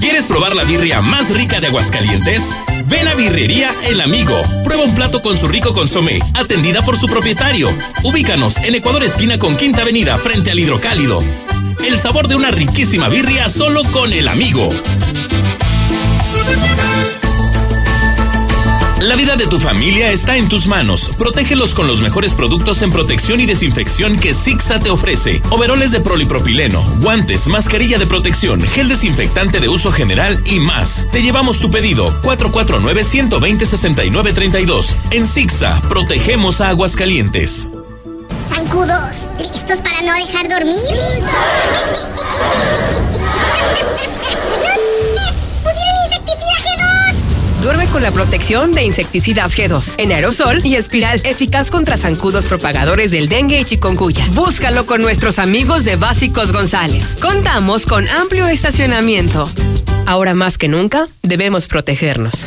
¿Quieres 0.00 0.26
probar 0.26 0.54
la 0.54 0.64
birria 0.64 1.00
más 1.00 1.30
rica 1.30 1.62
de 1.62 1.68
Aguascalientes? 1.68 2.54
Ven 2.84 3.08
a 3.08 3.14
Birrería 3.14 3.72
El 3.88 4.02
Amigo. 4.02 4.38
Prueba 4.64 4.84
un 4.84 4.94
plato 4.94 5.22
con 5.22 5.38
su 5.38 5.48
rico 5.48 5.72
consomé, 5.72 6.18
atendida 6.34 6.82
por 6.82 6.98
su 6.98 7.06
propietario. 7.06 7.74
Ubícanos 8.04 8.58
en 8.58 8.74
Ecuador 8.74 9.02
esquina 9.02 9.38
con 9.38 9.56
Quinta 9.56 9.80
Avenida, 9.80 10.18
frente 10.18 10.50
al 10.50 10.58
Hidrocálido. 10.58 11.22
El 11.84 11.98
sabor 11.98 12.28
de 12.28 12.36
una 12.36 12.50
riquísima 12.50 13.08
birria 13.08 13.48
solo 13.48 13.82
con 13.84 14.12
El 14.12 14.28
Amigo. 14.28 14.68
La 19.00 19.16
vida 19.16 19.34
de 19.34 19.46
tu 19.46 19.58
familia 19.58 20.12
está 20.12 20.36
en 20.36 20.46
tus 20.48 20.66
manos. 20.66 21.10
Protégelos 21.16 21.74
con 21.74 21.86
los 21.86 22.02
mejores 22.02 22.34
productos 22.34 22.82
en 22.82 22.90
protección 22.90 23.40
y 23.40 23.46
desinfección 23.46 24.18
que 24.18 24.34
Sixa 24.34 24.78
te 24.78 24.90
ofrece. 24.90 25.40
Overoles 25.48 25.90
de 25.90 26.00
polipropileno, 26.00 26.82
guantes, 27.00 27.48
mascarilla 27.48 27.98
de 27.98 28.06
protección, 28.06 28.60
gel 28.60 28.88
desinfectante 28.88 29.58
de 29.58 29.70
uso 29.70 29.90
general 29.90 30.38
y 30.44 30.60
más. 30.60 31.08
Te 31.10 31.22
llevamos 31.22 31.60
tu 31.60 31.70
pedido 31.70 32.12
449-120-6932. 32.22 34.96
En 35.12 35.26
Sixa, 35.26 35.80
protegemos 35.88 36.60
a 36.60 36.68
Aguascalientes. 36.68 37.70
Zancudos, 38.54 39.28
¿listos 39.38 39.78
para 39.78 40.02
no 40.02 40.12
dejar 40.14 40.48
dormir? 40.48 40.74
¡Pusieron 45.62 45.96
insecticida 46.04 46.56
G2! 46.64 47.62
Duerme 47.62 47.86
con 47.86 48.02
la 48.02 48.10
protección 48.10 48.72
de 48.72 48.82
insecticidas 48.82 49.56
G2 49.56 49.94
en 49.98 50.10
aerosol 50.10 50.66
y 50.66 50.74
espiral 50.74 51.20
eficaz 51.24 51.70
contra 51.70 51.96
zancudos 51.96 52.46
propagadores 52.46 53.12
del 53.12 53.28
dengue 53.28 53.60
y 53.60 53.64
chikungunya. 53.64 54.26
Búscalo 54.32 54.84
con 54.84 55.00
nuestros 55.00 55.38
amigos 55.38 55.84
de 55.84 55.94
Básicos 55.94 56.52
González. 56.52 57.16
Contamos 57.22 57.86
con 57.86 58.08
amplio 58.08 58.48
estacionamiento. 58.48 59.48
Ahora 60.06 60.34
más 60.34 60.58
que 60.58 60.66
nunca, 60.66 61.06
debemos 61.22 61.68
protegernos. 61.68 62.46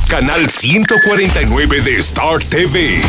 canal 0.08 0.48
149 0.50 1.82
de 1.82 1.98
Star 1.98 2.44
TV. 2.44 3.02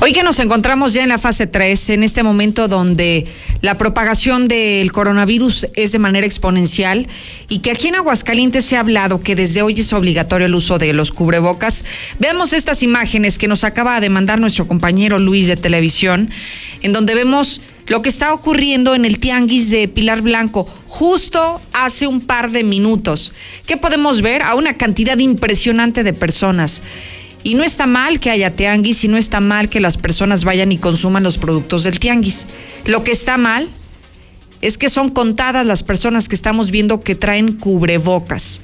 Hoy 0.00 0.12
que 0.12 0.22
nos 0.22 0.38
encontramos 0.38 0.92
ya 0.92 1.02
en 1.02 1.08
la 1.08 1.18
fase 1.18 1.48
3, 1.48 1.90
en 1.90 2.04
este 2.04 2.22
momento 2.22 2.68
donde 2.68 3.26
la 3.62 3.76
propagación 3.76 4.46
del 4.46 4.92
coronavirus 4.92 5.66
es 5.74 5.90
de 5.90 5.98
manera 5.98 6.24
exponencial 6.24 7.08
y 7.48 7.58
que 7.58 7.72
aquí 7.72 7.88
en 7.88 7.96
Aguascalientes 7.96 8.64
se 8.64 8.76
ha 8.76 8.80
hablado 8.80 9.20
que 9.20 9.34
desde 9.34 9.60
hoy 9.62 9.80
es 9.80 9.92
obligatorio 9.92 10.46
el 10.46 10.54
uso 10.54 10.78
de 10.78 10.92
los 10.92 11.10
cubrebocas. 11.10 11.84
Veamos 12.20 12.52
estas 12.52 12.84
imágenes 12.84 13.38
que 13.38 13.48
nos 13.48 13.64
acaba 13.64 13.98
de 14.00 14.08
mandar 14.08 14.38
nuestro 14.38 14.68
compañero 14.68 15.18
Luis 15.18 15.48
de 15.48 15.56
televisión, 15.56 16.30
en 16.80 16.92
donde 16.92 17.16
vemos 17.16 17.60
lo 17.88 18.00
que 18.00 18.08
está 18.08 18.32
ocurriendo 18.32 18.94
en 18.94 19.04
el 19.04 19.18
tianguis 19.18 19.68
de 19.68 19.88
Pilar 19.88 20.22
Blanco 20.22 20.72
justo 20.86 21.60
hace 21.72 22.06
un 22.06 22.20
par 22.20 22.52
de 22.52 22.62
minutos. 22.62 23.32
¿Qué 23.66 23.76
podemos 23.76 24.22
ver? 24.22 24.42
A 24.42 24.54
una 24.54 24.74
cantidad 24.74 25.18
impresionante 25.18 26.04
de 26.04 26.12
personas. 26.12 26.82
Y 27.48 27.54
no 27.54 27.64
está 27.64 27.86
mal 27.86 28.20
que 28.20 28.28
haya 28.28 28.54
tianguis 28.54 29.04
y 29.04 29.08
no 29.08 29.16
está 29.16 29.40
mal 29.40 29.70
que 29.70 29.80
las 29.80 29.96
personas 29.96 30.44
vayan 30.44 30.70
y 30.70 30.76
consuman 30.76 31.22
los 31.22 31.38
productos 31.38 31.82
del 31.82 31.98
tianguis. 31.98 32.46
Lo 32.84 33.04
que 33.04 33.10
está 33.10 33.38
mal 33.38 33.66
es 34.60 34.76
que 34.76 34.90
son 34.90 35.08
contadas 35.08 35.64
las 35.64 35.82
personas 35.82 36.28
que 36.28 36.34
estamos 36.34 36.70
viendo 36.70 37.00
que 37.00 37.14
traen 37.14 37.52
cubrebocas. 37.52 38.60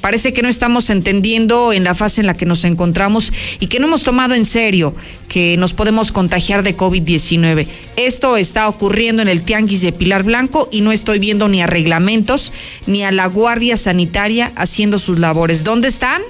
Parece 0.00 0.32
que 0.32 0.42
no 0.42 0.48
estamos 0.48 0.90
entendiendo 0.90 1.72
en 1.72 1.82
la 1.82 1.96
fase 1.96 2.20
en 2.20 2.28
la 2.28 2.34
que 2.34 2.46
nos 2.46 2.62
encontramos 2.62 3.32
y 3.58 3.66
que 3.66 3.80
no 3.80 3.88
hemos 3.88 4.04
tomado 4.04 4.34
en 4.34 4.44
serio 4.44 4.94
que 5.28 5.56
nos 5.56 5.74
podemos 5.74 6.12
contagiar 6.12 6.62
de 6.62 6.76
COVID-19. 6.76 7.66
Esto 7.96 8.36
está 8.36 8.68
ocurriendo 8.68 9.22
en 9.22 9.28
el 9.28 9.42
Tianguis 9.42 9.82
de 9.82 9.90
Pilar 9.90 10.22
Blanco 10.22 10.68
y 10.70 10.82
no 10.82 10.92
estoy 10.92 11.18
viendo 11.18 11.48
ni 11.48 11.60
a 11.60 11.66
reglamentos 11.66 12.52
ni 12.86 13.02
a 13.02 13.10
la 13.10 13.26
Guardia 13.26 13.76
Sanitaria 13.76 14.52
haciendo 14.54 15.00
sus 15.00 15.18
labores. 15.18 15.64
¿Dónde 15.64 15.88
están? 15.88 16.22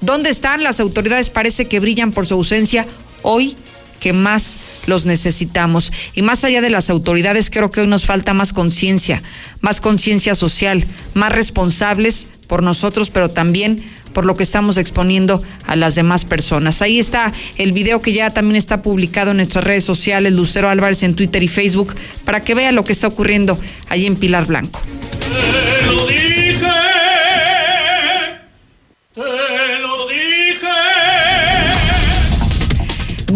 ¿Dónde 0.00 0.30
están? 0.30 0.62
Las 0.62 0.80
autoridades 0.80 1.30
parece 1.30 1.66
que 1.66 1.80
brillan 1.80 2.12
por 2.12 2.26
su 2.26 2.34
ausencia 2.34 2.86
hoy 3.22 3.56
que 4.00 4.12
más 4.12 4.56
los 4.86 5.06
necesitamos. 5.06 5.92
Y 6.14 6.22
más 6.22 6.44
allá 6.44 6.60
de 6.60 6.70
las 6.70 6.90
autoridades, 6.90 7.50
creo 7.50 7.70
que 7.70 7.80
hoy 7.80 7.86
nos 7.86 8.04
falta 8.04 8.34
más 8.34 8.52
conciencia, 8.52 9.22
más 9.60 9.80
conciencia 9.80 10.34
social, 10.34 10.84
más 11.14 11.32
responsables 11.32 12.28
por 12.46 12.62
nosotros, 12.62 13.10
pero 13.10 13.30
también 13.30 13.84
por 14.12 14.24
lo 14.24 14.36
que 14.36 14.44
estamos 14.44 14.78
exponiendo 14.78 15.42
a 15.66 15.76
las 15.76 15.94
demás 15.94 16.24
personas. 16.24 16.80
Ahí 16.80 16.98
está 16.98 17.32
el 17.58 17.72
video 17.72 18.00
que 18.00 18.12
ya 18.12 18.30
también 18.30 18.56
está 18.56 18.80
publicado 18.80 19.32
en 19.32 19.38
nuestras 19.38 19.64
redes 19.64 19.84
sociales, 19.84 20.32
Lucero 20.32 20.70
Álvarez 20.70 21.02
en 21.02 21.14
Twitter 21.14 21.42
y 21.42 21.48
Facebook, 21.48 21.94
para 22.24 22.40
que 22.40 22.54
vea 22.54 22.72
lo 22.72 22.84
que 22.84 22.92
está 22.92 23.08
ocurriendo 23.08 23.58
allí 23.88 24.06
en 24.06 24.16
Pilar 24.16 24.46
Blanco. 24.46 24.80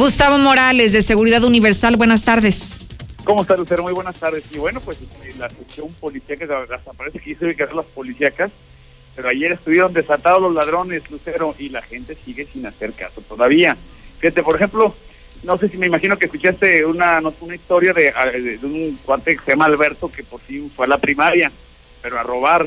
Gustavo 0.00 0.38
Morales, 0.38 0.94
de 0.94 1.02
Seguridad 1.02 1.44
Universal, 1.44 1.96
buenas 1.96 2.24
tardes. 2.24 2.72
¿Cómo 3.22 3.42
está, 3.42 3.54
Lucero? 3.54 3.82
Muy 3.82 3.92
buenas 3.92 4.16
tardes. 4.16 4.50
Y 4.50 4.56
bueno, 4.56 4.80
pues 4.80 4.98
este, 4.98 5.38
la 5.38 5.50
sección 5.50 5.88
policíaca, 6.00 6.46
hasta 6.74 6.94
parece 6.94 7.18
que 7.18 7.32
hizo 7.32 7.40
que 7.40 7.68
las 7.74 7.84
policíacas, 7.84 8.50
pero 9.14 9.28
ayer 9.28 9.52
estuvieron 9.52 9.92
desatados 9.92 10.40
los 10.40 10.54
ladrones, 10.54 11.02
Lucero, 11.10 11.54
y 11.58 11.68
la 11.68 11.82
gente 11.82 12.16
sigue 12.24 12.46
sin 12.50 12.64
hacer 12.64 12.94
caso 12.94 13.20
todavía. 13.20 13.76
Fíjate, 14.20 14.42
por 14.42 14.56
ejemplo, 14.56 14.94
no 15.42 15.58
sé 15.58 15.68
si 15.68 15.76
me 15.76 15.88
imagino 15.88 16.16
que 16.16 16.24
escuchaste 16.24 16.86
una, 16.86 17.20
una 17.42 17.54
historia 17.54 17.92
de, 17.92 18.10
de, 18.10 18.58
un 18.62 18.98
cuate 19.04 19.36
que 19.36 19.44
se 19.44 19.50
llama 19.50 19.66
Alberto, 19.66 20.10
que 20.10 20.24
por 20.24 20.40
fin 20.40 20.72
fue 20.74 20.86
a 20.86 20.88
la 20.88 20.96
primaria, 20.96 21.52
pero 22.00 22.18
a 22.18 22.22
robar. 22.22 22.66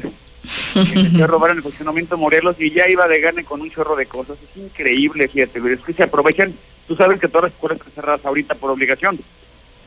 A 1.24 1.28
robar 1.28 1.52
en 1.52 1.58
el 1.58 1.64
funcionamiento 1.64 2.18
Morelos 2.18 2.60
y 2.60 2.72
ya 2.72 2.90
iba 2.90 3.08
de 3.08 3.20
gane 3.22 3.44
con 3.44 3.62
un 3.62 3.70
chorro 3.72 3.96
de 3.96 4.06
cosas. 4.06 4.38
Es 4.42 4.58
increíble, 4.62 5.28
fíjate, 5.28 5.62
pero 5.62 5.74
es 5.74 5.82
que 5.82 5.94
se 5.94 6.04
aprovechan. 6.04 6.54
Tú 6.88 6.96
sabes 6.96 7.20
que 7.20 7.28
todas 7.28 7.44
las 7.46 7.54
escuelas 7.54 7.78
están 7.78 7.94
cerradas 7.94 8.26
ahorita 8.26 8.56
por 8.56 8.72
obligación. 8.72 9.20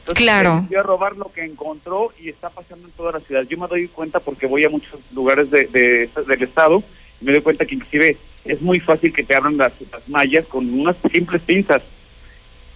Entonces, 0.01 0.23
Claro. 0.25 0.65
Fue 0.69 0.77
a 0.79 0.83
robar 0.83 1.17
lo 1.17 1.31
que 1.33 1.45
encontró 1.45 2.13
y 2.21 2.29
está 2.29 2.49
pasando 2.49 2.87
en 2.87 2.93
toda 2.93 3.13
la 3.13 3.21
ciudad. 3.21 3.43
Yo 3.49 3.59
me 3.59 3.67
doy 3.67 3.89
cuenta 3.89 4.21
porque 4.21 4.47
voy 4.47 4.65
a 4.65 4.69
muchos 4.71 4.99
lugares 5.15 5.51
de, 5.51 5.67
de- 5.67 6.09
del 6.27 6.43
estado 6.43 6.83
y 7.21 7.25
me 7.25 7.33
doy 7.33 7.41
cuenta 7.43 7.67
que 7.67 7.75
inclusive 7.75 8.17
es 8.45 8.63
muy 8.63 8.79
fácil 8.81 9.13
que 9.13 9.25
te 9.25 9.35
abran 9.35 9.57
las, 9.57 9.73
las 9.91 10.09
mallas 10.09 10.47
con 10.47 10.73
unas 10.79 10.97
simples 11.13 11.43
pinzas. 11.43 11.83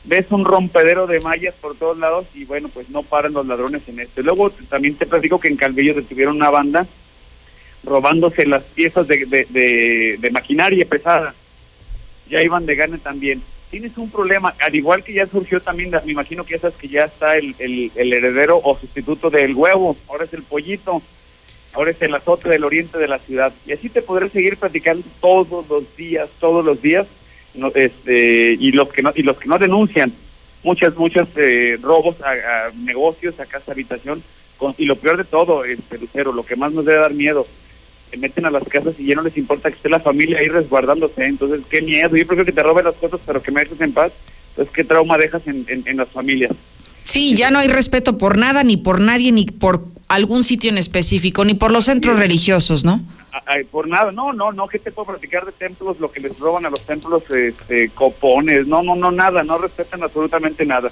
Ves 0.04 0.26
un 0.30 0.44
rompedero 0.44 1.06
de 1.06 1.20
mallas 1.20 1.54
por 1.60 1.76
todos 1.76 1.96
lados 1.98 2.26
y 2.34 2.44
bueno, 2.46 2.68
pues 2.68 2.88
no 2.90 3.02
paran 3.02 3.32
los 3.34 3.46
ladrones 3.46 3.82
en 3.86 4.00
esto. 4.00 4.22
Luego 4.22 4.50
también 4.68 4.94
te 4.96 5.06
platico 5.06 5.38
que 5.38 5.48
en 5.48 5.56
Calvillo 5.56 5.94
detuvieron 5.94 6.36
una 6.36 6.50
banda 6.50 6.86
robándose 7.84 8.46
las 8.46 8.62
piezas 8.62 9.06
de, 9.08 9.24
de, 9.26 10.16
de- 10.18 10.30
maquinaria 10.30 10.84
pesada. 10.84 11.34
Ya 12.28 12.42
iban 12.42 12.66
de 12.66 12.76
gane 12.76 12.98
también. 12.98 13.42
Tienes 13.70 13.96
un 13.98 14.10
problema, 14.10 14.54
al 14.60 14.74
igual 14.74 15.04
que 15.04 15.12
ya 15.12 15.26
surgió 15.26 15.60
también, 15.60 15.90
me 16.04 16.12
imagino 16.12 16.44
que 16.44 16.58
ya 16.58 16.70
que 16.72 16.88
ya 16.88 17.04
está 17.04 17.36
el, 17.36 17.54
el, 17.58 18.12
heredero 18.12 18.60
o 18.62 18.76
sustituto 18.78 19.30
del 19.30 19.54
huevo, 19.54 19.96
ahora 20.08 20.24
es 20.24 20.32
el 20.34 20.42
pollito, 20.42 21.00
ahora 21.72 21.92
es 21.92 22.02
el 22.02 22.14
azote 22.14 22.48
del 22.48 22.64
oriente 22.64 22.98
de 22.98 23.06
la 23.06 23.18
ciudad. 23.18 23.52
Y 23.66 23.72
así 23.72 23.88
te 23.88 24.02
podré 24.02 24.28
seguir 24.28 24.56
platicando 24.56 25.06
todos 25.20 25.68
los 25.68 25.96
días, 25.96 26.28
todos 26.40 26.64
los 26.64 26.82
días, 26.82 27.06
no, 27.54 27.70
este, 27.74 28.56
y 28.58 28.72
los 28.72 28.88
que 28.92 29.02
no, 29.02 29.12
y 29.14 29.22
los 29.22 29.38
que 29.38 29.48
no 29.48 29.58
denuncian 29.58 30.12
muchas, 30.64 30.96
muchos 30.96 31.28
eh, 31.36 31.78
robos 31.80 32.16
a, 32.22 32.30
a 32.30 32.70
negocios, 32.74 33.38
a 33.38 33.46
casa 33.46 33.70
habitación, 33.72 34.22
con, 34.56 34.74
y 34.78 34.84
lo 34.84 34.96
peor 34.96 35.16
de 35.16 35.24
todo, 35.24 35.64
este 35.64 35.96
Lucero, 35.98 36.32
lo 36.32 36.44
que 36.44 36.56
más 36.56 36.72
nos 36.72 36.84
debe 36.84 36.98
dar 36.98 37.14
miedo, 37.14 37.46
se 38.10 38.16
meten 38.16 38.46
a 38.46 38.50
las 38.50 38.64
casas 38.64 38.94
y 38.98 39.06
ya 39.06 39.14
no 39.14 39.22
les 39.22 39.36
importa 39.36 39.70
que 39.70 39.76
esté 39.76 39.88
la 39.88 40.00
familia 40.00 40.38
ahí 40.38 40.48
resguardándose, 40.48 41.24
entonces 41.24 41.60
qué 41.70 41.80
miedo, 41.82 42.16
yo 42.16 42.26
prefiero 42.26 42.44
que 42.44 42.52
te 42.52 42.62
roben 42.62 42.84
las 42.84 42.96
cosas 42.96 43.20
pero 43.24 43.42
que 43.42 43.52
me 43.52 43.60
dejes 43.60 43.80
en 43.80 43.92
paz, 43.92 44.12
entonces 44.50 44.74
qué 44.74 44.84
trauma 44.84 45.16
dejas 45.16 45.46
en, 45.46 45.64
en, 45.68 45.82
en 45.86 45.96
las 45.96 46.08
familias. 46.08 46.52
Sí, 47.04 47.34
ya 47.34 47.50
no 47.50 47.58
hay 47.58 47.68
respeto 47.68 48.18
por 48.18 48.38
nada, 48.38 48.62
ni 48.62 48.76
por 48.76 49.00
nadie, 49.00 49.32
ni 49.32 49.46
por 49.46 49.84
algún 50.08 50.44
sitio 50.44 50.70
en 50.70 50.78
específico, 50.78 51.44
ni 51.44 51.54
por 51.54 51.72
los 51.72 51.86
centros 51.86 52.18
religiosos, 52.18 52.84
¿no? 52.84 53.00
Ay, 53.46 53.64
por 53.64 53.88
nada, 53.88 54.12
no, 54.12 54.32
no, 54.32 54.52
no, 54.52 54.68
¿qué 54.68 54.78
te 54.78 54.92
puedo 54.92 55.06
platicar 55.08 55.46
de 55.46 55.52
templos? 55.52 55.98
Lo 55.98 56.10
que 56.10 56.20
les 56.20 56.38
roban 56.38 56.66
a 56.66 56.70
los 56.70 56.80
templos, 56.84 57.22
este, 57.30 57.88
copones, 57.90 58.66
no, 58.66 58.82
no, 58.82 58.96
no, 58.96 59.10
nada, 59.10 59.42
no 59.42 59.58
respetan 59.58 60.02
absolutamente 60.02 60.66
nada. 60.66 60.90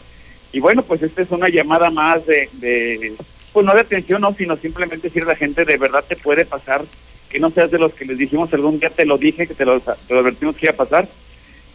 Y 0.53 0.61
bueno, 0.61 0.83
pues 0.83 1.03
esta 1.03 1.23
es 1.23 1.31
una 1.31 1.49
llamada 1.49 1.91
más 1.91 2.25
de, 2.27 2.49
de 2.55 3.15
pues 3.53 3.65
no 3.65 3.75
de 3.75 3.81
atención, 3.81 4.21
no, 4.21 4.33
sino 4.35 4.57
simplemente 4.57 5.09
decir 5.09 5.25
a 5.25 5.29
la 5.29 5.37
gente, 5.37 5.65
de 5.65 5.77
verdad 5.77 6.05
te 6.07 6.17
puede 6.17 6.45
pasar, 6.45 6.85
que 7.29 7.39
no 7.39 7.51
seas 7.51 7.71
de 7.71 7.79
los 7.79 7.93
que 7.93 8.05
les 8.05 8.19
dijimos 8.19 8.53
algún 8.53 8.79
día, 8.79 8.91
te 8.91 9.05
lo 9.05 9.19
dije, 9.19 9.47
que 9.47 9.55
te 9.55 9.65
lo, 9.65 9.75
advertimos 9.75 10.57
que 10.57 10.67
iba 10.67 10.73
a 10.73 10.77
pasar. 10.77 11.09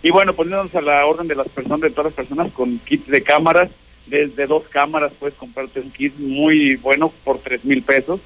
Y 0.01 0.11
bueno, 0.11 0.33
poniéndonos 0.33 0.75
a 0.75 0.81
la 0.81 1.05
orden 1.05 1.27
de 1.27 1.35
las 1.35 1.47
personas, 1.47 1.81
de 1.81 1.89
todas 1.91 2.05
las 2.05 2.13
personas 2.13 2.51
con 2.51 2.79
kits 2.79 3.07
de 3.07 3.23
cámaras, 3.23 3.69
desde 4.05 4.47
dos 4.47 4.63
cámaras 4.67 5.13
puedes 5.17 5.35
comprarte 5.35 5.79
un 5.79 5.91
kit 5.91 6.13
muy 6.17 6.75
bueno 6.75 7.13
por 7.23 7.39
tres 7.39 7.63
mil 7.63 7.81
pesos, 7.83 8.19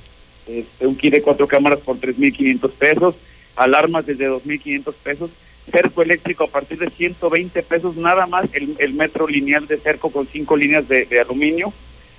este, 0.47 0.87
un 0.87 0.95
kit 0.95 1.13
de 1.13 1.21
cuatro 1.21 1.47
cámaras 1.47 1.79
por 1.79 1.99
tres 1.99 2.17
mil 2.17 2.33
quinientos 2.33 2.71
pesos, 2.71 3.15
alarmas 3.55 4.05
desde 4.05 4.25
dos 4.25 4.45
mil 4.45 4.59
quinientos 4.59 4.95
pesos, 4.95 5.29
cerco 5.71 6.01
eléctrico 6.01 6.45
a 6.45 6.47
partir 6.47 6.79
de 6.79 6.89
120 6.89 7.61
pesos 7.63 7.95
nada 7.97 8.25
más, 8.25 8.49
el, 8.53 8.75
el 8.79 8.93
metro 8.93 9.27
lineal 9.27 9.67
de 9.67 9.77
cerco 9.77 10.09
con 10.09 10.27
cinco 10.27 10.55
líneas 10.55 10.87
de, 10.87 11.05
de 11.05 11.19
aluminio. 11.19 11.73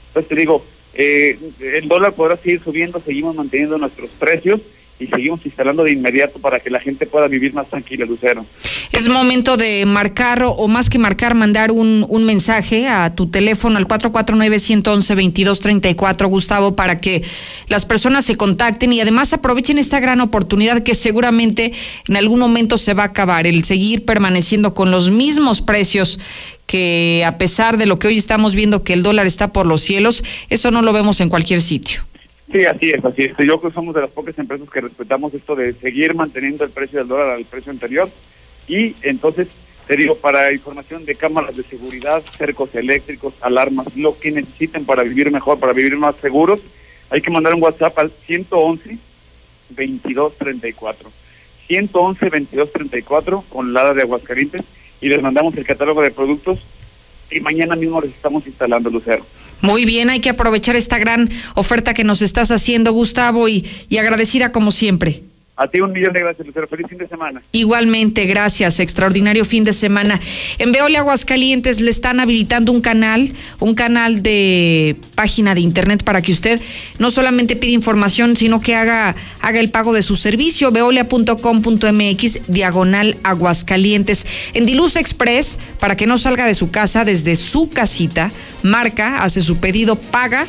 Entonces 0.09 0.29
te 0.29 0.37
digo, 0.37 0.65
eh, 0.95 1.39
el 1.61 1.89
dólar 1.89 2.15
podrá 2.15 2.37
seguir 2.37 2.61
subiendo, 2.61 3.01
seguimos 3.01 3.35
manteniendo 3.35 3.79
nuestros 3.79 4.11
precios 4.11 4.61
y 4.99 5.07
seguimos 5.07 5.41
instalando 5.45 5.85
de 5.85 5.93
inmediato 5.93 6.39
para 6.39 6.61
que 6.61 6.71
la 6.71 6.81
gente 6.81 7.07
pueda 7.07 7.29
vivir 7.29 7.53
más 7.55 7.69
tranquila, 7.69 8.05
Lucero. 8.05 8.45
Es 8.91 9.09
momento 9.09 9.57
de 9.57 9.87
marcar 9.87 10.43
o, 10.45 10.67
más 10.67 10.91
que 10.91 10.99
marcar, 10.99 11.35
mandar 11.35 11.71
un, 11.71 12.05
un 12.09 12.25
mensaje 12.25 12.89
a 12.89 13.15
tu 13.15 13.29
teléfono 13.29 13.77
al 13.77 13.87
449-111-2234, 13.87 16.29
Gustavo, 16.29 16.75
para 16.75 16.99
que 16.99 17.23
las 17.69 17.87
personas 17.87 18.25
se 18.25 18.35
contacten 18.37 18.93
y 18.93 19.01
además 19.01 19.33
aprovechen 19.33 19.79
esta 19.79 20.01
gran 20.01 20.21
oportunidad 20.21 20.83
que 20.83 20.97
seguramente 20.97 21.73
en 22.09 22.17
algún 22.17 22.41
momento 22.41 22.79
se 22.79 22.95
va 22.95 23.05
a 23.05 23.07
acabar, 23.07 23.47
el 23.47 23.63
seguir 23.65 24.05
permaneciendo 24.05 24.75
con 24.75 24.91
los 24.91 25.11
mismos 25.11 25.63
precios 25.63 26.19
que 26.67 27.23
a 27.27 27.39
pesar 27.39 27.79
de 27.79 27.87
lo 27.87 27.99
que 27.99 28.09
hoy 28.09 28.19
estamos 28.19 28.55
viendo 28.55 28.83
que 28.83 28.93
el 28.93 29.03
dólar 29.03 29.27
está 29.27 29.53
por 29.53 29.67
los 29.67 29.81
cielos, 29.81 30.23
eso 30.51 30.71
no 30.71 30.83
lo 30.83 30.93
vemos 30.93 31.21
en 31.21 31.31
cualquier 31.31 31.63
sitio. 31.63 32.08
Sí, 32.51 32.65
así 32.65 32.91
es, 32.91 33.05
así 33.05 33.23
es. 33.25 33.31
Yo 33.31 33.59
creo 33.59 33.61
que 33.61 33.71
somos 33.73 33.95
de 33.95 34.01
las 34.01 34.11
pocas 34.11 34.39
empresas 34.39 34.69
que 34.71 34.81
respetamos 34.81 35.35
esto 35.35 35.55
de 35.55 35.75
seguir 35.75 36.15
manteniendo 36.15 36.65
el 36.65 36.71
precio 36.71 36.99
del 36.99 37.09
dólar 37.09 37.31
al 37.31 37.45
precio 37.45 37.71
anterior. 37.71 38.09
Y 38.67 38.95
entonces, 39.03 39.49
te 39.87 39.97
digo, 39.97 40.17
para 40.17 40.53
información 40.53 41.05
de 41.05 41.15
cámaras 41.15 41.57
de 41.57 41.63
seguridad, 41.63 42.23
cercos 42.25 42.75
eléctricos, 42.75 43.35
alarmas, 43.43 43.95
lo 43.97 44.19
que 44.19 44.31
necesiten 44.31 44.87
para 44.87 45.03
vivir 45.03 45.31
mejor, 45.31 45.59
para 45.59 45.75
vivir 45.75 45.97
más 45.99 46.17
seguros, 46.17 46.61
hay 47.11 47.21
que 47.21 47.31
mandar 47.31 47.55
un 47.55 47.63
WhatsApp 47.63 47.99
al 47.99 48.11
111 48.11 48.99
2234. 49.71 51.11
111 51.67 52.25
2234 52.25 53.45
con 53.51 53.75
la 53.75 53.93
de 53.93 54.03
Aguascalientes 54.03 54.63
y 55.03 55.09
les 55.09 55.21
mandamos 55.21 55.55
el 55.57 55.67
catálogo 55.67 56.01
de 56.01 56.11
productos 56.11 56.61
y 57.31 57.41
mañana 57.41 57.77
mismo 57.77 58.01
les 58.01 58.11
estamos 58.11 58.47
instalando, 58.47 58.91
Lucero. 58.91 59.25
Muy 59.61 59.85
bien, 59.85 60.09
hay 60.09 60.21
que 60.21 60.31
aprovechar 60.31 60.77
esta 60.77 60.99
gran 60.99 61.29
oferta 61.55 61.95
que 61.95 62.05
nos 62.05 62.23
estás 62.23 62.51
haciendo, 62.51 62.93
Gustavo, 62.93 63.49
y, 63.49 63.67
y 63.89 63.99
agradecida 63.99 64.53
como 64.53 64.71
siempre. 64.71 65.23
A 65.61 65.67
ti 65.67 65.81
un 65.81 65.93
millón 65.93 66.13
de 66.13 66.21
gracias, 66.21 66.47
Lucero. 66.47 66.69
Feliz 66.69 66.87
fin 66.89 66.99
de 66.99 67.09
semana. 67.09 67.43
Igualmente, 67.51 68.27
gracias. 68.27 68.79
Extraordinario 68.79 69.45
fin 69.45 69.65
de 69.65 69.73
semana. 69.73 70.21
En 70.59 70.71
Veole 70.71 70.99
Aguascalientes 70.99 71.81
le 71.81 71.91
están 71.91 72.21
habilitando 72.21 72.71
un 72.71 72.81
canal, 72.81 73.33
un 73.59 73.75
canal 73.75 74.23
de 74.23 74.95
página 75.17 75.57
de 75.57 75.61
internet 75.61 76.05
para 76.05 76.23
que 76.23 76.31
usted 76.31 76.61
no 77.01 77.11
solamente 77.11 77.57
pida 77.57 77.73
información, 77.73 78.37
sino 78.37 78.61
que 78.61 78.77
haga, 78.77 79.17
haga 79.41 79.59
el 79.59 79.71
pago 79.71 79.93
de 79.93 80.03
su 80.03 80.15
servicio. 80.15 80.71
Veolia.com.mx, 80.71 82.41
diagonal 82.47 83.17
Aguascalientes. 83.25 84.29
En 84.55 84.65
Diluz 84.65 84.95
Express, 84.95 85.59
para 85.81 85.97
que 85.97 86.07
no 86.07 86.19
salga 86.19 86.47
de 86.47 86.55
su 86.55 86.71
casa, 86.71 87.05
desde 87.05 87.35
su 87.35 87.69
casita, 87.69 88.31
marca, 88.63 89.25
hace 89.25 89.41
su 89.41 89.57
pedido, 89.57 89.97
paga 89.97 90.47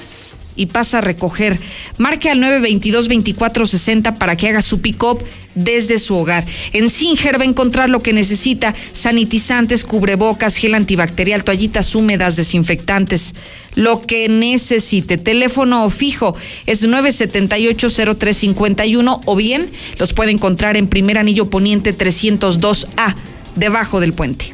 y 0.60 0.68
pasa 0.68 0.98
a 0.98 1.02
recoger. 1.02 1.58
Marque 1.98 2.30
al 2.30 2.40
922-2460 2.40 4.18
para 4.18 4.36
que 4.36 4.50
haga 4.50 4.62
su 4.62 4.82
pick-up 4.82 5.24
desde 5.56 6.00
su 6.00 6.18
hogar. 6.18 6.46
En 6.74 6.90
Singer 6.90 7.40
va 7.40 7.44
a 7.44 7.48
encontrar 7.48 7.90
lo 7.90 8.04
que 8.04 8.12
necesita: 8.12 8.76
sanitizantes, 8.92 9.86
cubrebocas, 9.86 10.58
gel 10.58 10.76
antibacterial, 10.76 11.46
toallitas 11.46 11.96
húmedas, 11.96 12.36
desinfectantes. 12.36 13.36
Lo 13.76 14.02
que 14.02 14.28
necesite. 14.28 15.18
Teléfono 15.18 15.90
fijo 15.90 16.36
es 16.66 16.84
978-0351 16.84 19.22
o 19.24 19.36
bien 19.38 19.70
los 19.98 20.12
puede 20.12 20.32
encontrar 20.32 20.76
en 20.76 20.90
Primer 20.90 21.18
Anillo 21.18 21.50
Poniente 21.50 21.98
302A, 21.98 23.16
debajo 23.56 24.02
del 24.02 24.12
puente. 24.12 24.54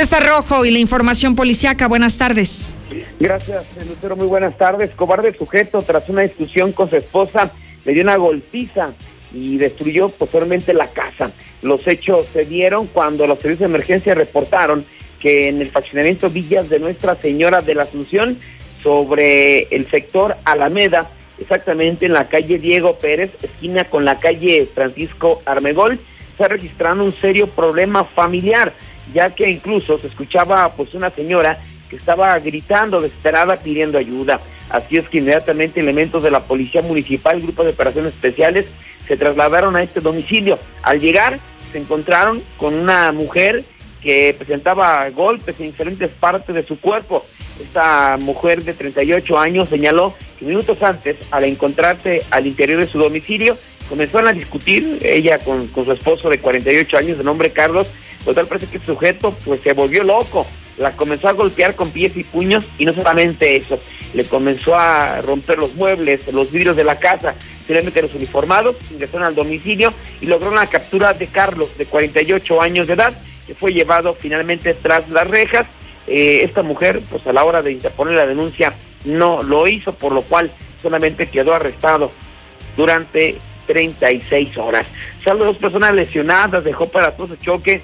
César 0.00 0.26
Rojo 0.26 0.64
y 0.64 0.70
la 0.70 0.78
información 0.78 1.36
policiaca. 1.36 1.86
Buenas 1.86 2.16
tardes. 2.16 2.72
Gracias, 3.18 3.66
Lucero. 3.86 4.16
Muy 4.16 4.28
buenas 4.28 4.56
tardes. 4.56 4.92
Cobarde 4.96 5.36
sujeto, 5.36 5.82
tras 5.82 6.08
una 6.08 6.22
discusión 6.22 6.72
con 6.72 6.88
su 6.88 6.96
esposa, 6.96 7.52
le 7.84 7.92
dio 7.92 8.02
una 8.02 8.16
golpiza 8.16 8.92
y 9.34 9.58
destruyó 9.58 10.08
posteriormente 10.08 10.72
la 10.72 10.86
casa. 10.86 11.32
Los 11.60 11.86
hechos 11.86 12.24
se 12.32 12.46
dieron 12.46 12.86
cuando 12.86 13.26
los 13.26 13.40
servicios 13.40 13.68
de 13.68 13.74
emergencia 13.76 14.14
reportaron 14.14 14.86
que 15.18 15.50
en 15.50 15.60
el 15.60 15.70
fraccionamiento 15.70 16.30
Villas 16.30 16.70
de 16.70 16.78
Nuestra 16.78 17.14
Señora 17.16 17.60
de 17.60 17.74
la 17.74 17.82
Asunción, 17.82 18.38
sobre 18.82 19.64
el 19.64 19.86
sector 19.90 20.34
Alameda, 20.46 21.10
exactamente 21.38 22.06
en 22.06 22.14
la 22.14 22.30
calle 22.30 22.58
Diego 22.58 22.98
Pérez, 22.98 23.32
esquina 23.42 23.84
con 23.84 24.06
la 24.06 24.18
calle 24.18 24.66
Francisco 24.74 25.42
Armegol, 25.44 26.00
está 26.30 26.48
registrando 26.48 27.04
un 27.04 27.12
serio 27.12 27.48
problema 27.48 28.04
familiar 28.04 28.72
ya 29.12 29.30
que 29.30 29.48
incluso 29.48 29.98
se 29.98 30.06
escuchaba 30.06 30.70
pues 30.76 30.94
una 30.94 31.10
señora 31.10 31.58
que 31.88 31.96
estaba 31.96 32.38
gritando 32.38 33.00
desesperada 33.00 33.58
pidiendo 33.58 33.98
ayuda. 33.98 34.40
Así 34.70 34.96
es 34.96 35.08
que 35.08 35.18
inmediatamente 35.18 35.80
elementos 35.80 36.22
de 36.22 36.30
la 36.30 36.40
Policía 36.40 36.82
Municipal, 36.82 37.40
Grupo 37.40 37.64
de 37.64 37.70
Operaciones 37.70 38.14
Especiales, 38.14 38.66
se 39.06 39.16
trasladaron 39.16 39.74
a 39.74 39.82
este 39.82 40.00
domicilio. 40.00 40.58
Al 40.82 41.00
llegar 41.00 41.40
se 41.72 41.78
encontraron 41.78 42.42
con 42.56 42.74
una 42.74 43.10
mujer 43.12 43.64
que 44.00 44.34
presentaba 44.38 45.08
golpes 45.10 45.58
en 45.60 45.66
diferentes 45.66 46.10
partes 46.10 46.54
de 46.54 46.64
su 46.64 46.80
cuerpo. 46.80 47.24
Esta 47.60 48.16
mujer 48.20 48.62
de 48.62 48.72
38 48.72 49.38
años 49.38 49.68
señaló 49.68 50.14
que 50.38 50.46
minutos 50.46 50.82
antes, 50.82 51.16
al 51.30 51.44
encontrarse 51.44 52.22
al 52.30 52.46
interior 52.46 52.80
de 52.80 52.86
su 52.86 52.98
domicilio, 52.98 53.58
comenzaron 53.88 54.28
a 54.28 54.32
discutir 54.32 54.98
ella 55.02 55.38
con, 55.38 55.66
con 55.66 55.84
su 55.84 55.92
esposo 55.92 56.30
de 56.30 56.38
48 56.38 56.96
años, 56.96 57.18
de 57.18 57.24
nombre 57.24 57.50
Carlos, 57.50 57.88
Total 58.24 58.46
parece 58.46 58.66
que 58.66 58.76
el 58.76 58.82
sujeto 58.82 59.34
pues 59.44 59.62
se 59.62 59.72
volvió 59.72 60.02
loco, 60.04 60.46
la 60.78 60.92
comenzó 60.92 61.28
a 61.28 61.32
golpear 61.32 61.74
con 61.74 61.90
pies 61.90 62.16
y 62.16 62.24
puños 62.24 62.64
y 62.78 62.84
no 62.84 62.92
solamente 62.92 63.56
eso, 63.56 63.78
le 64.14 64.24
comenzó 64.24 64.74
a 64.74 65.20
romper 65.20 65.58
los 65.58 65.74
muebles, 65.74 66.32
los 66.32 66.50
vidrios 66.50 66.76
de 66.76 66.84
la 66.84 66.98
casa, 66.98 67.34
finalmente 67.66 68.02
los 68.02 68.14
uniformados 68.14 68.76
ingresaron 68.90 69.26
al 69.26 69.34
domicilio 69.34 69.92
y 70.20 70.26
lograron 70.26 70.56
la 70.56 70.66
captura 70.66 71.14
de 71.14 71.26
Carlos, 71.28 71.76
de 71.78 71.86
48 71.86 72.60
años 72.60 72.86
de 72.86 72.94
edad, 72.94 73.12
que 73.46 73.54
fue 73.54 73.72
llevado 73.72 74.14
finalmente 74.14 74.74
tras 74.74 75.08
las 75.10 75.26
rejas. 75.26 75.66
Eh, 76.06 76.40
esta 76.42 76.62
mujer, 76.62 77.02
pues 77.08 77.26
a 77.26 77.32
la 77.32 77.44
hora 77.44 77.62
de 77.62 77.72
interponer 77.72 78.14
la 78.14 78.26
denuncia, 78.26 78.74
no 79.04 79.42
lo 79.42 79.68
hizo, 79.68 79.92
por 79.92 80.12
lo 80.12 80.22
cual 80.22 80.50
solamente 80.82 81.28
quedó 81.28 81.54
arrestado 81.54 82.10
durante 82.76 83.38
36 83.66 84.56
horas. 84.58 84.86
Salvo 85.22 85.44
dos 85.44 85.56
personas 85.58 85.94
lesionadas, 85.94 86.64
dejó 86.64 86.88
para 86.88 87.12
todo 87.12 87.36
choque 87.36 87.82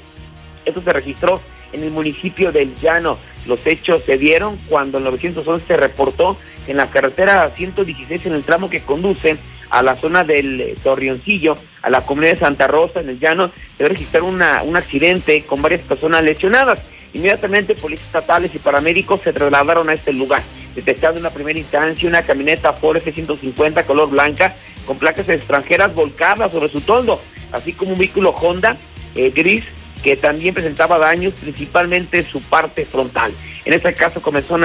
esto 0.66 0.82
se 0.82 0.92
registró 0.92 1.40
en 1.72 1.82
el 1.82 1.90
municipio 1.90 2.52
del 2.52 2.74
Llano. 2.76 3.18
Los 3.46 3.66
hechos 3.66 4.02
se 4.04 4.18
dieron 4.18 4.58
cuando 4.68 4.98
en 4.98 5.04
911 5.04 5.64
se 5.66 5.76
reportó 5.76 6.36
en 6.66 6.76
la 6.76 6.90
carretera 6.90 7.50
116 7.56 8.26
en 8.26 8.34
el 8.34 8.42
tramo 8.42 8.68
que 8.68 8.82
conduce 8.82 9.36
a 9.70 9.82
la 9.82 9.96
zona 9.96 10.24
del 10.24 10.74
Torrioncillo, 10.82 11.56
a 11.82 11.90
la 11.90 12.02
comunidad 12.02 12.32
de 12.32 12.38
Santa 12.38 12.66
Rosa, 12.66 13.00
en 13.00 13.08
el 13.08 13.18
Llano, 13.18 13.50
se 13.76 13.88
registró 13.88 14.24
un 14.26 14.42
accidente 14.42 15.42
con 15.42 15.62
varias 15.62 15.80
personas 15.80 16.22
lesionadas. 16.22 16.82
Inmediatamente 17.14 17.74
policías 17.74 18.06
estatales 18.06 18.54
y 18.54 18.58
paramédicos 18.58 19.22
se 19.22 19.32
trasladaron 19.32 19.88
a 19.88 19.94
este 19.94 20.12
lugar, 20.12 20.42
detectando 20.74 21.18
en 21.18 21.24
una 21.24 21.34
primera 21.34 21.58
instancia 21.58 22.08
una 22.08 22.22
camioneta 22.22 22.72
Ford 22.72 22.98
F-150 22.98 23.84
color 23.84 24.10
blanca 24.10 24.54
con 24.84 24.98
placas 24.98 25.28
extranjeras 25.28 25.94
volcadas 25.94 26.52
sobre 26.52 26.68
su 26.68 26.80
toldo, 26.80 27.20
así 27.52 27.72
como 27.72 27.92
un 27.92 27.98
vehículo 27.98 28.30
Honda 28.30 28.76
eh, 29.14 29.32
gris 29.34 29.64
que 30.02 30.16
también 30.16 30.54
presentaba 30.54 30.98
daños, 30.98 31.34
principalmente 31.34 32.24
su 32.24 32.40
parte 32.42 32.84
frontal. 32.84 33.32
En 33.64 33.72
este 33.72 33.92
caso 33.94 34.22
comenzó 34.22 34.56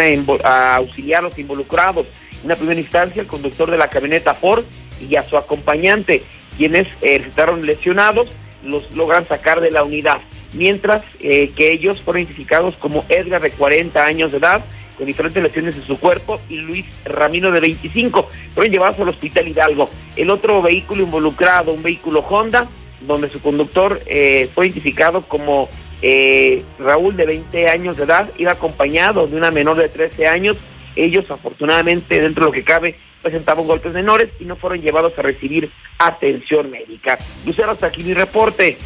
a, 0.43 0.75
auxiliar 0.75 1.19
a 1.19 1.23
los 1.27 1.39
involucrados. 1.39 2.05
En 2.39 2.45
una 2.45 2.55
primera 2.55 2.79
instancia, 2.79 3.21
el 3.21 3.27
conductor 3.27 3.69
de 3.71 3.77
la 3.77 3.89
camioneta 3.89 4.33
Ford 4.33 4.63
y 4.99 5.15
a 5.15 5.23
su 5.23 5.37
acompañante, 5.37 6.23
quienes 6.57 6.87
eh, 7.01 7.17
resultaron 7.19 7.65
lesionados, 7.65 8.29
los 8.63 8.91
logran 8.91 9.27
sacar 9.27 9.61
de 9.61 9.71
la 9.71 9.83
unidad. 9.83 10.21
Mientras 10.53 11.03
eh, 11.19 11.51
que 11.55 11.71
ellos 11.71 12.01
fueron 12.01 12.23
identificados 12.23 12.75
como 12.75 13.05
Edgar 13.09 13.41
de 13.41 13.51
40 13.51 14.05
años 14.05 14.31
de 14.31 14.37
edad, 14.37 14.63
con 14.97 15.07
diferentes 15.07 15.41
lesiones 15.41 15.75
en 15.77 15.83
su 15.83 15.99
cuerpo, 15.99 16.39
y 16.49 16.57
Luis 16.57 16.85
Ramiro 17.05 17.51
de 17.51 17.61
25, 17.61 18.29
fueron 18.53 18.71
llevados 18.71 18.99
al 18.99 19.09
hospital 19.09 19.47
Hidalgo. 19.47 19.89
El 20.15 20.29
otro 20.29 20.61
vehículo 20.61 21.03
involucrado, 21.03 21.71
un 21.71 21.81
vehículo 21.81 22.19
Honda, 22.19 22.67
donde 23.01 23.29
su 23.29 23.41
conductor 23.41 24.01
eh, 24.05 24.49
fue 24.53 24.67
identificado 24.67 25.21
como 25.21 25.69
eh, 26.01 26.63
Raúl 26.79 27.15
de 27.15 27.25
20 27.25 27.67
años 27.69 27.97
de 27.97 28.03
edad, 28.03 28.31
iba 28.37 28.51
acompañado 28.51 29.27
de 29.27 29.37
una 29.37 29.51
menor 29.51 29.77
de 29.77 29.89
13 29.89 30.27
años. 30.27 30.57
Ellos 30.95 31.25
afortunadamente 31.29 32.21
dentro 32.21 32.45
de 32.45 32.49
lo 32.49 32.51
que 32.51 32.63
cabe 32.63 32.95
presentaban 33.21 33.67
golpes 33.67 33.93
menores 33.93 34.29
y 34.39 34.45
no 34.45 34.55
fueron 34.55 34.81
llevados 34.81 35.13
a 35.17 35.21
recibir 35.21 35.71
atención 35.99 36.71
médica. 36.71 37.17
Lucero, 37.45 37.71
hasta 37.71 37.87
aquí 37.87 38.03
mi 38.03 38.13
reporte. 38.13 38.77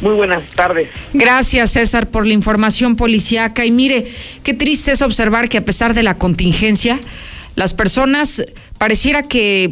Muy 0.00 0.14
buenas 0.14 0.44
tardes. 0.50 0.90
Gracias, 1.14 1.72
César, 1.72 2.10
por 2.10 2.26
la 2.26 2.34
información 2.34 2.96
policiaca. 2.96 3.64
Y 3.64 3.70
mire, 3.70 4.06
qué 4.42 4.52
triste 4.52 4.92
es 4.92 5.02
observar 5.02 5.48
que 5.48 5.58
a 5.58 5.64
pesar 5.64 5.94
de 5.94 6.02
la 6.02 6.14
contingencia, 6.16 6.98
las 7.54 7.72
personas 7.72 8.44
pareciera 8.78 9.22
que 9.22 9.70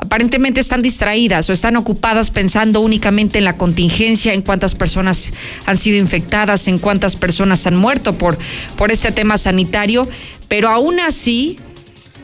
aparentemente 0.00 0.60
están 0.60 0.80
distraídas 0.80 1.48
o 1.50 1.52
están 1.52 1.76
ocupadas 1.76 2.30
pensando 2.30 2.80
únicamente 2.80 3.38
en 3.38 3.44
la 3.44 3.58
contingencia, 3.58 4.32
en 4.32 4.40
cuántas 4.40 4.74
personas 4.74 5.32
han 5.66 5.76
sido 5.76 5.98
infectadas, 5.98 6.68
en 6.68 6.78
cuántas 6.78 7.16
personas 7.16 7.66
han 7.66 7.76
muerto 7.76 8.16
por, 8.16 8.38
por 8.76 8.90
este 8.90 9.12
tema 9.12 9.36
sanitario, 9.36 10.08
pero 10.48 10.70
aún 10.70 11.00
así 11.00 11.58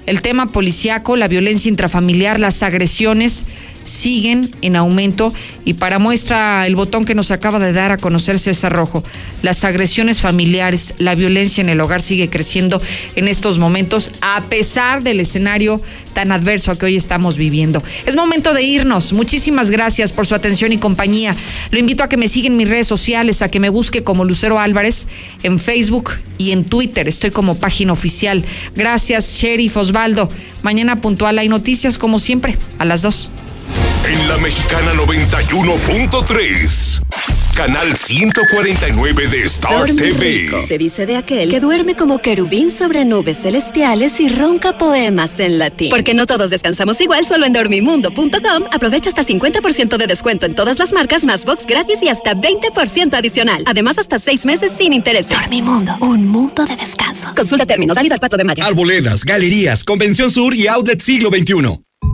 el 0.06 0.22
tema 0.22 0.46
policiaco, 0.46 1.16
la 1.16 1.28
violencia 1.28 1.68
intrafamiliar, 1.68 2.40
las 2.40 2.62
agresiones 2.62 3.44
siguen 3.87 4.51
en 4.62 4.76
aumento 4.76 5.32
y 5.64 5.74
para 5.74 5.99
muestra 5.99 6.66
el 6.66 6.76
botón 6.76 7.05
que 7.05 7.14
nos 7.14 7.30
acaba 7.30 7.59
de 7.59 7.72
dar 7.72 7.93
a 7.93 7.97
conocer 7.97 8.39
César 8.39 8.72
Rojo, 8.72 9.03
las 9.43 9.64
agresiones 9.64 10.20
familiares, 10.20 10.95
la 10.99 11.14
violencia 11.14 11.61
en 11.61 11.68
el 11.68 11.80
hogar 11.80 12.03
sigue 12.03 12.28
creciendo 12.28 12.80
en 13.14 13.28
estos 13.28 13.59
momentos 13.59 14.12
a 14.20 14.43
pesar 14.43 15.03
del 15.03 15.20
escenario 15.20 15.80
tan 16.14 16.32
adverso 16.32 16.76
que 16.78 16.87
hoy 16.87 16.97
estamos 16.97 17.37
viviendo. 17.37 17.82
Es 18.07 18.16
momento 18.16 18.55
de 18.55 18.62
irnos. 18.62 19.12
Muchísimas 19.12 19.70
gracias 19.70 20.12
por 20.12 20.26
su 20.26 20.34
atención 20.34 20.72
y 20.72 20.78
compañía. 20.78 21.37
Lo 21.70 21.78
invito 21.78 22.03
a 22.03 22.09
que 22.09 22.16
me 22.16 22.28
sigan 22.28 22.53
en 22.53 22.59
mis 22.59 22.70
redes 22.70 22.87
sociales, 22.87 23.43
a 23.43 23.51
que 23.51 23.61
me 23.61 23.68
busque 23.68 24.03
como 24.03 24.24
Lucero 24.24 24.59
Álvarez 24.59 25.07
en 25.43 25.59
Facebook 25.59 26.12
y 26.39 26.53
en 26.53 26.64
Twitter. 26.64 27.07
Estoy 27.07 27.30
como 27.30 27.59
página 27.59 27.93
oficial. 27.93 28.45
Gracias, 28.74 29.37
Sheriff 29.37 29.76
Osvaldo. 29.76 30.30
Mañana 30.62 30.97
puntual 30.97 31.39
hay 31.39 31.49
noticias 31.49 31.99
como 31.99 32.18
siempre 32.18 32.57
a 32.78 32.84
las 32.84 33.03
dos 33.03 33.28
en 34.09 34.28
la 34.28 34.38
mexicana 34.38 34.92
91.3. 34.92 37.02
canal 37.57 37.96
149 37.96 39.26
de 39.26 39.42
Star 39.44 39.86
Dormir 39.86 40.14
TV. 40.14 40.24
rico. 40.24 40.64
Se 40.68 40.78
dice 40.78 41.07
de 41.07 41.16
aquel 41.16 41.48
que 41.48 41.59
duerme 41.59 41.96
como 41.96 42.18
querubín 42.18 42.70
sobre 42.70 43.04
nubes 43.04 43.38
celestiales 43.38 44.20
y 44.20 44.28
ronca 44.28 44.78
poemas 44.78 45.40
en 45.40 45.59
latín. 45.59 45.90
Porque 45.90 46.14
no 46.14 46.26
todos 46.26 46.50
descansamos 46.50 47.00
igual, 47.00 47.26
solo 47.26 47.46
en 47.46 47.52
dormimundo.com 47.52 48.64
aprovecha 48.70 49.09
hasta 49.09 49.24
50% 49.24 49.96
de 49.96 50.07
descuento 50.07 50.46
en 50.46 50.54
todas 50.54 50.78
las 50.78 50.92
marcas, 50.92 51.24
más 51.24 51.44
box 51.44 51.66
gratis 51.66 52.00
y 52.02 52.09
hasta 52.09 52.34
20% 52.34 53.14
adicional. 53.14 53.64
Además, 53.66 53.98
hasta 53.98 54.20
seis 54.20 54.46
meses 54.46 54.70
sin 54.76 54.92
intereses. 54.92 55.36
Dormimundo, 55.36 55.96
un 56.00 56.28
mundo 56.28 56.64
de 56.64 56.76
descanso. 56.76 57.32
Consulta 57.34 57.66
términos, 57.66 57.96
válido 57.96 58.14
al 58.14 58.20
4 58.20 58.38
de 58.38 58.44
mayo. 58.44 58.64
Arboledas, 58.64 59.24
galerías, 59.24 59.82
Convención 59.82 60.30
Sur 60.30 60.54
y 60.54 60.68
Outlet 60.68 61.00
Siglo 61.00 61.30
XXI. 61.30 61.80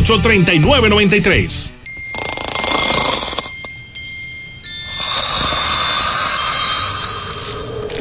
449-188-3993. 0.01 1.74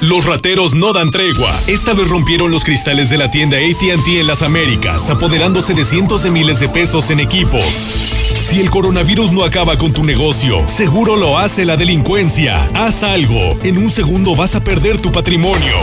Los 0.00 0.26
rateros 0.26 0.74
no 0.74 0.92
dan 0.92 1.10
tregua. 1.10 1.58
Esta 1.66 1.94
vez 1.94 2.08
rompieron 2.08 2.50
los 2.50 2.64
cristales 2.64 3.08
de 3.08 3.16
la 3.16 3.30
tienda 3.30 3.56
ATT 3.56 4.06
en 4.08 4.26
las 4.26 4.42
Américas, 4.42 5.08
apoderándose 5.08 5.72
de 5.72 5.86
cientos 5.86 6.22
de 6.22 6.30
miles 6.30 6.60
de 6.60 6.68
pesos 6.68 7.08
en 7.10 7.20
equipos. 7.20 8.25
Si 8.46 8.60
el 8.60 8.70
coronavirus 8.70 9.32
no 9.32 9.42
acaba 9.42 9.76
con 9.76 9.92
tu 9.92 10.04
negocio, 10.04 10.62
seguro 10.68 11.16
lo 11.16 11.36
hace 11.36 11.64
la 11.64 11.76
delincuencia. 11.76 12.68
Haz 12.74 13.02
algo. 13.02 13.58
En 13.64 13.76
un 13.76 13.90
segundo 13.90 14.36
vas 14.36 14.54
a 14.54 14.62
perder 14.62 15.00
tu 15.00 15.10
patrimonio. 15.10 15.74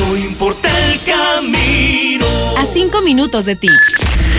no 0.00 0.16
importa 0.16 0.68
el 0.90 1.00
camino. 1.04 2.26
A 2.58 2.64
cinco 2.64 3.00
minutos 3.00 3.44
de 3.44 3.54
ti. 3.54 3.68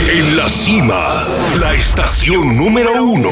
En 0.09 0.37
la 0.37 0.47
cima, 0.47 1.27
la 1.59 1.73
estación 1.73 2.55
número 2.55 3.03
uno. 3.03 3.29